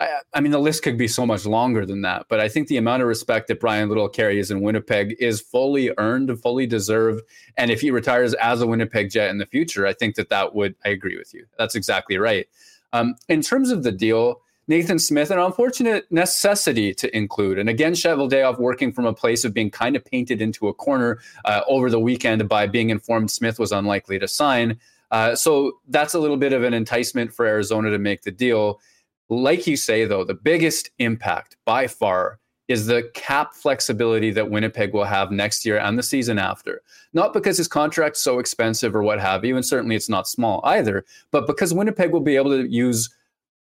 [0.00, 2.68] I, I, mean, the list could be so much longer than that, but I think
[2.68, 7.22] the amount of respect that Bryan Little carries in Winnipeg is fully earned, fully deserved.
[7.56, 10.54] And if he retires as a Winnipeg Jet in the future, I think that that
[10.54, 11.46] would, I agree with you.
[11.58, 12.48] That's exactly right.
[12.92, 17.58] Um, in terms of the deal, Nathan Smith, an unfortunate necessity to include.
[17.58, 21.18] And again, Cheveldayoff working from a place of being kind of painted into a corner
[21.44, 24.78] uh, over the weekend by being informed Smith was unlikely to sign.
[25.10, 28.80] Uh, so that's a little bit of an enticement for Arizona to make the deal.
[29.28, 32.38] Like you say, though, the biggest impact by far
[32.68, 36.82] is the cap flexibility that Winnipeg will have next year and the season after.
[37.12, 40.60] Not because his contract's so expensive or what have you, and certainly it's not small
[40.64, 43.14] either, but because Winnipeg will be able to use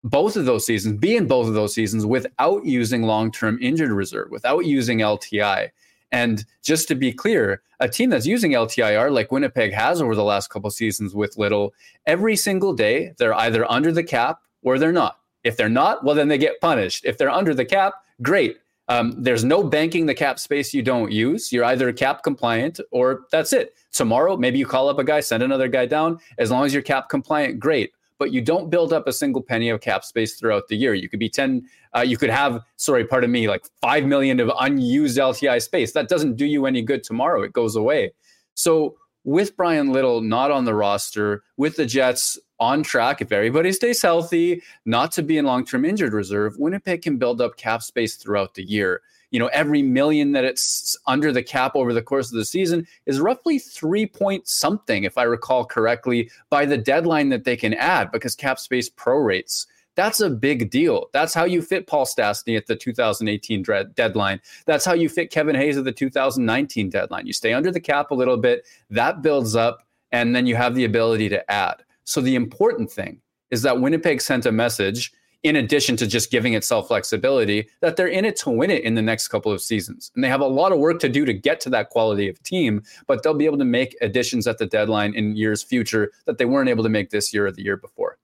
[0.03, 3.91] both of those seasons, be in both of those seasons without using long term injured
[3.91, 5.69] reserve, without using LTI.
[6.11, 10.23] And just to be clear, a team that's using LTIR like Winnipeg has over the
[10.23, 11.73] last couple seasons with Little,
[12.05, 15.20] every single day they're either under the cap or they're not.
[15.43, 17.05] If they're not, well, then they get punished.
[17.05, 18.57] If they're under the cap, great.
[18.87, 21.51] Um, there's no banking the cap space you don't use.
[21.51, 23.73] You're either cap compliant or that's it.
[23.93, 26.19] Tomorrow, maybe you call up a guy, send another guy down.
[26.37, 27.93] As long as you're cap compliant, great.
[28.17, 30.93] But you don't build up a single penny of cap space throughout the year.
[30.93, 31.65] You could be 10,
[31.95, 35.93] uh, you could have, sorry, pardon me, like 5 million of unused LTI space.
[35.93, 37.41] That doesn't do you any good tomorrow.
[37.43, 38.11] It goes away.
[38.55, 43.73] So with Bryan Little not on the roster, with the Jets on track, if everybody
[43.73, 47.81] stays healthy, not to be in long term injured reserve, Winnipeg can build up cap
[47.81, 49.01] space throughout the year.
[49.31, 52.85] You know, every million that it's under the cap over the course of the season
[53.05, 57.73] is roughly three point something, if I recall correctly, by the deadline that they can
[57.73, 59.65] add because cap space prorates.
[59.95, 61.07] That's a big deal.
[61.13, 64.39] That's how you fit Paul Stastny at the 2018 dread deadline.
[64.65, 67.25] That's how you fit Kevin Hayes at the 2019 deadline.
[67.25, 70.75] You stay under the cap a little bit, that builds up, and then you have
[70.75, 71.83] the ability to add.
[72.11, 73.21] So the important thing
[73.51, 75.13] is that Winnipeg sent a message
[75.43, 78.95] in addition to just giving itself flexibility, that they're in it to win it in
[78.95, 80.11] the next couple of seasons.
[80.13, 82.43] And they have a lot of work to do to get to that quality of
[82.43, 86.37] team, but they'll be able to make additions at the deadline in years future that
[86.37, 88.17] they weren't able to make this year or the year before.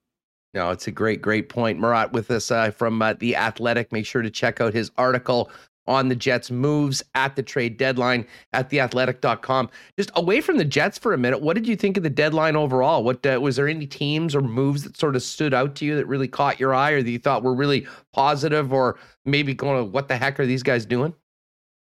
[0.54, 1.80] No, it's a great, great point.
[1.80, 3.94] Murat with us uh, from uh, The Athletic.
[3.94, 5.50] Make sure to check out his article
[5.88, 9.70] on the Jets' moves at the trade deadline at theathletic.com.
[9.98, 12.56] Just away from the Jets for a minute, what did you think of the deadline
[12.56, 13.04] overall?
[13.04, 15.96] What uh, was there any teams or moves that sort of stood out to you
[15.96, 19.78] that really caught your eye or that you thought were really positive or maybe going,
[19.78, 21.14] to what the heck are these guys doing?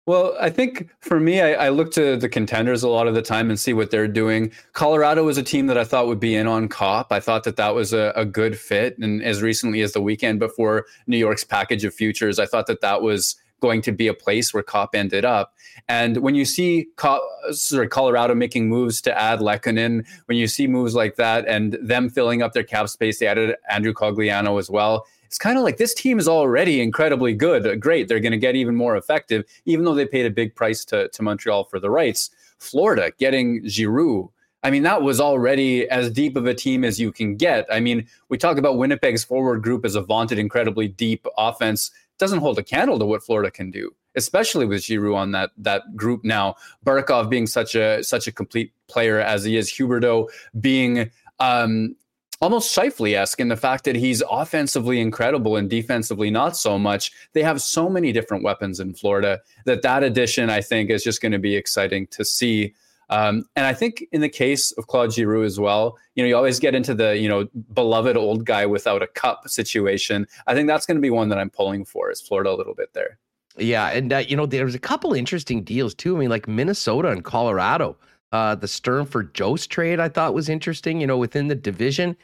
[0.09, 3.21] Well, I think for me, I, I, look to the contenders a lot of the
[3.21, 4.53] time and see what they're doing.
[4.73, 7.13] Colorado was a team that I thought would be in on Copp.
[7.13, 8.97] I thought that that was a, a good fit.
[8.97, 12.81] And as recently as the weekend before New York's package of futures, I thought that
[12.81, 15.55] that was going to be a place where Copp ended up.
[15.89, 20.67] And when you see Co- sorry, Colorado making moves to add Lehkonen, when you see
[20.67, 24.71] moves like that and them filling up their cap space, they added Andrew Cogliano as
[24.71, 27.79] well it's kind of like this team is already incredibly good.
[27.81, 30.87] Great, they're going to get even more effective, even though they paid a big price
[30.87, 32.31] to, to Montreal for the rights.
[32.59, 34.33] Florida getting Giroux,
[34.65, 37.67] I mean, that was already as deep of a team as you can get.
[37.71, 41.91] I mean, we talk about Winnipeg's forward group as a vaunted, incredibly deep offense.
[42.19, 45.97] Doesn't hold a candle to what Florida can do, especially with Giroux on that that
[45.97, 46.57] group now.
[46.85, 50.29] Barkov being such a such a complete player as he is, Huberdeau
[50.61, 51.95] being um,
[52.41, 57.13] almost Scheifele esque in the fact that he's offensively incredible and defensively not so much.
[57.33, 61.21] They have so many different weapons in Florida that that addition, I think, is just
[61.21, 62.75] going to be exciting to see.
[63.11, 66.37] Um, and I think in the case of Claude Giroux as well, you know, you
[66.37, 70.27] always get into the, you know, beloved old guy without a cup situation.
[70.47, 72.75] I think that's going to be one that I'm pulling for is Florida a little
[72.75, 73.19] bit there.
[73.57, 73.89] Yeah.
[73.89, 76.17] And, uh, you know, there's a couple interesting deals too.
[76.17, 77.97] I mean, like Minnesota and Colorado.
[78.31, 82.15] Uh, the Sturm for Jost trade I thought was interesting, you know, within the division.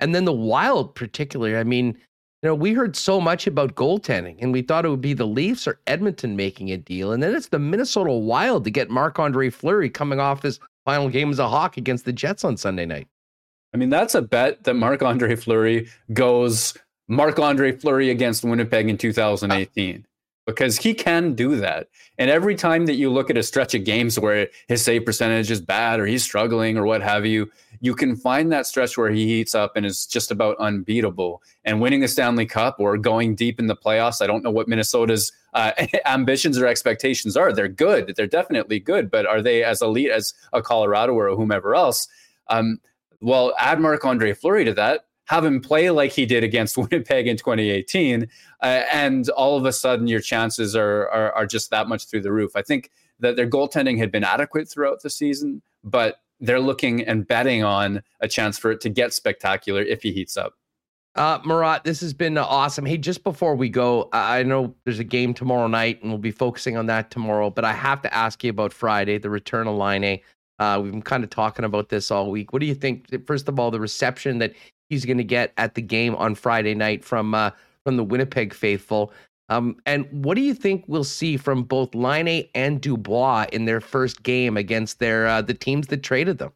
[0.00, 1.56] And then the Wild, particularly.
[1.56, 1.96] I mean,
[2.46, 5.26] you know, we heard so much about goaltending, and we thought it would be the
[5.26, 9.18] Leafs or Edmonton making a deal, and then it's the Minnesota Wild to get Marc
[9.18, 12.86] Andre Fleury coming off his final game as a Hawk against the Jets on Sunday
[12.86, 13.08] night.
[13.74, 16.78] I mean, that's a bet that Marc Andre Fleury goes
[17.08, 20.06] Marc Andre Fleury against Winnipeg in 2018
[20.46, 21.88] because he can do that.
[22.16, 25.50] And every time that you look at a stretch of games where his save percentage
[25.50, 29.10] is bad or he's struggling or what have you, you can find that stretch where
[29.10, 31.42] he heats up and is just about unbeatable.
[31.64, 34.68] And winning the Stanley Cup or going deep in the playoffs, I don't know what
[34.68, 35.72] Minnesota's uh,
[36.06, 37.52] ambitions or expectations are.
[37.52, 38.14] They're good.
[38.16, 42.08] They're definitely good, but are they as elite as a Colorado or a whomever else?
[42.48, 42.80] Um,
[43.20, 47.26] well, add Marc Andre Fleury to that have him play like he did against Winnipeg
[47.26, 48.28] in 2018,
[48.62, 52.22] uh, and all of a sudden your chances are, are, are just that much through
[52.22, 52.56] the roof.
[52.56, 52.90] I think
[53.20, 58.02] that their goaltending had been adequate throughout the season, but they're looking and betting on
[58.20, 60.54] a chance for it to get spectacular if he heats up.
[61.14, 62.84] Uh, Murat, this has been awesome.
[62.84, 66.30] Hey, just before we go, I know there's a game tomorrow night, and we'll be
[66.30, 67.48] focusing on that tomorrow.
[67.48, 70.20] But I have to ask you about Friday, the return of Laine.
[70.58, 72.52] Uh, we've been kind of talking about this all week.
[72.52, 73.26] What do you think?
[73.26, 74.52] First of all, the reception that
[74.90, 77.50] he's going to get at the game on Friday night from uh,
[77.84, 79.12] from the Winnipeg faithful.
[79.48, 83.80] Um, and what do you think we'll see from both Laine and Dubois in their
[83.80, 86.52] first game against their uh, the teams that traded them?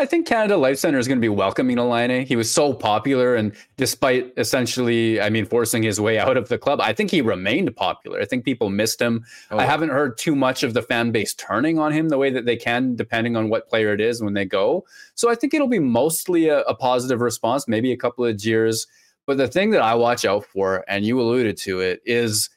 [0.00, 2.24] I think Canada Life Center is going to be welcoming to Laine.
[2.24, 6.56] He was so popular, and despite essentially, I mean, forcing his way out of the
[6.56, 8.18] club, I think he remained popular.
[8.18, 9.26] I think people missed him.
[9.50, 9.58] Oh.
[9.58, 12.46] I haven't heard too much of the fan base turning on him the way that
[12.46, 14.86] they can, depending on what player it is when they go.
[15.16, 18.86] So I think it'll be mostly a, a positive response, maybe a couple of jeers.
[19.26, 22.50] But the thing that I watch out for, and you alluded to it, is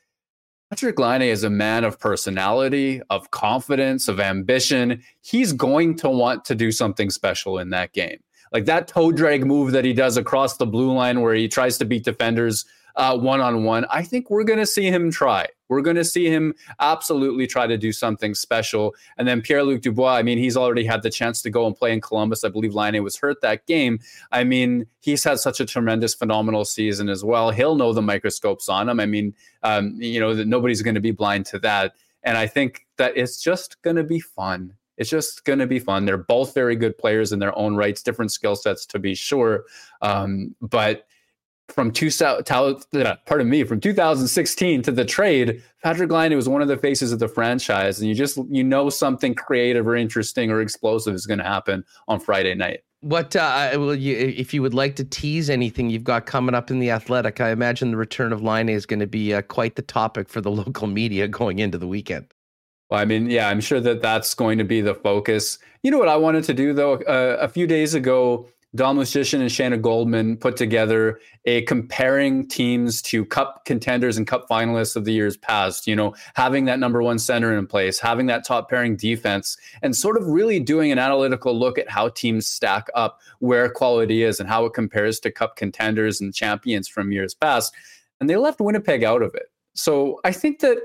[0.74, 5.04] Patrik Laine is a man of personality, of confidence, of ambition.
[5.22, 8.18] He's going to want to do something special in that game.
[8.52, 11.78] Like that toe drag move that he does across the blue line where he tries
[11.80, 12.66] to beat defenders
[12.96, 13.86] one on one.
[13.90, 15.48] I think we're going to see him try.
[15.70, 18.94] We're going to see him absolutely try to do something special.
[19.18, 21.76] And then Pierre Luc Dubois, I mean, he's already had the chance to go and
[21.76, 22.44] play in Columbus.
[22.44, 24.00] I believe Laine was hurt that game.
[24.32, 27.50] I mean, he's had such a tremendous, phenomenal season as well.
[27.50, 29.00] He'll know the microscopes on him.
[29.00, 29.34] I mean,
[29.64, 31.94] um, you know, that nobody's going to be blind to that.
[32.22, 34.74] And I think that it's just going to be fun.
[34.98, 36.06] It's just going to be fun.
[36.06, 39.66] They're both very good players in their own rights, different skill sets to be sure.
[40.04, 41.08] Um, but
[41.70, 46.78] from two pardon me from 2016 to the trade patrik laine was one of the
[46.78, 51.16] faces of the franchise and you just you know something creative or interesting or explosive
[51.16, 54.96] is going to happen on friday night what uh, will you if you would like
[54.96, 58.42] to tease anything you've got coming up in the athletic i imagine the return of
[58.42, 61.78] laine is going to be uh, quite the topic for the local media going into
[61.78, 62.34] the weekend
[62.90, 65.58] well, I mean, yeah, I'm sure that that's going to be the focus.
[65.82, 66.98] You know what I wanted to do though?
[66.98, 73.04] Uh, a few days ago, Dom Luszczyszyn and Shayna Goldman put together a comparing teams
[73.04, 77.04] to cup contenders and cup finalists of the years past, you know, having that number
[77.04, 80.98] one center in place, having that top pairing defense, and sort of really doing an
[80.98, 85.32] analytical look at how teams stack up, where quality is, and how it compares to
[85.32, 87.76] cup contenders and champions from years past.
[88.20, 89.52] And they left Winnipeg out of it.
[89.76, 90.78] So I think that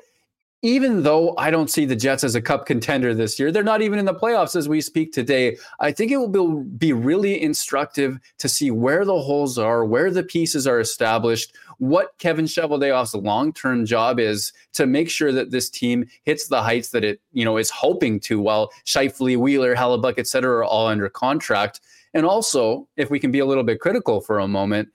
[0.63, 3.81] even though I don't see the Jets as a cup contender this year, they're not
[3.81, 5.57] even in the playoffs as we speak today.
[5.79, 10.25] I think it will be really instructive to see where the holes are, where the
[10.25, 16.05] pieces are established, what Kevin Cheveldayoff's long-term job is to make sure that this team
[16.25, 20.27] hits the heights that it, you know, is hoping to while Scheifele, Wheeler, Hellebuyck, et
[20.27, 21.81] cetera, are all under contract.
[22.15, 24.89] And also, if we can be a little bit critical for a moment,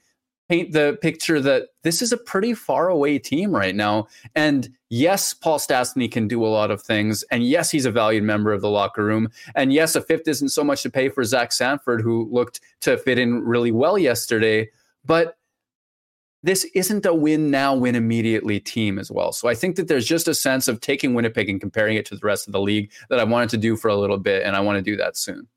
[0.49, 4.07] paint the picture that this is a pretty far away team right now.
[4.35, 7.24] And yes, Paul Stastny can do a lot of things.
[7.32, 9.30] And yes, he's a valued member of the locker room.
[9.56, 12.98] And yes, a fifth isn't so much to pay for Zach Sanford, who looked to
[12.98, 14.70] fit in really well yesterday.
[15.03, 15.36] But
[16.44, 19.32] this isn't a win now, win immediately team as well.
[19.32, 22.15] So I think that there's just a sense of taking Winnipeg and comparing it to
[22.15, 24.44] the rest of the league that I wanted to do for a little bit.
[24.44, 25.48] And I want to do that soon.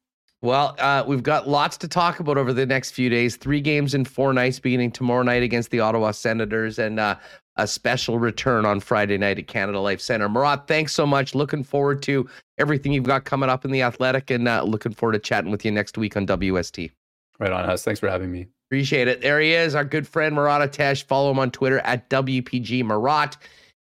[0.40, 3.36] Well, uh, we've got lots to talk about over the next few days.
[3.36, 7.16] Three games in four nights, beginning tomorrow night against the Ottawa Senators, and uh,
[7.56, 10.28] a special return on Friday night at Canada Life Center.
[10.28, 11.34] Murat, thanks so much.
[11.34, 12.28] Looking forward to
[12.58, 15.64] everything you've got coming up in the athletic, and uh, looking forward to chatting with
[15.64, 16.90] you next week on WST.
[17.38, 17.84] Right on, Hus.
[17.84, 18.46] Thanks for having me.
[18.68, 19.20] Appreciate it.
[19.20, 21.02] There he is, our good friend Murat Ates.
[21.02, 23.36] Follow him on Twitter at WPG Murat.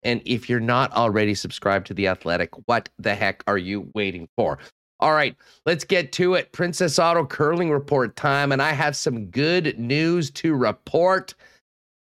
[0.03, 4.29] And if you're not already subscribed to The Athletic, what the heck are you waiting
[4.37, 4.59] for?
[5.01, 5.37] All right,
[5.67, 6.53] let's get to it.
[6.53, 8.53] Princess Auto curling report time.
[8.53, 11.35] And I have some good news to report.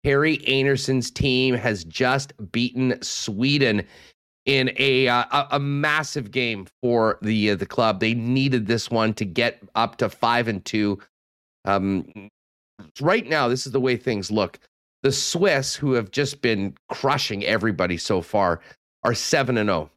[0.05, 3.85] Kerri Einarson's team has just beaten Sweden
[4.44, 8.01] in a uh, a massive game for the uh, the club.
[8.01, 10.98] They needed this one to get up to five and two.
[11.64, 12.28] Um,
[13.01, 14.59] right now, this is the way things look.
[15.02, 18.60] The Swiss, who have just been crushing everybody so far,
[19.02, 19.90] are seven and zero.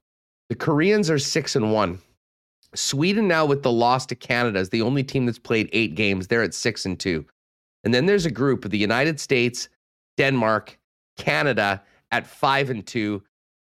[0.49, 1.99] The Koreans are six and one.
[2.73, 6.27] Sweden now with the loss to Canada is the only team that's played eight games.
[6.27, 7.25] They're at six and two.
[7.83, 9.69] And then there's a group of the United States,
[10.17, 10.77] Denmark,
[11.17, 13.23] Canada at five and two.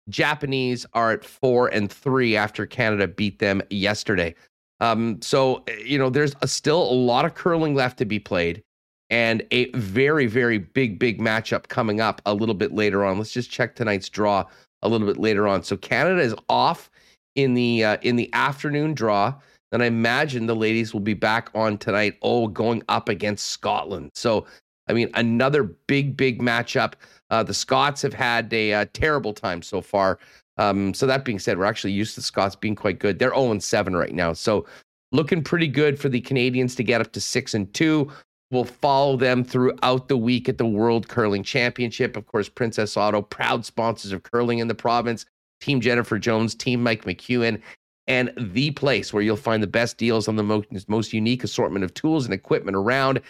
[0.10, 4.36] Japanese are at four and three after Canada beat them yesterday.
[4.80, 8.64] Um, so you know, there's a, still a lot of curling left to be played,
[9.10, 13.18] and a very, very big, big matchup coming up a little bit later on.
[13.18, 14.46] Let's just check tonight's draw
[14.82, 15.64] a little bit later on.
[15.64, 16.90] So Canada is off
[17.36, 19.36] in the uh, in the afternoon draw.
[19.72, 22.18] And I imagine the ladies will be back on tonight.
[22.22, 24.12] Oh, going up against Scotland.
[24.16, 24.46] So,
[24.88, 26.94] I mean, another big, big matchup.
[27.30, 30.20] Uh, the Scots have had a, uh, terrible time so far.
[30.58, 33.20] Um, so that being said, we're actually used to the Scots being quite good.
[33.20, 34.34] They're 0 7 right now.
[34.34, 34.66] So
[35.12, 38.12] looking pretty good for the Canadians to get up to 6 and 2.
[38.52, 42.18] We'll follow them throughout the week at the World Curling Championship.
[42.18, 45.26] Of course, Princess Auto, proud sponsors of curling in the province.
[45.62, 47.62] Team Jennifer Jones, Team Mike McEwen,
[48.08, 51.86] and the place where you'll find the best deals on the most, most unique assortment
[51.86, 53.22] of tools and equipment around.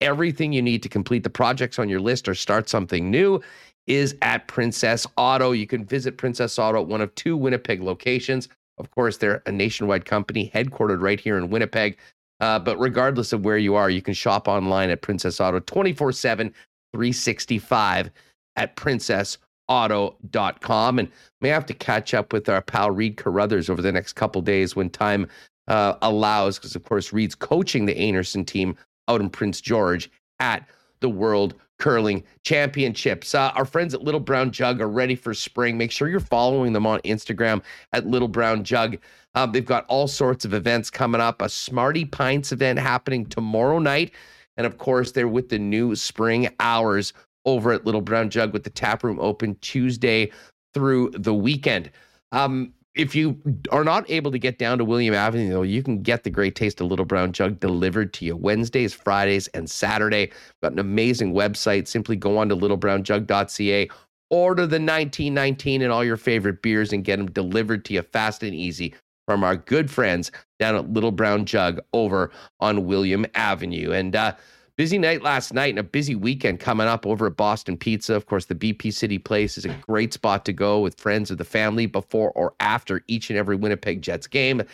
[0.00, 3.40] Everything you need to complete the projects on your list or start something new
[3.86, 5.52] is at Princess Auto.
[5.52, 8.48] You can visit Princess Auto at one of two Winnipeg locations.
[8.78, 11.98] Of course, they're a nationwide company headquartered right here in Winnipeg.
[12.40, 16.12] Uh, but regardless of where you are, you can shop online at Princess Auto 24
[16.12, 16.48] 7,
[16.92, 18.10] 365
[18.56, 19.38] at Princess
[19.68, 21.10] auto.com and
[21.40, 24.76] may have to catch up with our pal Reid Carruthers over the next couple days
[24.76, 25.26] when time
[25.68, 28.76] uh, allows, because of course Reid's coaching the Einarson team
[29.08, 30.10] out in Prince George
[30.40, 30.68] at
[31.00, 33.34] the World Curling Championships.
[33.34, 35.76] Uh, our friends at Little Brown Jug are ready for spring.
[35.76, 37.62] Make sure you're following them on Instagram
[37.92, 38.96] at Little Brown Jug.
[39.34, 41.42] Um, they've got all sorts of events coming up.
[41.42, 44.12] A Smarty Pints event happening tomorrow night.
[44.56, 47.12] And of course, they're with the new spring hours
[47.44, 50.30] over at Little Brown Jug with the tap room open Tuesday
[50.72, 51.90] through the weekend.
[52.32, 53.40] Um, if you
[53.72, 56.54] are not able to get down to William Avenue, though, you can get the great
[56.54, 60.30] taste of Little Brown Jug delivered to you Wednesdays, Fridays, and Saturday.
[60.62, 61.88] Got an amazing website.
[61.88, 63.88] Simply go on to littlebrownjug.ca,
[64.30, 68.42] order the 1919 and all your favorite beers, and get them delivered to you fast
[68.44, 68.94] and easy
[69.26, 72.30] from our good friends down at Little Brown Jug over
[72.60, 73.90] on William Avenue.
[73.90, 74.34] And uh,
[74.76, 78.14] Busy night last night and a busy weekend coming up over at Boston Pizza.
[78.14, 81.38] Of course, the BP City Place is a great spot to go with friends of
[81.38, 84.64] the family before or after each and every Winnipeg Jets game.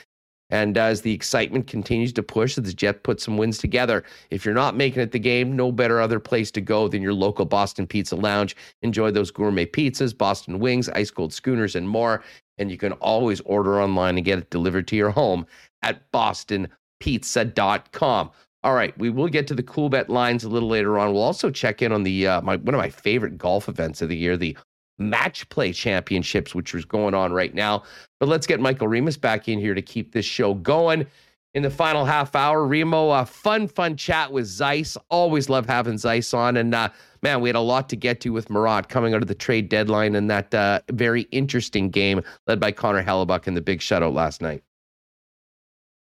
[0.48, 4.02] And as the excitement continues to push, the Jets put some wins together.
[4.30, 7.12] If you're not making it the game, no better other place to go than your
[7.12, 8.56] local Boston Pizza Lounge.
[8.80, 12.24] Enjoy those gourmet pizzas, Boston wings, ice cold schooners, and more.
[12.56, 15.46] And you can always order online and get it delivered to your home
[15.82, 18.30] at bostonpizza.com.
[18.62, 21.12] All right, we will get to the cool bet lines a little later on.
[21.12, 24.10] We'll also check in on the uh, my one of my favorite golf events of
[24.10, 24.56] the year, the
[24.98, 27.84] Match Play Championships, which is going on right now.
[28.18, 31.06] But let's get Michael Remis back in here to keep this show going.
[31.52, 34.96] In the final half hour, Remo, a fun, fun chat with Zeiss.
[35.08, 36.56] Always love having Zeiss on.
[36.56, 36.90] And uh,
[37.22, 39.68] man, we had a lot to get to with Murat coming out of the trade
[39.68, 44.14] deadline and that uh, very interesting game led by Connor Hellebuyck in the big shutout
[44.14, 44.62] last night.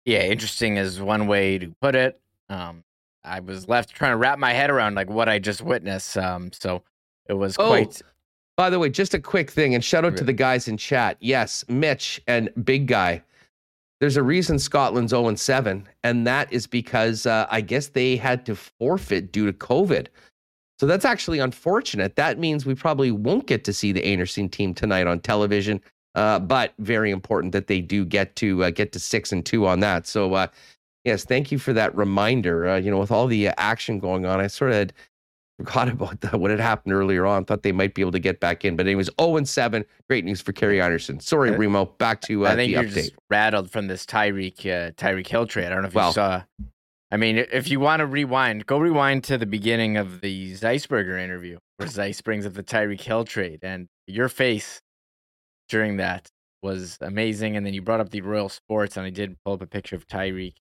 [0.05, 2.21] Yeah, interesting is one way to put it.
[2.51, 2.85] Um,
[3.25, 6.17] I was left trying to wrap my head around like what I just witnessed.
[6.17, 6.83] Um, so
[7.29, 8.03] it was oh, quite.
[8.57, 11.17] By the way, just a quick thing, and shout out to the guys in chat.
[11.21, 13.23] Yes, Mitch and Big Guy.
[14.01, 18.45] There's a reason Scotland's 0 7, and that is because uh, I guess they had
[18.47, 20.09] to forfeit due to COVID.
[20.79, 22.17] So that's actually unfortunate.
[22.17, 25.81] That means we probably won't get to see the Einarson team tonight on television.
[26.15, 29.67] Uh, but very important that they do get to uh, get to six and two
[29.67, 30.07] on that.
[30.07, 30.49] So uh,
[31.05, 32.69] Yes, thank you for that reminder.
[32.69, 34.91] Uh, you know, with all the uh, action going on, I sort of
[35.59, 37.45] forgot about that, what had happened earlier on.
[37.45, 38.77] Thought they might be able to get back in.
[38.77, 39.85] But anyways, 0 and 7.
[40.09, 41.23] Great news for Kerri Einarson.
[41.23, 41.87] Sorry, Remo.
[41.87, 42.95] Back to uh, I think the you're update.
[42.95, 45.67] just rattled from this Tyreek uh, Tyreek Hill trade.
[45.67, 46.43] I don't know if Well- you saw.
[47.13, 51.19] I mean, if you want to rewind, go rewind to the beginning of the Zeisberger
[51.21, 54.81] interview, where Zeiss brings up the Tyreek Hill trade, and your face
[55.69, 56.31] during that
[56.63, 57.57] was amazing.
[57.57, 59.97] And then you brought up the Royal Sports, and I did pull up a picture
[59.97, 60.55] of Tyreek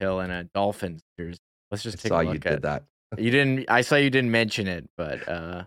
[0.00, 1.38] Hill in a Dolphins jersey.
[1.70, 2.84] Let's just take saw a you look did at that.
[3.18, 3.70] You didn't.
[3.70, 5.64] I saw you didn't mention it, but uh,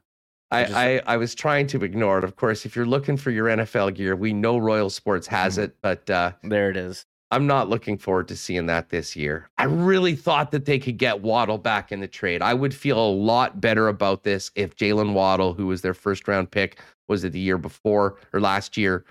[0.51, 2.23] I, just- I, I was trying to ignore it.
[2.23, 5.75] Of course, if you're looking for your NFL gear, we know Royal Sports has it,
[5.81, 7.05] but uh, there it is.
[7.31, 9.49] I'm not looking forward to seeing that this year.
[9.57, 12.43] I really thought that they could get Waddle back in the trade.
[12.43, 16.27] I would feel a lot better about this if Jaylen Waddle, who was their first
[16.27, 19.03] round pick, was it the year before or last year,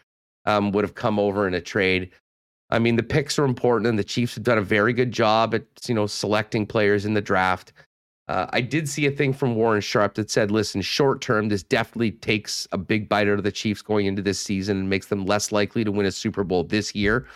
[0.45, 2.11] um, would have come over in a trade.
[2.73, 5.55] I mean, the picks are important, and the Chiefs have done a very good job
[5.55, 7.73] at you know selecting players in the draft.
[8.29, 11.63] Uh, I did see a thing from Warren Sharp that said, "Listen, short term, this
[11.63, 15.09] definitely takes a big bite out of the Chiefs going into this season and makes
[15.09, 17.27] them less likely to win a Super Bowl this year."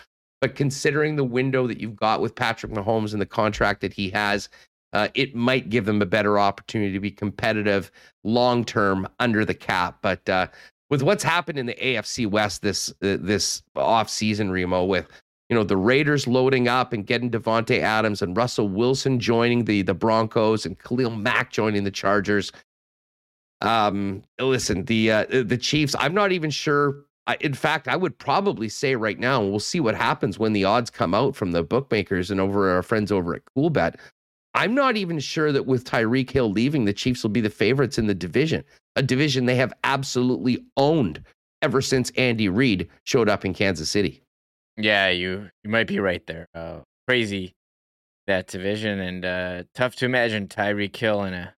[0.41, 4.09] But considering the window that you've got with Patrick Mahomes and the contract that he
[4.11, 4.49] has,
[4.93, 7.91] uh, it might give them a better opportunity to be competitive
[8.23, 9.99] long term under the cap.
[10.01, 10.47] But uh,
[10.89, 15.07] with what's happened in the AFC West this uh, this off season, Remo, with
[15.49, 19.81] you know the Raiders loading up and getting Davante Adams and Russell Wilson joining the
[19.81, 22.51] the Broncos and Khalil Mack joining the Chargers.
[23.61, 25.95] Um, listen, the uh, the Chiefs.
[25.99, 27.03] I'm not even sure.
[27.27, 30.53] I, in fact, I would probably say right now, and we'll see what happens when
[30.53, 33.95] the odds come out from the bookmakers and over our friends over at CoolBet.
[34.53, 37.97] I'm not even sure that with Tyreek Hill leaving, the Chiefs will be the favorites
[37.97, 38.63] in the division,
[38.95, 41.23] a division they have absolutely owned
[41.61, 44.23] ever since Andy Reid showed up in Kansas City.
[44.77, 46.47] Yeah, you you might be right there.
[46.53, 47.55] Uh, crazy
[48.27, 51.55] that division, and uh, tough to imagine Tyreek Hill in a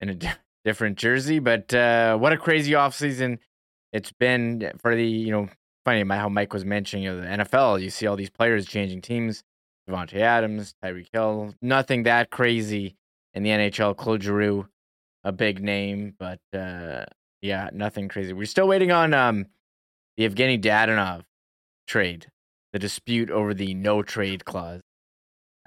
[0.00, 0.34] in a di-
[0.64, 1.38] different jersey.
[1.38, 3.38] But uh, what a crazy offseason
[3.92, 5.48] it's been for the you know
[5.84, 7.80] funny how Mike was mentioning you know, the NFL.
[7.80, 9.42] You see all these players changing teams.
[9.88, 12.94] Davante Adams, Tyreek Hill, nothing that crazy
[13.32, 13.96] in the NHL.
[13.96, 14.68] Claude Giroux,
[15.24, 17.06] a big name, but uh,
[17.40, 18.34] yeah, nothing crazy.
[18.34, 19.46] We're still waiting on um,
[20.18, 21.22] the Evgeny Dadonov
[21.88, 22.26] trade,
[22.72, 24.82] the dispute over the no trade clause.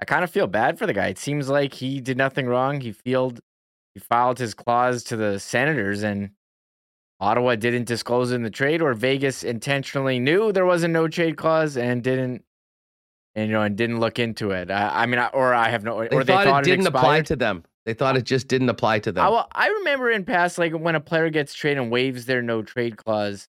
[0.00, 1.08] I kind of feel bad for the guy.
[1.08, 2.80] It seems like he did nothing wrong.
[2.80, 3.40] He filed
[3.94, 6.30] he filed his clause to the Senators and
[7.20, 11.36] Ottawa didn't disclose in the trade or Vegas intentionally knew there was a no trade
[11.36, 12.42] clause and didn't
[13.34, 14.70] and you know and didn't look into it.
[14.70, 16.86] I, I mean I, or I have no They or thought, they thought it didn't
[16.86, 17.64] apply to them.
[17.84, 18.18] They thought oh.
[18.18, 19.24] it just didn't apply to them.
[19.24, 22.42] I, well, I remember in past, like when a player gets traded and waives their
[22.42, 23.48] no trade clause,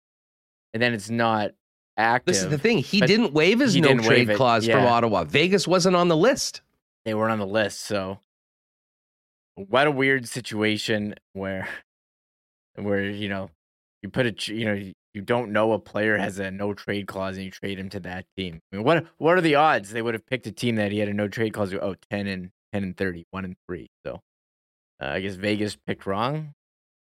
[0.74, 1.52] and then it's not
[1.96, 2.34] active.
[2.34, 2.78] this is the thing.
[2.78, 4.84] He didn't waive his no trade clause from.
[4.86, 5.24] Ottawa.
[5.24, 6.60] Vegas wasn't on the list.
[7.04, 8.18] They weren't on the list, so
[9.54, 11.68] what a weird situation where,
[12.74, 13.50] where you know,
[14.02, 17.06] you put a you know you- you don't know a player has a no trade
[17.06, 18.60] clause and you trade him to that team.
[18.70, 20.98] I mean, what what are the odds they would have picked a team that he
[20.98, 21.72] had a no trade clause?
[21.72, 23.86] Oh, 10 and 10 and 30, 1 and 3.
[24.04, 24.20] So
[25.00, 26.52] uh, I guess Vegas picked wrong.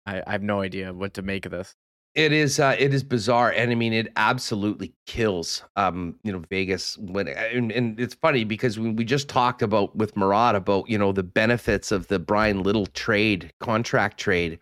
[0.06, 1.74] I, I have no idea what to make of this.
[2.14, 5.64] It is uh, it is bizarre, and I mean it absolutely kills.
[5.78, 9.96] Um, you know Vegas when and, and it's funny because we, we just talked about
[9.96, 14.60] with Murat about you know the benefits of the Bryan Little trade contract trade,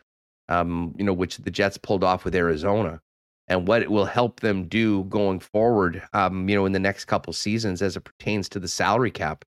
[0.47, 3.01] um, you know which the Jets pulled off with Arizona,
[3.47, 6.03] and what it will help them do going forward.
[6.13, 9.43] Um, you know in the next couple seasons as it pertains to the salary cap.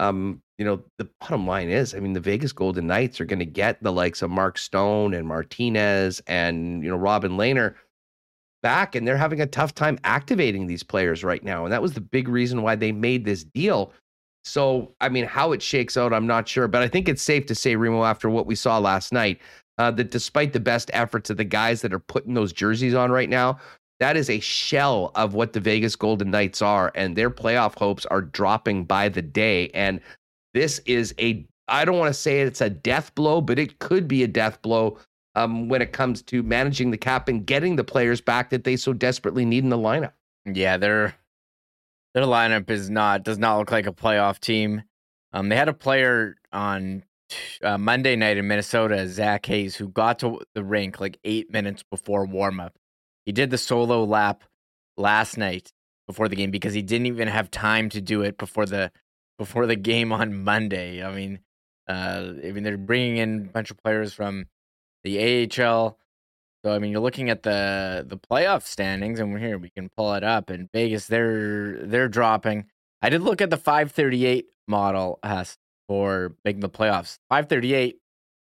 [0.00, 3.38] Um, you know the bottom line is, I mean the Vegas Golden Knights are going
[3.38, 7.74] to get the likes of Mark Stone and Martinez and you know Robin Lehner
[8.62, 11.92] back, and they're having a tough time activating these players right now, and that was
[11.92, 13.92] the big reason why they made this deal.
[14.42, 17.46] So, I mean, how it shakes out, I'm not sure, but I think it's safe
[17.46, 19.38] to say, Remo, after what we saw last night,
[19.78, 23.10] uh, that despite the best efforts of the guys that are putting those jerseys on
[23.10, 23.58] right now,
[24.00, 28.06] that is a shell of what the Vegas Golden Knights are, and their playoff hopes
[28.06, 29.68] are dropping by the day.
[29.74, 30.00] And
[30.54, 34.08] this is a, I don't want to say it's a death blow, but it could
[34.08, 34.98] be a death blow
[35.34, 38.76] um, when it comes to managing the cap and getting the players back that they
[38.76, 40.12] so desperately need in the lineup.
[40.46, 41.14] Yeah, their
[42.14, 44.82] their lineup is not does not look like a playoff team.
[45.32, 47.04] Um, they had a player on
[47.62, 51.84] uh, Monday night in Minnesota, Zach Hayes, who got to the rink like eight minutes
[51.84, 52.74] before warm up.
[53.26, 54.44] He did the solo lap
[54.96, 55.72] last night
[56.06, 58.90] before the game because he didn't even have time to do it before the
[59.38, 61.02] before the game on Monday.
[61.02, 61.40] I mean,
[61.88, 64.46] uh, I mean they're bringing in a bunch of players from
[65.04, 65.98] the AHL.
[66.64, 69.58] So I mean, you're looking at the the playoff standings, and we're here.
[69.58, 70.50] We can pull it up.
[70.50, 72.66] And Vegas, they're they're dropping.
[73.02, 75.56] I did look at the 538 model Hess,
[75.90, 77.18] for making the playoffs.
[77.30, 77.98] 538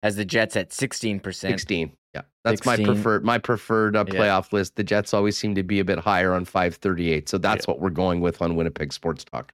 [0.03, 1.33] has the Jets at 16%.
[1.33, 1.93] 16.
[2.13, 2.21] Yeah.
[2.43, 4.19] That's my preferred my preferred uh, Yeah.
[4.19, 4.75] playoff list.
[4.75, 7.29] The Jets always seem to be a bit higher on 538.
[7.29, 9.51] So that's what we're going with on Winnipeg Sports Talk.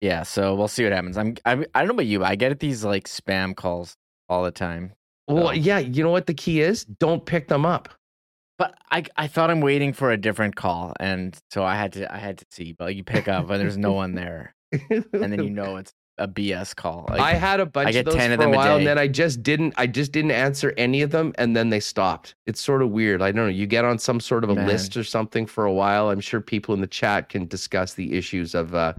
[0.00, 1.16] Yeah, so we'll see what happens.
[1.16, 3.96] I'm I, I don't know about you, but I get these like spam calls
[4.28, 4.92] all the time.
[5.28, 6.84] Well, yeah, you know what the key is?
[6.84, 7.88] Don't pick them up.
[8.58, 12.12] But I I thought I'm waiting for a different call, and so I had to
[12.12, 12.72] I had to see.
[12.72, 16.28] But you pick up, and there's no one there, and then you know it's a
[16.28, 17.06] BS call.
[17.08, 18.56] Like, I had a bunch I get of those 10 of for a them a
[18.56, 19.74] while, and then I just didn't.
[19.76, 22.34] I just didn't answer any of them, and then they stopped.
[22.46, 23.20] It's sort of weird.
[23.22, 23.50] I don't know.
[23.50, 24.66] You get on some sort of a Man.
[24.66, 26.10] list or something for a while.
[26.10, 28.94] I'm sure people in the chat can discuss the issues of uh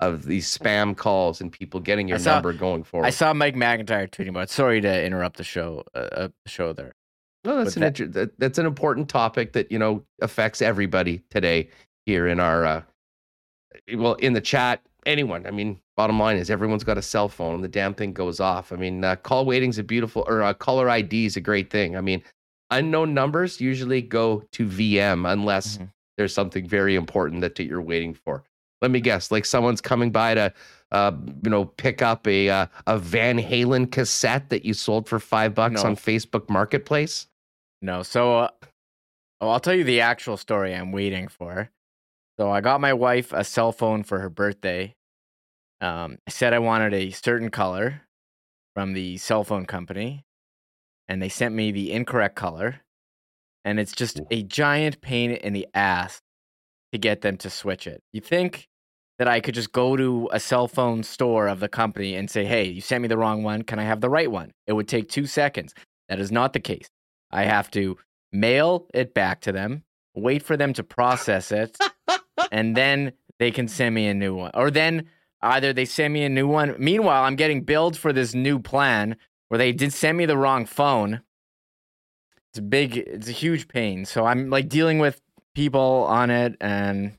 [0.00, 3.06] of these spam calls and people getting your saw- number going forward.
[3.06, 4.48] I saw Mike McIntyre tweeting about.
[4.48, 5.84] Sorry to interrupt the show.
[5.94, 6.92] Uh, uh, show there.
[7.44, 10.60] No, that's But an that- inter- that, that's an important topic that you know affects
[10.62, 11.68] everybody today
[12.06, 12.82] here in our uh,
[13.94, 14.82] well in the chat.
[15.06, 17.56] Anyone, I mean, bottom line is everyone's got a cell phone.
[17.56, 18.72] and The damn thing goes off.
[18.72, 21.96] I mean, uh, call waiting's a beautiful or uh, caller ID is a great thing.
[21.96, 22.22] I mean,
[22.70, 25.90] unknown numbers usually go to VM unless Mhm.
[26.16, 28.44] there's something very important that you're waiting for.
[28.82, 30.52] Let me guess, like someone's coming by to,
[30.92, 31.12] uh,
[31.44, 35.54] you know, pick up a uh, a Van Halen cassette that you sold for five
[35.54, 35.90] bucks No.
[35.90, 37.26] on Facebook Marketplace.
[37.82, 38.48] No, so uh,
[39.40, 41.70] oh, I'll tell you the actual story I'm waiting for.
[42.40, 44.94] So I got my wife a cell phone for her birthday.
[45.82, 48.00] Um, I said I wanted a certain color
[48.74, 50.24] from the cell phone company,
[51.06, 52.80] and they sent me the incorrect color.
[53.62, 56.22] And it's just a giant pain in the ass
[56.92, 58.00] to get them to switch it.
[58.10, 58.68] You think
[59.18, 62.46] that I could just go to a cell phone store of the company and say,
[62.46, 63.64] hey, you sent me the wrong one.
[63.64, 64.50] Can I have the right one?
[64.66, 65.74] It would take two seconds.
[66.08, 66.88] That is not the case.
[67.30, 67.98] I have to
[68.32, 69.82] mail it back to them,
[70.14, 71.76] wait for them to process it,
[72.52, 74.50] and then they can send me a new one.
[74.54, 75.06] Or then
[75.42, 76.74] either they send me a new one.
[76.78, 79.16] Meanwhile, I'm getting billed for this new plan
[79.48, 81.22] where they did send me the wrong phone.
[82.52, 84.04] It's a big, it's a huge pain.
[84.04, 85.20] So I'm like dealing with
[85.54, 87.12] people on it and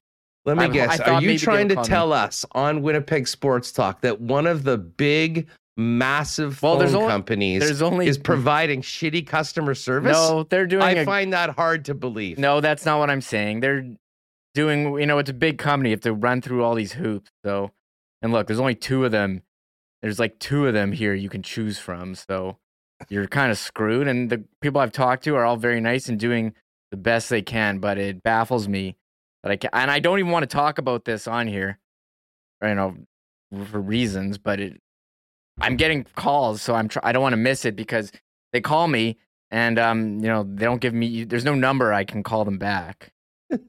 [0.46, 1.00] Let me I'm- guess.
[1.00, 1.88] Are you trying to call me.
[1.88, 6.94] tell us on Winnipeg Sports Talk that one of the big, massive Well, phone there's
[6.94, 10.12] only- companies there's only is providing shitty customer service?
[10.18, 12.38] no, they're doing I a find that hard to believe.
[12.38, 13.62] No, that's not what I'm saying.
[13.62, 13.86] They're
[14.54, 15.90] doing, you know, it's a big company.
[15.90, 17.30] You have to run through all these hoops.
[17.46, 17.72] So,
[18.22, 19.44] and look, there's only two of them.
[20.02, 22.16] There's like two of them here you can choose from.
[22.16, 22.58] So
[23.10, 24.08] you're kind of screwed.
[24.08, 26.54] And the people I've talked to are all very nice and doing
[26.92, 27.80] the best they can.
[27.80, 28.96] But it baffles me
[29.44, 31.80] that I can, and I don't even want to talk about this on here,
[32.62, 32.96] you know,
[33.66, 34.38] for reasons.
[34.38, 34.82] But it,
[35.60, 38.12] I'm getting calls, so I'm try- I don't want to miss it because
[38.54, 39.18] they call me
[39.52, 41.26] and um, you know, they don't give me.
[41.26, 43.12] There's no number I can call them back.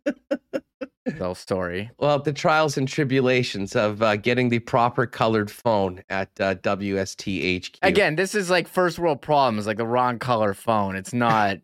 [1.18, 1.90] so story.
[1.98, 7.78] Well, the trials and tribulations of uh, getting the proper colored phone at uh, WSTHQ.
[7.82, 10.96] Again, this is like first world problems, like the wrong color phone.
[10.96, 11.58] It's not.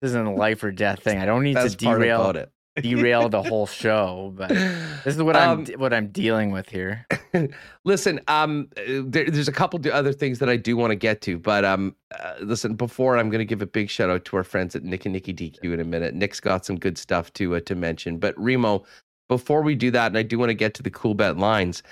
[0.00, 1.18] this isn't a life or death thing.
[1.18, 2.50] I don't need that's to part derail about it.
[2.82, 7.06] Derail the whole show, but this is what Um, I'm what I'm dealing with here.
[7.84, 11.38] listen, um, there, there's a couple other things that I do want to get to,
[11.38, 14.44] but um, uh, listen, before I'm going to give a big shout out to our
[14.44, 16.14] friends at Nick and Nicky DQ in a minute.
[16.14, 18.84] Nick's got some good stuff to uh, to mention, but Remo,
[19.28, 21.82] before we do that, and I do want to get to the cool bet lines.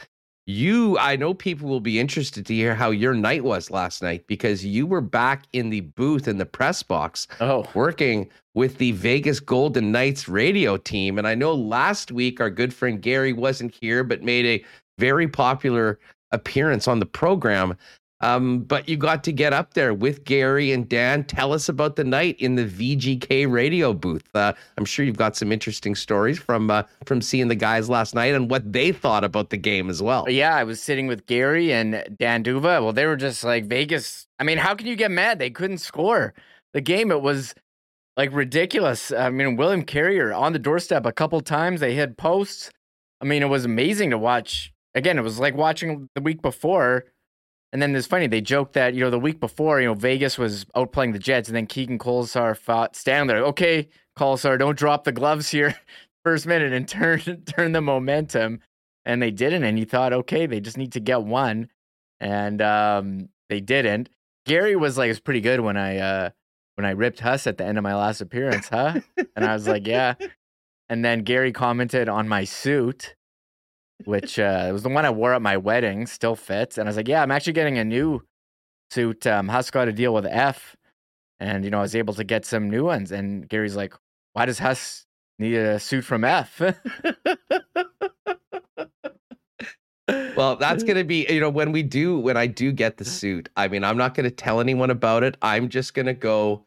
[0.46, 4.26] You, I know people will be interested to hear how your night was last night
[4.26, 8.90] because you were back in the booth in the press box Oh, working with the
[8.92, 11.16] Vegas Golden Knights radio team.
[11.16, 14.64] And I know last week our good friend Gary wasn't here, but made a
[14.98, 16.00] very popular
[16.32, 17.76] appearance on the program.
[18.22, 21.24] Um, but you got to get up there with Gary and Dan.
[21.24, 24.24] Tell us about the night in the VGK radio booth.
[24.34, 28.14] Uh, I'm sure you've got some interesting stories from uh, from seeing the guys last
[28.14, 30.30] night and what they thought about the game as well.
[30.30, 32.82] yeah, I was sitting with Gary and Dan D'Uva.
[32.82, 34.26] Well, they were just like Vegas.
[34.38, 35.38] I mean, how can you get mad?
[35.38, 36.34] They couldn't score.
[36.72, 37.54] The game, it was
[38.16, 39.10] like ridiculous.
[39.12, 41.80] I mean, William Carrier on the doorstep a couple times.
[41.80, 42.70] They hit posts.
[43.20, 44.72] I mean, it was amazing to watch.
[44.94, 47.04] Again, it was like watching the week before.
[47.72, 50.36] And then it's funny, they joked that, you know, the week before, you know, Vegas
[50.36, 53.44] was outplaying the Jets, and then Keegan Kolesar fought there.
[53.44, 53.88] Okay,
[54.18, 55.74] Colasar, don't drop the gloves here
[56.24, 58.60] first minute and turn turn the momentum.
[59.04, 59.64] And they didn't.
[59.64, 61.68] And you thought, okay, they just need to get one.
[62.20, 64.08] And um, they didn't.
[64.46, 66.30] Gary was like, it's pretty good when I uh
[66.76, 69.00] when I ripped Huss at the end of my last appearance, huh?
[69.36, 70.14] and I was like, yeah.
[70.88, 73.14] And then Gary commented on my suit,
[74.04, 76.78] which uh, it was the one I wore at my wedding, still fits.
[76.78, 78.22] And I was like, yeah, I'm actually getting a new
[78.90, 79.26] suit.
[79.26, 80.76] Um, Huss got a deal with F,
[81.40, 83.12] and you know I was able to get some new ones.
[83.12, 83.94] And Gary's like,
[84.32, 85.06] why does Huss
[85.38, 86.60] need a suit from F?
[90.36, 93.04] well, that's going to be, you know, when we do, when I do get the
[93.04, 95.36] suit, I mean, I'm not going to tell anyone about it.
[95.42, 96.66] I'm just going to go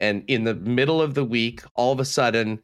[0.00, 2.62] and in the middle of the week, all of a sudden,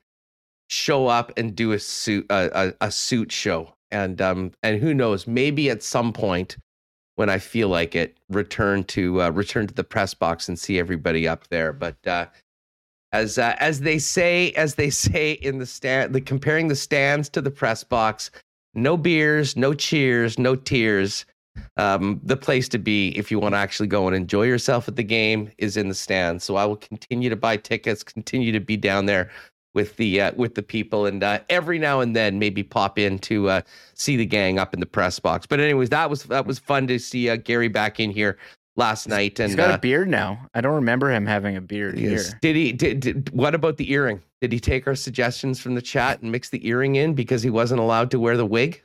[0.68, 3.74] show up and do a suit, a, a, a suit show.
[3.92, 6.56] And, um, and who knows, maybe at some point
[7.14, 10.78] when I feel like it, return to, uh, return to the press box and see
[10.78, 11.72] everybody up there.
[11.72, 12.26] But, uh,
[13.12, 17.28] as uh, as they say as they say in the stand the comparing the stands
[17.28, 18.30] to the press box
[18.74, 21.26] no beers, no cheers, no tears.
[21.76, 24.96] Um, the place to be if you want to actually go and enjoy yourself at
[24.96, 26.44] the game is in the stands.
[26.44, 29.30] So I will continue to buy tickets, continue to be down there
[29.74, 33.18] with the uh, with the people, and uh, every now and then maybe pop in
[33.20, 33.60] to uh,
[33.94, 35.46] see the gang up in the press box.
[35.46, 38.38] But anyways, that was that was fun to see uh, Gary back in here
[38.76, 39.38] last night.
[39.38, 40.46] And he's got a uh, beard now.
[40.54, 42.28] I don't remember him having a beard yes.
[42.28, 42.38] here.
[42.40, 42.72] Did he?
[42.72, 44.22] Did, did what about the earring?
[44.40, 47.50] Did he take our suggestions from the chat and mix the earring in because he
[47.50, 48.82] wasn't allowed to wear the wig?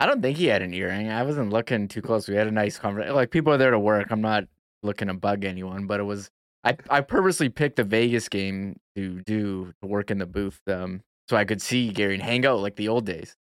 [0.00, 1.08] I don't think he had an earring.
[1.08, 2.28] I wasn't looking too close.
[2.28, 3.16] We had a nice conversation.
[3.16, 4.08] Like people are there to work.
[4.10, 4.44] I'm not
[4.82, 6.30] looking to bug anyone, but it was
[6.64, 11.02] I I purposely picked the Vegas game to do to work in the booth um
[11.28, 13.36] so I could see Gary and hang out like the old days.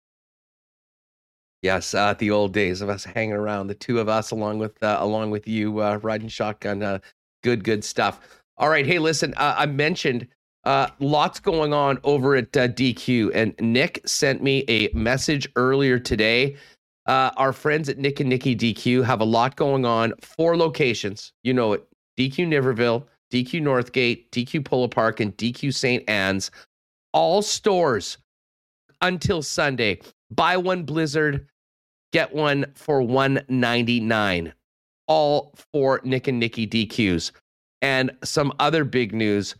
[1.61, 4.81] Yes, uh, the old days of us hanging around, the two of us along with
[4.83, 6.83] uh, along with you uh, riding shotgun.
[6.83, 6.99] Uh,
[7.41, 8.19] good, good stuff.
[8.57, 10.27] All right, hey, listen, uh, I mentioned
[10.65, 16.57] uh, lots going on over at DQ, and Nick sent me a message earlier today.
[17.05, 20.13] Uh, our friends at Nick and Nicky DQ have a lot going on.
[20.21, 21.87] Four locations, you know it:
[22.17, 26.07] DQ Niverville, DQ Northgate, DQ Polo Park, and DQ St.
[26.09, 26.51] Anne's.
[27.13, 28.17] All stores
[29.01, 29.99] until Sunday.
[30.31, 31.47] Buy one Blizzard,
[32.11, 34.53] get one for one ninety nine.
[35.07, 37.31] All for Nick and Nikki DQs.
[37.81, 39.55] And some other big news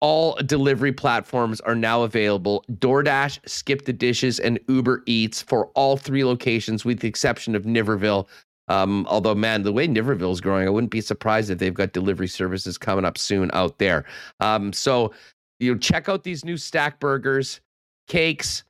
[0.00, 5.96] all delivery platforms are now available DoorDash, Skip the Dishes, and Uber Eats for all
[5.96, 8.26] three locations, with the exception of Niverville.
[8.70, 11.92] Um, although, man, the way Niverville is growing, I wouldn't be surprised if they've got
[11.92, 14.04] delivery services coming up soon out there.
[14.38, 15.12] Um, so,
[15.58, 17.60] you know, check out these new stack burgers,
[18.06, 18.62] cakes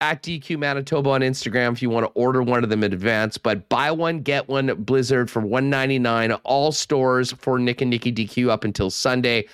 [0.00, 3.38] at DQ Manitoba on Instagram if you want to order one of them in advance.
[3.38, 8.50] But buy one, get one Blizzard for 199 all stores for Nick and Nikki DQ
[8.50, 9.46] up until Sunday.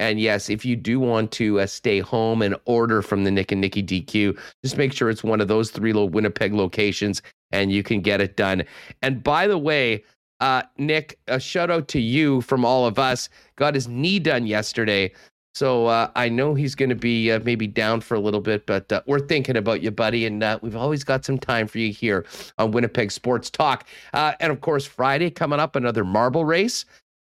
[0.00, 3.52] And yes, if you do want to uh, stay home and order from the Nick
[3.52, 7.20] and Nicky DQ, just make sure it's one of those three little Winnipeg locations
[7.52, 8.64] and you can get it done.
[9.02, 10.02] And by the way,
[10.40, 13.28] uh, Nick, a shout out to you from all of us.
[13.56, 15.12] Got his knee done yesterday.
[15.54, 18.64] So uh, I know he's going to be uh, maybe down for a little bit,
[18.64, 20.24] but uh, we're thinking about you, buddy.
[20.24, 22.24] And uh, we've always got some time for you here
[22.56, 23.86] on Winnipeg Sports Talk.
[24.14, 26.86] Uh, and of course, Friday coming up, another marble race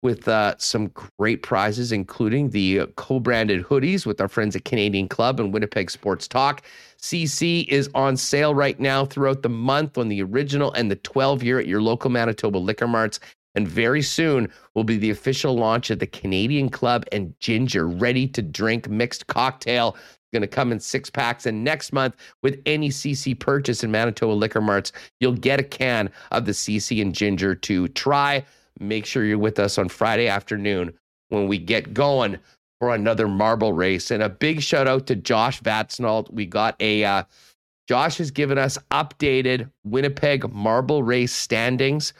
[0.03, 5.07] with uh, some great prizes, including the co branded hoodies with our friends at Canadian
[5.07, 6.61] Club and Winnipeg Sports Talk.
[7.01, 11.41] CC is on sale right now throughout the month on the original and the 12
[11.43, 13.19] year at your local Manitoba liquor marts.
[13.55, 18.27] And very soon will be the official launch of the Canadian Club and Ginger ready
[18.29, 19.95] to drink mixed cocktail.
[20.31, 21.45] Going to come in six packs.
[21.45, 26.09] And next month, with any CC purchase in Manitoba liquor marts, you'll get a can
[26.31, 28.43] of the CC and Ginger to try
[28.79, 30.93] make sure you're with us on Friday afternoon
[31.29, 32.37] when we get going
[32.79, 34.11] for another marble race.
[34.11, 36.31] And a big shout out to Josh Vatsnalt.
[36.31, 37.23] We got a uh,
[37.87, 42.13] Josh has given us updated Winnipeg marble race standings.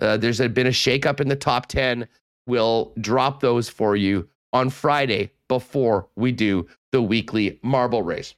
[0.00, 2.06] Uh, there's been a shakeup in the top 10.
[2.46, 8.34] We'll drop those for you on Friday before we do the weekly marble race.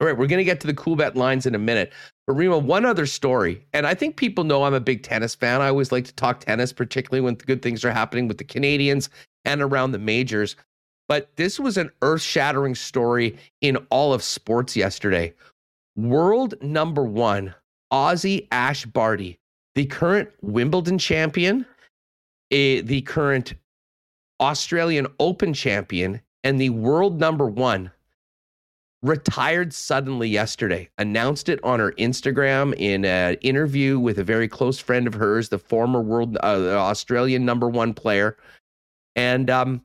[0.00, 1.92] All right, we're going to get to the cool bet lines in a minute.
[2.28, 5.62] Rima, one other story, and I think people know I'm a big tennis fan.
[5.62, 9.08] I always like to talk tennis, particularly when good things are happening with the Canadians
[9.46, 10.54] and around the majors.
[11.08, 15.32] But this was an earth shattering story in all of sports yesterday.
[15.96, 17.54] World number one,
[17.90, 19.38] Aussie Ash Barty,
[19.74, 21.64] the current Wimbledon champion,
[22.50, 23.54] a, the current
[24.38, 27.90] Australian Open champion, and the world number one
[29.02, 34.80] retired suddenly yesterday announced it on her instagram in an interview with a very close
[34.80, 38.36] friend of hers the former world uh, australian number one player.
[39.14, 39.82] And um,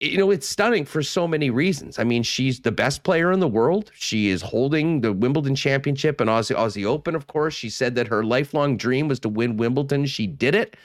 [0.00, 1.98] you know it's stunning for so many reasons.
[1.98, 3.90] I mean she's the best player in the world.
[3.94, 7.54] She is holding the wimbledon championship and aussie, aussie open of course.
[7.54, 10.06] She said that her lifelong dream was to win wimbledon.
[10.06, 10.76] She did it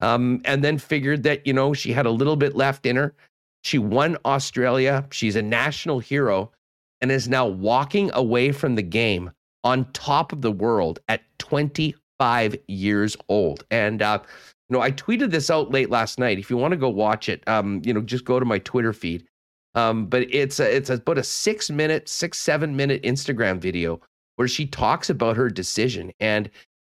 [0.00, 3.14] um, and then figured that you know she had a little bit left in her.
[3.62, 5.06] She won australia.
[5.10, 6.52] She's a national hero
[7.00, 9.30] and is now walking away from the game
[9.64, 13.64] on top of the world at 25 years old.
[13.70, 14.20] And, uh,
[14.68, 16.38] you know, I tweeted this out late last night.
[16.38, 18.92] If you want to go watch it, um, you know, just go to my Twitter
[18.92, 19.24] feed.
[19.74, 24.00] Um, but it's a, it's about a six minute, six, seven minute Instagram video
[24.36, 26.12] where she talks about her decision.
[26.20, 26.50] And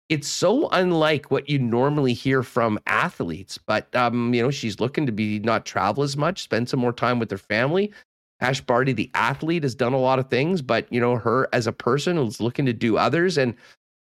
[0.09, 3.59] it's so unlike what you normally hear from athletes.
[3.59, 6.93] But um, you know, she's looking to be not travel as much, spend some more
[6.93, 7.93] time with her family.
[8.41, 11.67] Ash Barty, the athlete, has done a lot of things, but you know, her as
[11.67, 13.39] a person is looking to do others.
[13.39, 13.55] And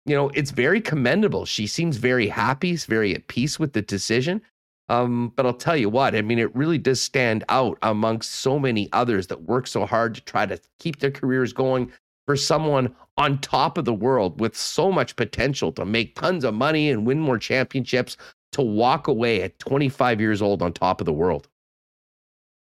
[0.05, 1.45] you know, it's very commendable.
[1.45, 4.41] She seems very happy, very at peace with the decision.
[4.89, 8.57] Um, but I'll tell you what, I mean, it really does stand out amongst so
[8.57, 11.91] many others that work so hard to try to keep their careers going
[12.25, 16.55] for someone on top of the world with so much potential to make tons of
[16.55, 18.17] money and win more championships
[18.51, 21.47] to walk away at 25 years old on top of the world.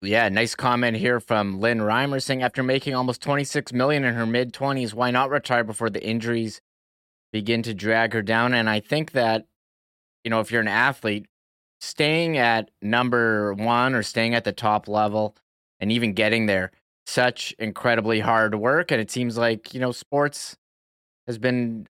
[0.02, 4.26] Yeah, nice comment here from Lynn Reimer saying after making almost 26 million in her
[4.26, 6.62] mid 20s, why not retire before the injuries
[7.34, 8.54] begin to drag her down?
[8.54, 9.46] And I think that,
[10.24, 11.26] you know, if you're an athlete,
[11.82, 15.36] staying at number one or staying at the top level
[15.82, 16.72] and even getting there,
[17.06, 18.92] such incredibly hard work.
[18.92, 20.56] And it seems like, you know, sports
[21.28, 21.88] has been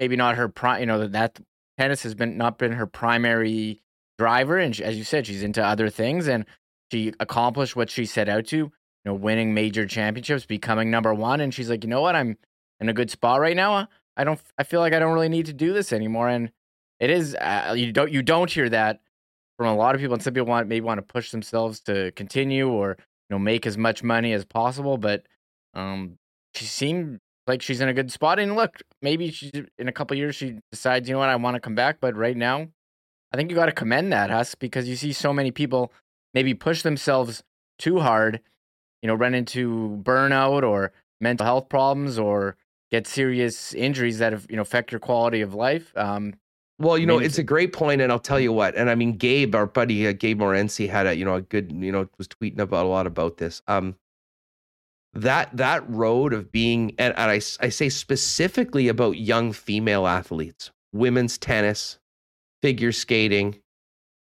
[0.00, 1.40] maybe not her prime, you know, that
[1.78, 3.80] tennis has been not been her primary
[4.18, 4.58] driver.
[4.58, 6.44] And she, as you said, she's into other things and
[6.90, 8.72] she accomplished what she set out to, you
[9.04, 11.40] know, winning major championships, becoming number one.
[11.40, 12.16] And she's like, you know what?
[12.16, 12.36] I'm
[12.80, 13.88] in a good spot right now.
[14.16, 16.28] I don't, I feel like I don't really need to do this anymore.
[16.28, 16.50] And
[17.00, 19.00] it is uh, you don't you don't hear that
[19.58, 22.12] from a lot of people, and some people want maybe want to push themselves to
[22.12, 24.96] continue or you know make as much money as possible.
[24.96, 25.26] But
[25.74, 26.18] um,
[26.54, 28.38] she seemed like she's in a good spot.
[28.38, 31.54] And look, maybe she's in a couple years she decides, you know what, I want
[31.54, 31.98] to come back.
[32.00, 32.66] But right now,
[33.32, 35.92] I think you got to commend that, Huss, because you see so many people
[36.36, 37.42] maybe push themselves
[37.78, 38.40] too hard,
[39.00, 42.56] you know, run into burnout or mental health problems or
[42.90, 45.96] get serious injuries that have, you know affect your quality of life.
[45.96, 46.34] Um,
[46.78, 48.76] well, you know, it's a great point, and I'll tell you what.
[48.76, 51.72] And I mean, Gabe, our buddy uh, Gabe Morency, had a you know a good
[51.72, 53.62] you know was tweeting about a lot about this.
[53.66, 53.96] Um,
[55.14, 60.70] that that road of being, and, and I I say specifically about young female athletes,
[60.92, 61.98] women's tennis,
[62.60, 63.56] figure skating,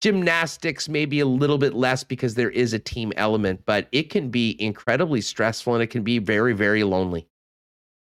[0.01, 4.29] gymnastics, maybe a little bit less because there is a team element, but it can
[4.29, 7.27] be incredibly stressful and it can be very very lonely.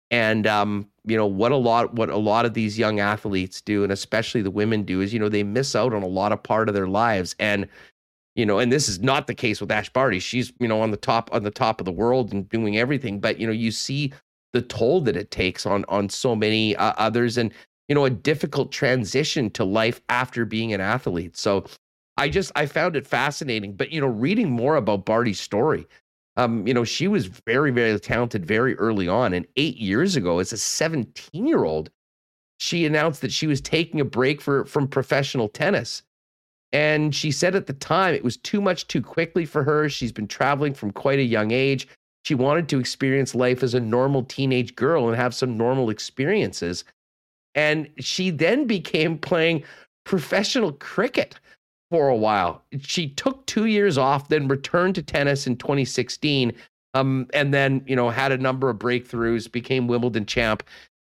[0.10, 3.84] And um, you know what a lot what a lot of these young athletes do
[3.84, 6.44] and especially the women do is you know they miss out on a lot of
[6.44, 7.36] part of their lives.
[7.40, 7.68] And
[8.36, 10.20] you know and this is not the case with Ash Barty.
[10.20, 13.20] She's you know on the top on the top of the world and doing everything
[13.20, 14.14] but you know you see
[14.54, 17.38] the toll that it takes on on so many uh, others.
[17.38, 17.54] And
[17.88, 21.66] you know a difficult transition to life after being an athlete so
[22.18, 25.88] I just I found it fascinating but you know reading more about Barty's story
[26.38, 29.34] um, you know, she was very, very talented very early on.
[29.34, 31.90] And eight years ago, as a 17 year old,
[32.60, 36.04] she announced that she was taking a break for, from professional tennis.
[36.72, 39.90] And she said at the time it was too much too quickly for her.
[39.90, 41.88] She's been traveling from quite a young age.
[42.24, 46.84] She wanted to experience life as a normal teenage girl and have some normal experiences.
[47.56, 49.64] And she then became playing
[50.04, 51.40] professional cricket
[51.90, 52.64] for a while.
[52.80, 56.54] She took two years off, then returned to tennis in 2016,
[56.94, 60.64] um, and then you know had a number of breakthroughs, became Wimbledon champ,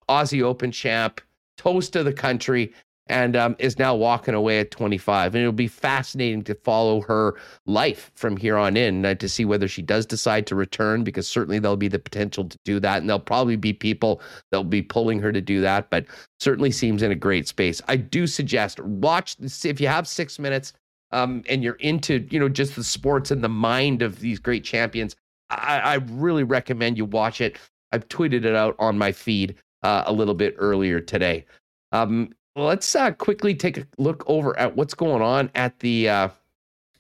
[0.10, 1.22] Aussie Open champ,
[1.58, 2.74] toast of the country,
[3.10, 5.34] and um, is now walking away at 25.
[5.34, 9.46] And it'll be fascinating to follow her life from here on in uh, to see
[9.46, 13.00] whether she does decide to return, because certainly there'll be the potential to do that.
[13.00, 14.22] And there'll probably be people
[14.52, 16.06] that'll be pulling her to do that, but
[16.40, 17.82] certainly seems in a great space.
[17.88, 20.74] I do suggest watch if you have six minutes
[21.12, 24.64] um, and you're into, you know, just the sports and the mind of these great
[24.64, 25.16] champions.
[25.50, 27.58] I, I really recommend you watch it.
[27.92, 31.46] I've tweeted it out on my feed uh, a little bit earlier today.
[31.92, 32.30] Um,
[32.66, 36.30] let's uh, quickly take a look over at what's going on at the uh,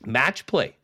[0.05, 0.75] match play.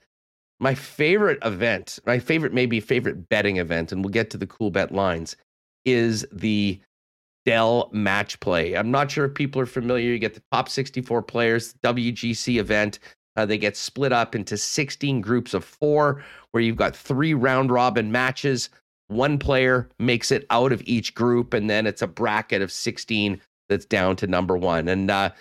[0.60, 4.72] My favorite event, my favorite, maybe favorite betting event, and we'll get to the cool
[4.72, 5.35] bet lines,
[5.84, 6.80] is the
[7.45, 8.76] Dell match play.
[8.76, 10.10] I'm not sure if people are familiar.
[10.10, 12.97] You get the top 64 players, WGC event.
[13.35, 17.72] Uh, they get split up into 16 groups of four, where you've got three round
[17.72, 18.69] robin matches.
[19.07, 23.39] One player makes it out of each group, and then it's a bracket of 16
[23.69, 24.87] that's down to number one.
[24.87, 25.31] And uh,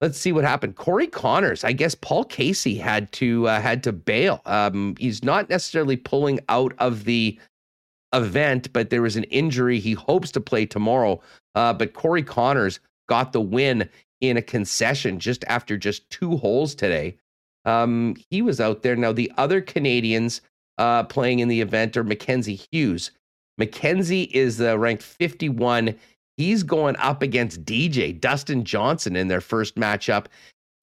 [0.00, 0.76] let's see what happened.
[0.76, 4.42] Corey Conners, I guess Paul Casey had to uh, had to bail.
[4.46, 7.38] Um, he's not necessarily pulling out of the
[8.12, 9.78] event, but there was an injury.
[9.78, 11.20] He hopes to play tomorrow.
[11.54, 13.88] Uh, but Corey Conners got the win
[14.20, 17.16] in a concession just after just two holes today.
[17.64, 18.96] Um, he was out there.
[18.96, 20.40] Now the other Canadians
[20.78, 23.10] uh, playing in the event are Mackenzie Hughes.
[23.58, 25.94] Mackenzie is uh, ranked 51
[26.36, 30.26] he's going up against DJ Dustin Johnson in their first matchup,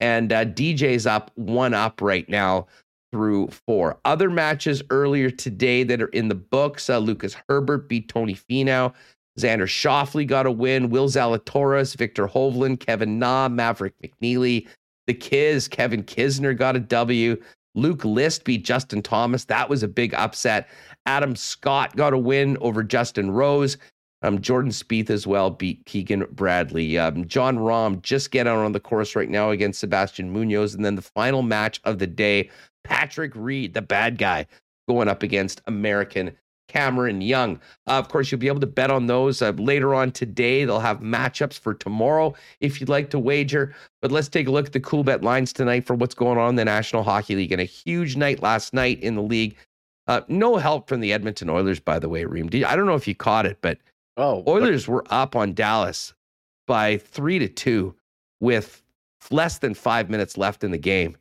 [0.00, 2.66] and uh, DJ's up one up right now
[3.12, 3.98] through four.
[4.04, 8.92] Other matches earlier today that are in the books: uh, Lucas Herbert beat Tony Finau.
[9.38, 10.90] Xander Schauffele got a win.
[10.90, 14.68] Will Zalatoris, Viktor Hovland, Kevin Na, Maverick McNealy,
[15.06, 17.36] the Kiz, Kevin Kisner got a W.
[17.74, 19.44] Luke List beat Justin Thomas.
[19.46, 20.68] That was a big upset.
[21.06, 23.76] Adam Scott got a win over Justin Rose.
[24.24, 26.98] Um, Jordan Spieth as well beat Keegan Bradley.
[26.98, 30.74] Um, Jon Rahm just get out on the course right now against Sebastian Munoz.
[30.74, 32.50] And then the final match of the day,
[32.84, 34.46] Patrick Reed, the bad guy,
[34.88, 36.34] going up against American
[36.68, 37.56] Cameron Young.
[37.86, 40.64] Uh, of course, you'll be able to bet on those uh, later on today.
[40.64, 43.74] They'll have matchups for tomorrow if you'd like to wager.
[44.00, 46.48] But let's take a look at the cool bet lines tonight for what's going on
[46.50, 47.52] in the National Hockey League.
[47.52, 49.54] And a huge night last night in the league.
[50.06, 52.50] Uh, no help from the Edmonton Oilers, by the way, Reem.
[52.66, 53.78] I don't know if you caught it, but
[54.16, 56.14] Oh, Oilers were up on Dallas
[56.66, 57.94] by three to two
[58.40, 58.82] with
[59.30, 61.16] less than five minutes left in the game.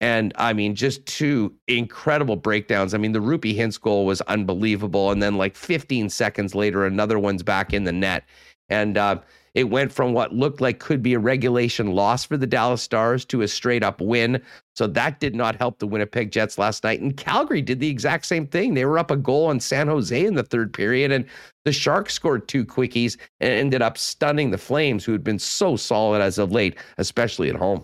[0.00, 2.92] And I mean, just two incredible breakdowns.
[2.92, 5.10] I mean, the Roope Hintz goal was unbelievable.
[5.10, 8.24] And then, like 15 seconds later, another one's back in the net.
[8.68, 9.20] And uh,
[9.56, 13.24] it went from what looked like could be a regulation loss for the Dallas Stars
[13.24, 14.40] to a straight up win.
[14.74, 17.00] So that did not help the Winnipeg Jets last night.
[17.00, 18.74] And Calgary did the exact same thing.
[18.74, 21.24] They were up a goal on San Jose in the third period, and
[21.64, 25.74] the Sharks scored two quickies and ended up stunning the Flames, who had been so
[25.74, 27.82] solid as of late, especially at home.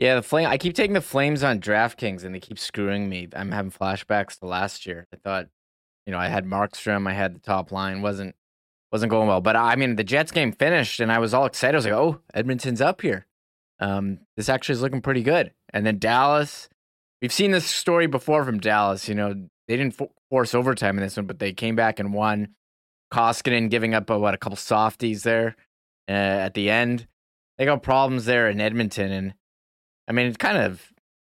[0.00, 0.48] Yeah, the flame.
[0.48, 3.28] I keep taking the flames on DraftKings, and they keep screwing me.
[3.36, 5.06] I'm having flashbacks to last year.
[5.12, 5.46] I thought,
[6.06, 8.34] you know, I had Markstrom, I had the top line, wasn't
[8.92, 9.40] wasn't going well.
[9.40, 11.74] But I mean, the Jets game finished, and I was all excited.
[11.74, 13.26] I was like, "Oh, Edmonton's up here.
[13.80, 16.68] Um, this actually is looking pretty good." And then Dallas,
[17.20, 19.08] we've seen this story before from Dallas.
[19.08, 19.34] You know,
[19.68, 20.00] they didn't
[20.30, 22.54] force overtime in this one, but they came back and won.
[23.12, 25.56] Koskinen giving up a, what a couple softies there
[26.08, 27.06] uh, at the end.
[27.58, 29.34] They got problems there in Edmonton, and
[30.08, 30.92] I mean, it's kind of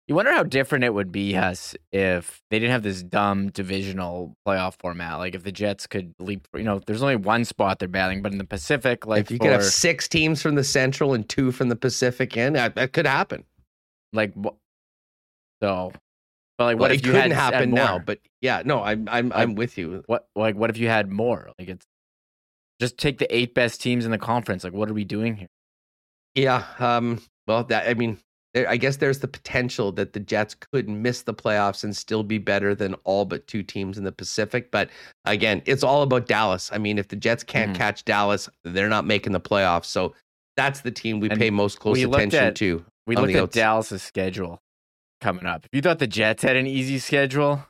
[0.07, 4.35] you wonder how different it would be, us, if they didn't have this dumb divisional
[4.47, 5.15] playoff format.
[5.19, 8.31] Like if the Jets could leap, you know, there's only one spot they're battling, but
[8.31, 11.27] in the Pacific, like if you for, could have six teams from the Central and
[11.27, 13.43] two from the Pacific in, that, that could happen.
[14.13, 14.33] like
[15.61, 15.91] so,
[16.57, 19.07] but like Well, what it you couldn't had had happen now, but yeah, no, I'm
[19.09, 20.03] I'm I'm with you.
[20.07, 21.51] what like what if you had more?
[21.59, 21.85] Like it's
[22.79, 24.63] just take the eight best teams in the conference.
[24.63, 25.49] Like what are we doing here?
[26.35, 26.65] Yeah.
[26.79, 28.19] Um, well, that I mean,
[28.57, 32.23] there, I guess there's the potential that the Jets could miss the playoffs and still
[32.23, 34.71] be better than all but two teams in the Pacific.
[34.71, 34.89] But
[35.25, 36.69] again, it's all about Dallas.
[36.73, 37.75] I mean, if the Jets can't Mhm.
[37.77, 39.85] catch Dallas, they're not making the playoffs.
[39.85, 40.15] So
[40.55, 42.83] that's the team we And pay most close attention at- to.
[43.05, 44.59] We looked at outs- Dallas's schedule
[45.21, 45.65] coming up.
[45.65, 47.65] If you thought the Jets had an easy schedule,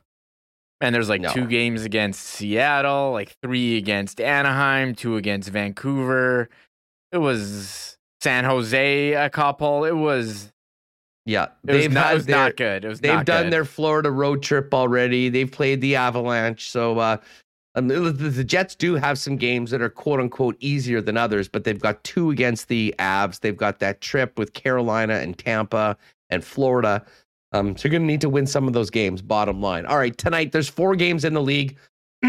[0.80, 1.34] and there's like No.
[1.34, 6.50] two games against Seattle, like three against Anaheim, two against Vancouver.
[7.12, 9.86] It was San Jose a couple.
[9.86, 10.52] It was
[11.28, 12.86] Yeah, it was, they've not, it had was their, not good.
[12.86, 13.54] It was they've done good.
[13.54, 15.28] their Florida road trip already.
[15.28, 16.72] They've played the Avalanche.
[16.72, 17.18] So uh,
[17.76, 21.50] um, the, the Jets do have some games that are quote unquote easier than others,
[21.50, 23.42] but they've got two against the Avs.
[23.42, 25.98] They've got that trip with Carolina and Tampa
[26.30, 27.06] and Florida.
[27.52, 29.86] Um, so you're going to need to win some of those games, bottom line.
[29.86, 31.78] All right, tonight there's four games in the league.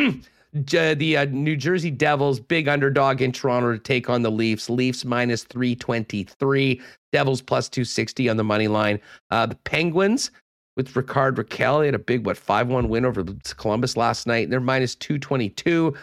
[0.52, 4.70] The uh, New Jersey Devils, big underdog in Toronto to take on the Leafs.
[4.70, 6.80] Leafs minus 323,
[7.12, 8.98] Devils plus 260 on the money line.
[9.30, 10.30] Uh, the Penguins
[10.76, 13.24] with Rickard Rakell, they had a big, what, 5 1 win over
[13.56, 14.48] Columbus last night.
[14.48, 15.94] They're minus 222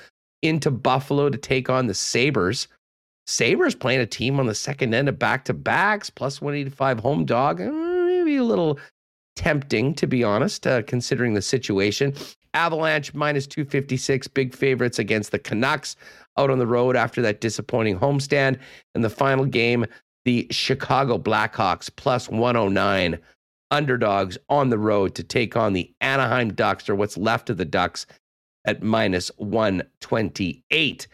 [0.43, 2.67] into Buffalo to take on the Sabres.
[3.25, 7.25] Sabres playing a team on the second end of back to backs, plus 185 home
[7.25, 7.61] dog.
[7.61, 8.79] Uh, Maybe a little
[9.35, 12.13] tempting, to be honest, uh, considering the situation.
[12.55, 15.95] Avalanche minus 256, big favorites against the Canucks
[16.37, 18.57] out on the road after that disappointing homestand.
[18.95, 19.85] And the final game,
[20.23, 23.19] the Chicago Blackhawks plus 109
[23.71, 27.65] underdogs on the road to take on the Anaheim Ducks or what's left of the
[27.65, 28.05] Ducks
[28.65, 31.07] at minus 128.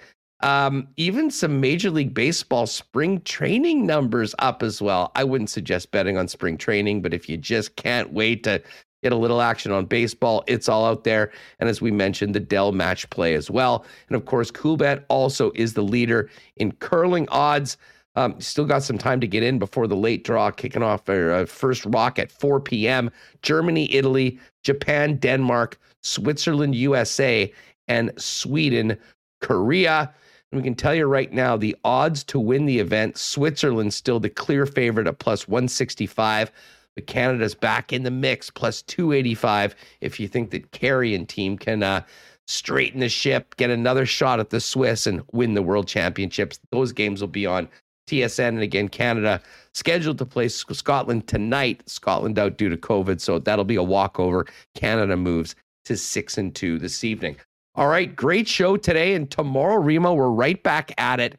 [0.43, 5.11] Um, even some Major League Baseball spring training numbers up as well.
[5.15, 8.61] I wouldn't suggest betting on spring training, but if you just can't wait to
[9.03, 11.31] get a little action on baseball, it's all out there.
[11.59, 13.85] And as we mentioned, the Dell match play as well.
[14.07, 17.77] And of course, Coolbet also is the leader in curling odds.
[18.15, 21.31] Um, still got some time to get in before the late draw kicking off our
[21.31, 23.09] uh, first rock at 4 p.m.
[23.41, 27.51] Germany, Italy, Japan, Denmark, Switzerland, USA,
[27.87, 28.97] and Sweden,
[29.39, 30.13] Korea.
[30.51, 34.19] And we can tell you right now the odds to win the event Switzerland still
[34.19, 36.51] the clear favorite at plus 165.
[36.95, 39.75] But Canada's back in the mix, plus 285.
[40.01, 42.03] If you think that Kerri and team can uh,
[42.47, 46.91] straighten the ship, get another shot at the Swiss, and win the World Championships, those
[46.91, 47.69] games will be on
[48.07, 48.49] TSN.
[48.49, 49.41] And again, Canada
[49.73, 51.81] scheduled to play Scotland tonight.
[51.87, 54.45] Scotland out due to COVID, so that'll be a walkover.
[54.75, 55.55] Canada moves
[55.85, 57.37] to six and two this evening.
[57.75, 60.13] All right, great show today and tomorrow, Remo.
[60.13, 61.37] We're right back at it.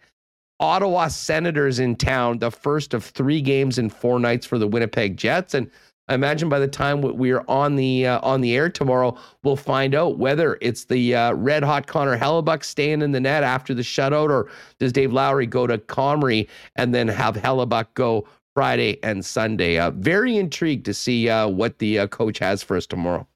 [0.62, 5.16] Ottawa Senators in town, the first of three games in four nights for the Winnipeg
[5.16, 5.68] Jets, and
[6.06, 9.56] I imagine by the time we are on the uh, on the air tomorrow, we'll
[9.56, 13.74] find out whether it's the uh, red hot Connor Hellebuyck staying in the net after
[13.74, 14.48] the shutout, or
[14.78, 19.78] does Dave Lowry go to Comrie and then have Hellebuyck go Friday and Sunday.
[19.78, 23.26] Uh, very intrigued to see uh, what the uh, coach has for us tomorrow.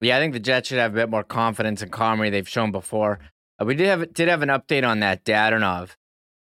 [0.00, 2.72] Yeah, I think the Jets should have a bit more confidence in Comrie they've shown
[2.72, 3.20] before.
[3.60, 5.90] Uh, we did have did have an update on that Dadonov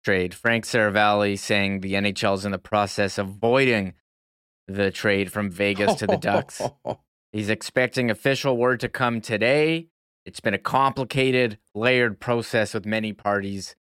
[0.04, 0.34] trade.
[0.34, 3.94] Frank Seravalli saying the NHL is in the process of avoiding
[4.66, 6.62] the trade from Vegas to the Ducks.
[7.32, 9.88] He's expecting official word to come today.
[10.24, 13.76] It's been a complicated, layered process with many parties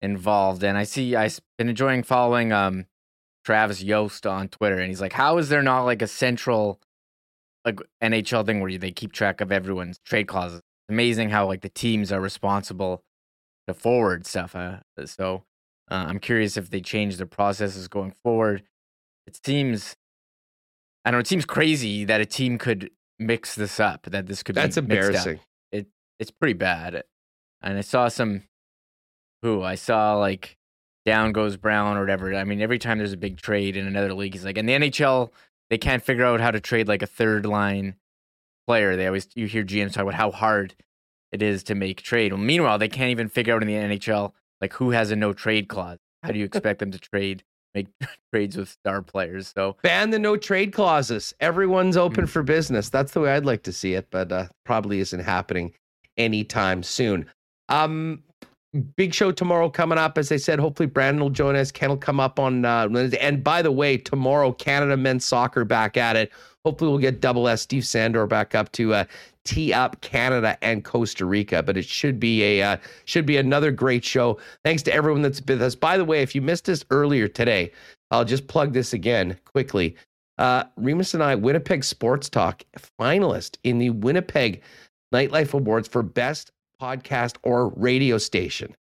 [0.00, 0.62] involved.
[0.62, 2.86] And I see I've been enjoying following um,
[3.44, 6.80] Travis Yost on Twitter, and he's like, "How is there not like a central
[7.64, 11.68] like NHL thing where they keep track of everyone's trade clauses?" amazing how like the
[11.68, 13.02] teams are responsible
[13.66, 14.54] to forward stuff.
[14.54, 15.44] Uh, so
[15.92, 18.62] uh, I'm curious if they change their processes going forward.
[19.26, 19.94] It seems
[21.04, 21.20] I don't know.
[21.20, 24.04] It seems crazy that a team could mix this up.
[24.04, 25.40] That this could that's embarrassing.
[25.70, 25.88] It
[26.18, 27.02] it's pretty bad.
[27.60, 28.44] And I saw some.
[29.42, 30.56] Who I saw like
[31.04, 32.32] down goes Brown or whatever.
[32.32, 34.74] I mean, every time there's a big trade in another league, he's like, in the
[34.74, 35.30] NHL,
[35.68, 37.96] they can't figure out how to trade like a third line
[38.68, 38.94] player.
[38.94, 40.76] They always you hear GMs talk about how hard
[41.32, 42.32] it is to make trade.
[42.32, 44.32] Well, meanwhile, they can't even figure out in the NHL
[44.62, 45.98] like who has a no trade clause.
[46.22, 47.44] How do you expect them to trade
[47.74, 47.86] make
[48.32, 49.52] trades with star players.
[49.54, 51.34] So ban the no trade clauses.
[51.40, 52.30] Everyone's open mm-hmm.
[52.30, 52.88] for business.
[52.88, 55.72] That's the way I'd like to see it, but uh, probably isn't happening
[56.16, 57.26] anytime soon.
[57.68, 58.22] Um,
[58.96, 60.18] big show tomorrow coming up.
[60.18, 61.70] As I said, hopefully Brandon will join us.
[61.70, 62.88] Ken will come up on uh,
[63.20, 66.32] And by the way, tomorrow Canada men's soccer back at it.
[66.64, 69.04] Hopefully we'll get double S Steve Sandor back up to uh,
[69.44, 71.62] tee up Canada and Costa Rica.
[71.62, 74.38] But it should be a uh, should be another great show.
[74.64, 75.74] Thanks to everyone that's with us.
[75.74, 77.72] By the way, if you missed us earlier today,
[78.10, 79.96] I'll just plug this again quickly.
[80.38, 82.62] Uh, Remis and I, Winnipeg Sports Talk
[83.00, 84.62] finalist in the Winnipeg
[85.12, 88.74] Nightlife Awards for Best Podcast or Radio Station.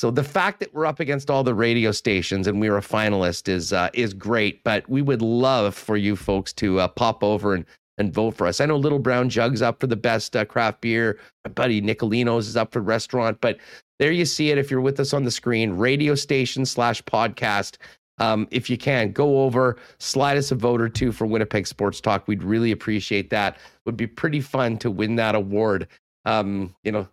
[0.00, 2.80] So the fact that we're up against all the radio stations and we were a
[2.80, 4.64] finalist is uh, is great.
[4.64, 7.66] But we would love for you folks to uh, pop over and
[7.98, 8.62] and vote for us.
[8.62, 11.18] I know Little Brown Jug's up for the best uh, craft beer.
[11.44, 13.42] My buddy Nicolino's is up for restaurant.
[13.42, 13.58] But
[13.98, 14.56] there you see it.
[14.56, 17.76] If you're with us on the screen, radio station slash podcast.
[18.16, 22.00] Um, if you can, go over, slide us a vote or two for Winnipeg Sports
[22.00, 22.26] Talk.
[22.26, 23.58] We'd really appreciate that.
[23.84, 25.88] Would be pretty fun to win that award.
[26.24, 27.06] Um, you know,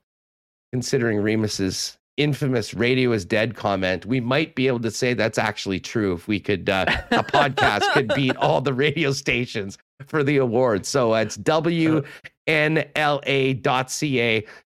[0.71, 5.79] considering Remis's infamous radio is dead comment, we might be able to say that's actually
[5.79, 10.37] true if we could, uh, a podcast could beat all the radio stations for the
[10.37, 10.85] award.
[10.85, 12.05] So uh, it's WNLA.ca.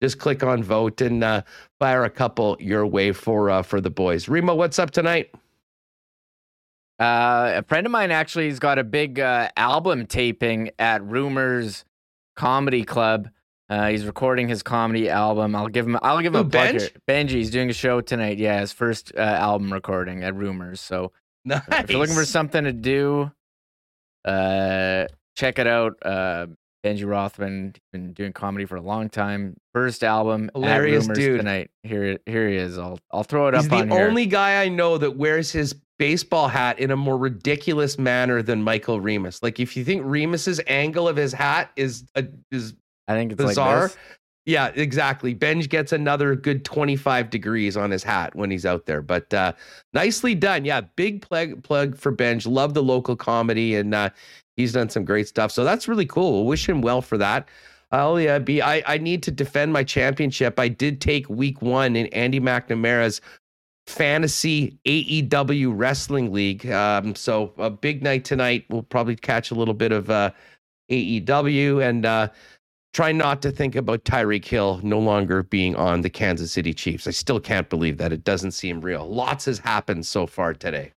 [0.02, 1.44] Just click on vote and uh,
[1.80, 4.28] fire a couple your way for uh, for the boys.
[4.28, 5.32] Remo, what's up tonight?
[7.00, 11.84] Uh, a friend of mine actually has got a big uh, album taping at Rumors
[12.36, 13.30] Comedy Club.
[13.70, 15.56] Uh, he's recording his comedy album.
[15.56, 15.98] I'll give him.
[16.02, 16.90] I'll give him Ooh, a plug here.
[17.08, 18.38] Benji's doing a show tonight.
[18.38, 20.80] Yeah, his first uh, album recording at Rumors.
[20.80, 21.12] So
[21.46, 21.62] nice.
[21.70, 23.32] if you're looking for something to do,
[24.24, 25.06] uh,
[25.36, 25.98] check it out.
[26.04, 26.48] Uh,
[26.86, 29.58] Benji Rothman been doing comedy for a long time.
[29.74, 31.40] First album, hilarious dude.
[31.40, 32.78] Tonight, here, here he is.
[32.78, 33.72] I'll, I'll throw it He's up.
[33.72, 37.98] He's the only guy I know that wears his baseball hat in a more ridiculous
[37.98, 39.42] manner than Michael Remis.
[39.42, 42.76] Like if you think Remis's angle of his hat is a, is
[43.08, 43.84] I think it's bizarre.
[43.84, 43.98] Like
[44.46, 45.34] yeah, exactly.
[45.34, 49.02] Benj gets another good 25 degrees on his hat when he's out there.
[49.02, 49.54] But uh,
[49.94, 50.66] nicely done.
[50.66, 52.46] Yeah, big plug plug for Benj.
[52.46, 54.12] Love the local comedy and uh,
[54.56, 55.52] he's done some great stuff.
[55.52, 56.46] So that's really cool.
[56.46, 57.50] wish him well for that.
[57.92, 60.60] I'll yeah, be I, I need to defend my championship.
[60.60, 63.22] I did take week one in Andy McNamara's
[63.88, 66.70] fantasy AEW wrestling league.
[66.70, 68.66] Um, so a big night tonight.
[68.70, 70.32] We'll probably catch a little bit of uh,
[70.92, 72.30] AEW and uh,
[72.96, 77.06] try not to think about Tyreek Hill no longer being on the Kansas City Chiefs.
[77.08, 78.14] I still can't believe that.
[78.14, 79.06] It doesn't seem real.
[79.06, 80.94] Lots has happened so far today.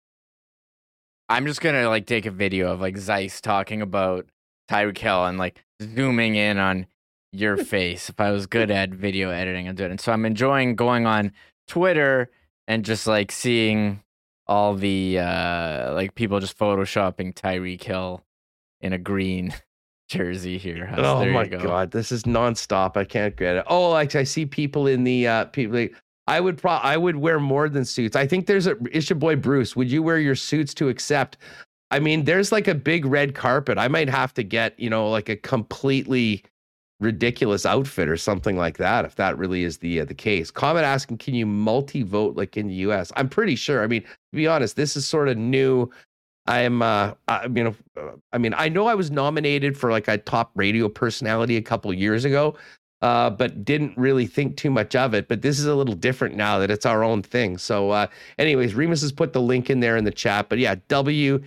[1.29, 4.27] I'm just gonna like take a video of like Zeiss talking about
[4.71, 6.87] Tyreek Hill and like zooming in on
[7.33, 8.09] your face.
[8.09, 9.91] If I was good at video editing, I'd do it.
[9.91, 11.33] And so I'm enjoying going on
[11.67, 12.31] Twitter
[12.69, 14.05] and just like seeing
[14.47, 18.23] all the uh like people just photoshopping Tyreek Hill
[18.81, 19.53] in a green
[20.09, 20.93] jersey here.
[20.97, 21.59] Oh there my go.
[21.59, 22.97] god, this is nonstop.
[22.97, 23.65] I can't get it.
[23.69, 25.77] Oh, like I see people in the uh people.
[25.77, 25.95] Like,
[26.27, 28.17] I would pro I would wear more than suits.
[28.17, 29.77] I think there's a it's your boy Bruce.
[29.77, 31.37] Would you wear your suits to accept?
[31.91, 33.79] I mean, there's like a big red carpet.
[33.79, 36.45] I might have to get, you know, like a completely
[37.01, 39.05] ridiculous outfit or something like that.
[39.05, 40.51] If that really is the uh, the case.
[40.51, 43.13] Comment asking, can you multi vote like in the U.S.?
[43.17, 43.83] I'm pretty sure.
[43.83, 45.91] I mean, to be honest, this is sort of new.
[46.49, 47.75] I'm, uh, I, you know,
[48.33, 51.93] I mean, I know I was nominated for like a top radio personality a couple
[51.93, 52.57] years ago,
[53.03, 55.29] uh, but didn't really think too much of it.
[55.29, 57.59] But this is a little different now that it's our own thing.
[57.59, 58.07] So, uh,
[58.39, 60.49] anyways, Remis has put the link in there in the chat.
[60.49, 61.43] But yeah, WNLA.ca.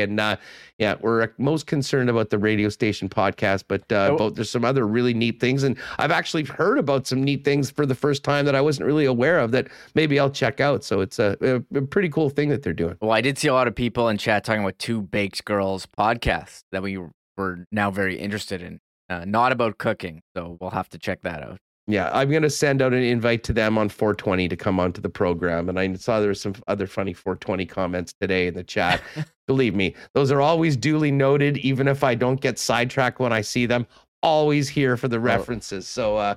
[0.00, 0.36] And uh,
[0.78, 4.14] yeah, we're most concerned about the radio station podcast, but uh, Oh.
[4.14, 5.64] about, there's some other really neat things.
[5.64, 8.86] And I've actually heard about some neat things for the first time that I wasn't
[8.86, 10.84] really aware of that maybe I'll check out.
[10.84, 11.36] So it's a,
[11.74, 12.96] a, pretty cool thing that they're doing.
[13.00, 15.86] Well, I did see a lot of people in chat talking about Two Baked Girls
[15.86, 16.98] podcast that we
[17.36, 18.80] were now very interested in.
[19.10, 21.58] Uh, not about cooking, so we'll have to check that out.
[21.90, 25.08] Yeah, I'm gonna send out an invite to them on 420 to come onto the
[25.08, 25.70] program.
[25.70, 29.00] And I saw there were some other funny 420 comments today in the chat.
[29.46, 33.40] Believe me, those are always duly noted, even if I don't get sidetracked when I
[33.40, 33.86] see them.
[34.22, 35.88] Always here for the references.
[35.88, 36.34] So, uh,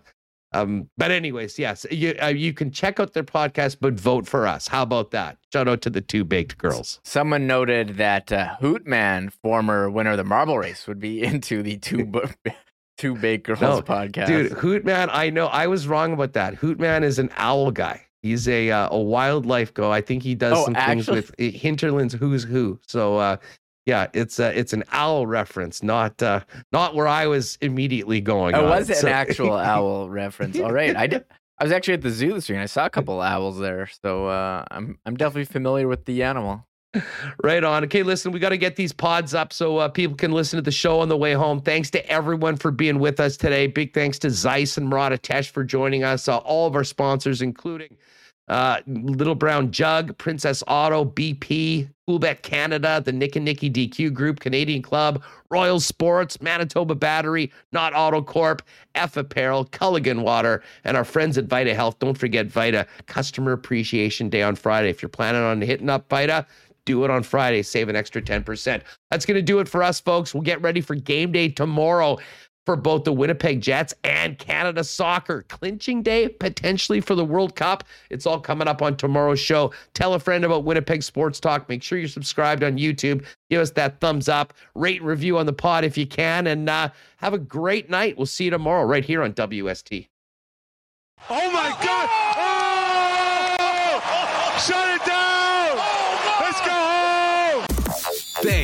[0.54, 4.48] um, but anyways, yes, you uh, you can check out their podcast, but vote for
[4.48, 4.70] us.
[4.70, 5.38] How about that?
[5.52, 7.02] Shout out to the two baked girls.
[7.04, 11.78] Someone noted that uh, Hootman, former winner of the marble race, would be into the
[11.78, 12.10] Two
[13.02, 14.28] Two Baked Girls No, podcast.
[14.28, 16.56] Dude, Hootman, I know I was wrong about that.
[16.56, 18.06] Hootman is an owl guy.
[18.22, 19.92] He's a uh, a wildlife go.
[19.92, 21.22] I think he does Oh, some actually?
[21.22, 22.80] things with Hinterland's Who's Who.
[22.88, 23.38] So uh,
[23.88, 26.42] yeah, it's uh, it's an owl reference, not uh,
[26.72, 28.54] not where I was immediately going.
[28.54, 30.60] Oh, on was it So- an actual owl reference?
[30.60, 31.26] All right, I did.
[31.58, 32.56] I was actually at the zoo this week.
[32.56, 36.22] and I saw a couple owls there, so uh, I'm I'm definitely familiar with the
[36.24, 36.68] animal.
[37.44, 37.84] Right on.
[37.86, 40.62] Okay, listen, we got to get these pods up so uh, people can listen to
[40.62, 41.62] the show on the way home.
[41.62, 43.68] Thanks to everyone for being with us today.
[43.68, 46.28] Big thanks to Zeiss and Murat Ates for joining us.
[46.28, 47.98] Uh, all of our sponsors, including
[48.50, 54.42] uh, Little Brown Jug, Princess Auto, BP, Coolbet Canada, the Nick and Nicky DQ Group,
[54.42, 58.60] Canadian Club, Royal Sports, Manitoba Battery, Nott Autocorp,
[58.96, 62.00] F Apparel, Culligan Water, and our friends at Vita Health.
[62.00, 64.90] Don't forget Vita Customer Appreciation Day on Friday.
[64.90, 66.46] If you're planning on hitting up Vita,
[66.86, 68.82] do it on Friday, save an extra 10%.
[69.10, 70.34] That's going to do it for us, folks.
[70.34, 72.18] We'll get ready for game day tomorrow
[72.66, 75.44] for both the Winnipeg Jets and Canada Soccer.
[75.50, 77.84] Clinching day potentially for the World Cup.
[78.10, 79.74] It's all coming up on tomorrow's show.
[79.94, 81.68] Tell a friend about Winnipeg Sports Talk.
[81.70, 83.26] Make sure you're subscribed on YouTube.
[83.50, 84.54] Give us that thumbs up.
[84.76, 86.48] Rate and review on the pod if you can.
[86.48, 88.18] And uh, have a great night.
[88.18, 90.08] We'll see you tomorrow right here on WST.
[91.30, 92.41] Oh my God!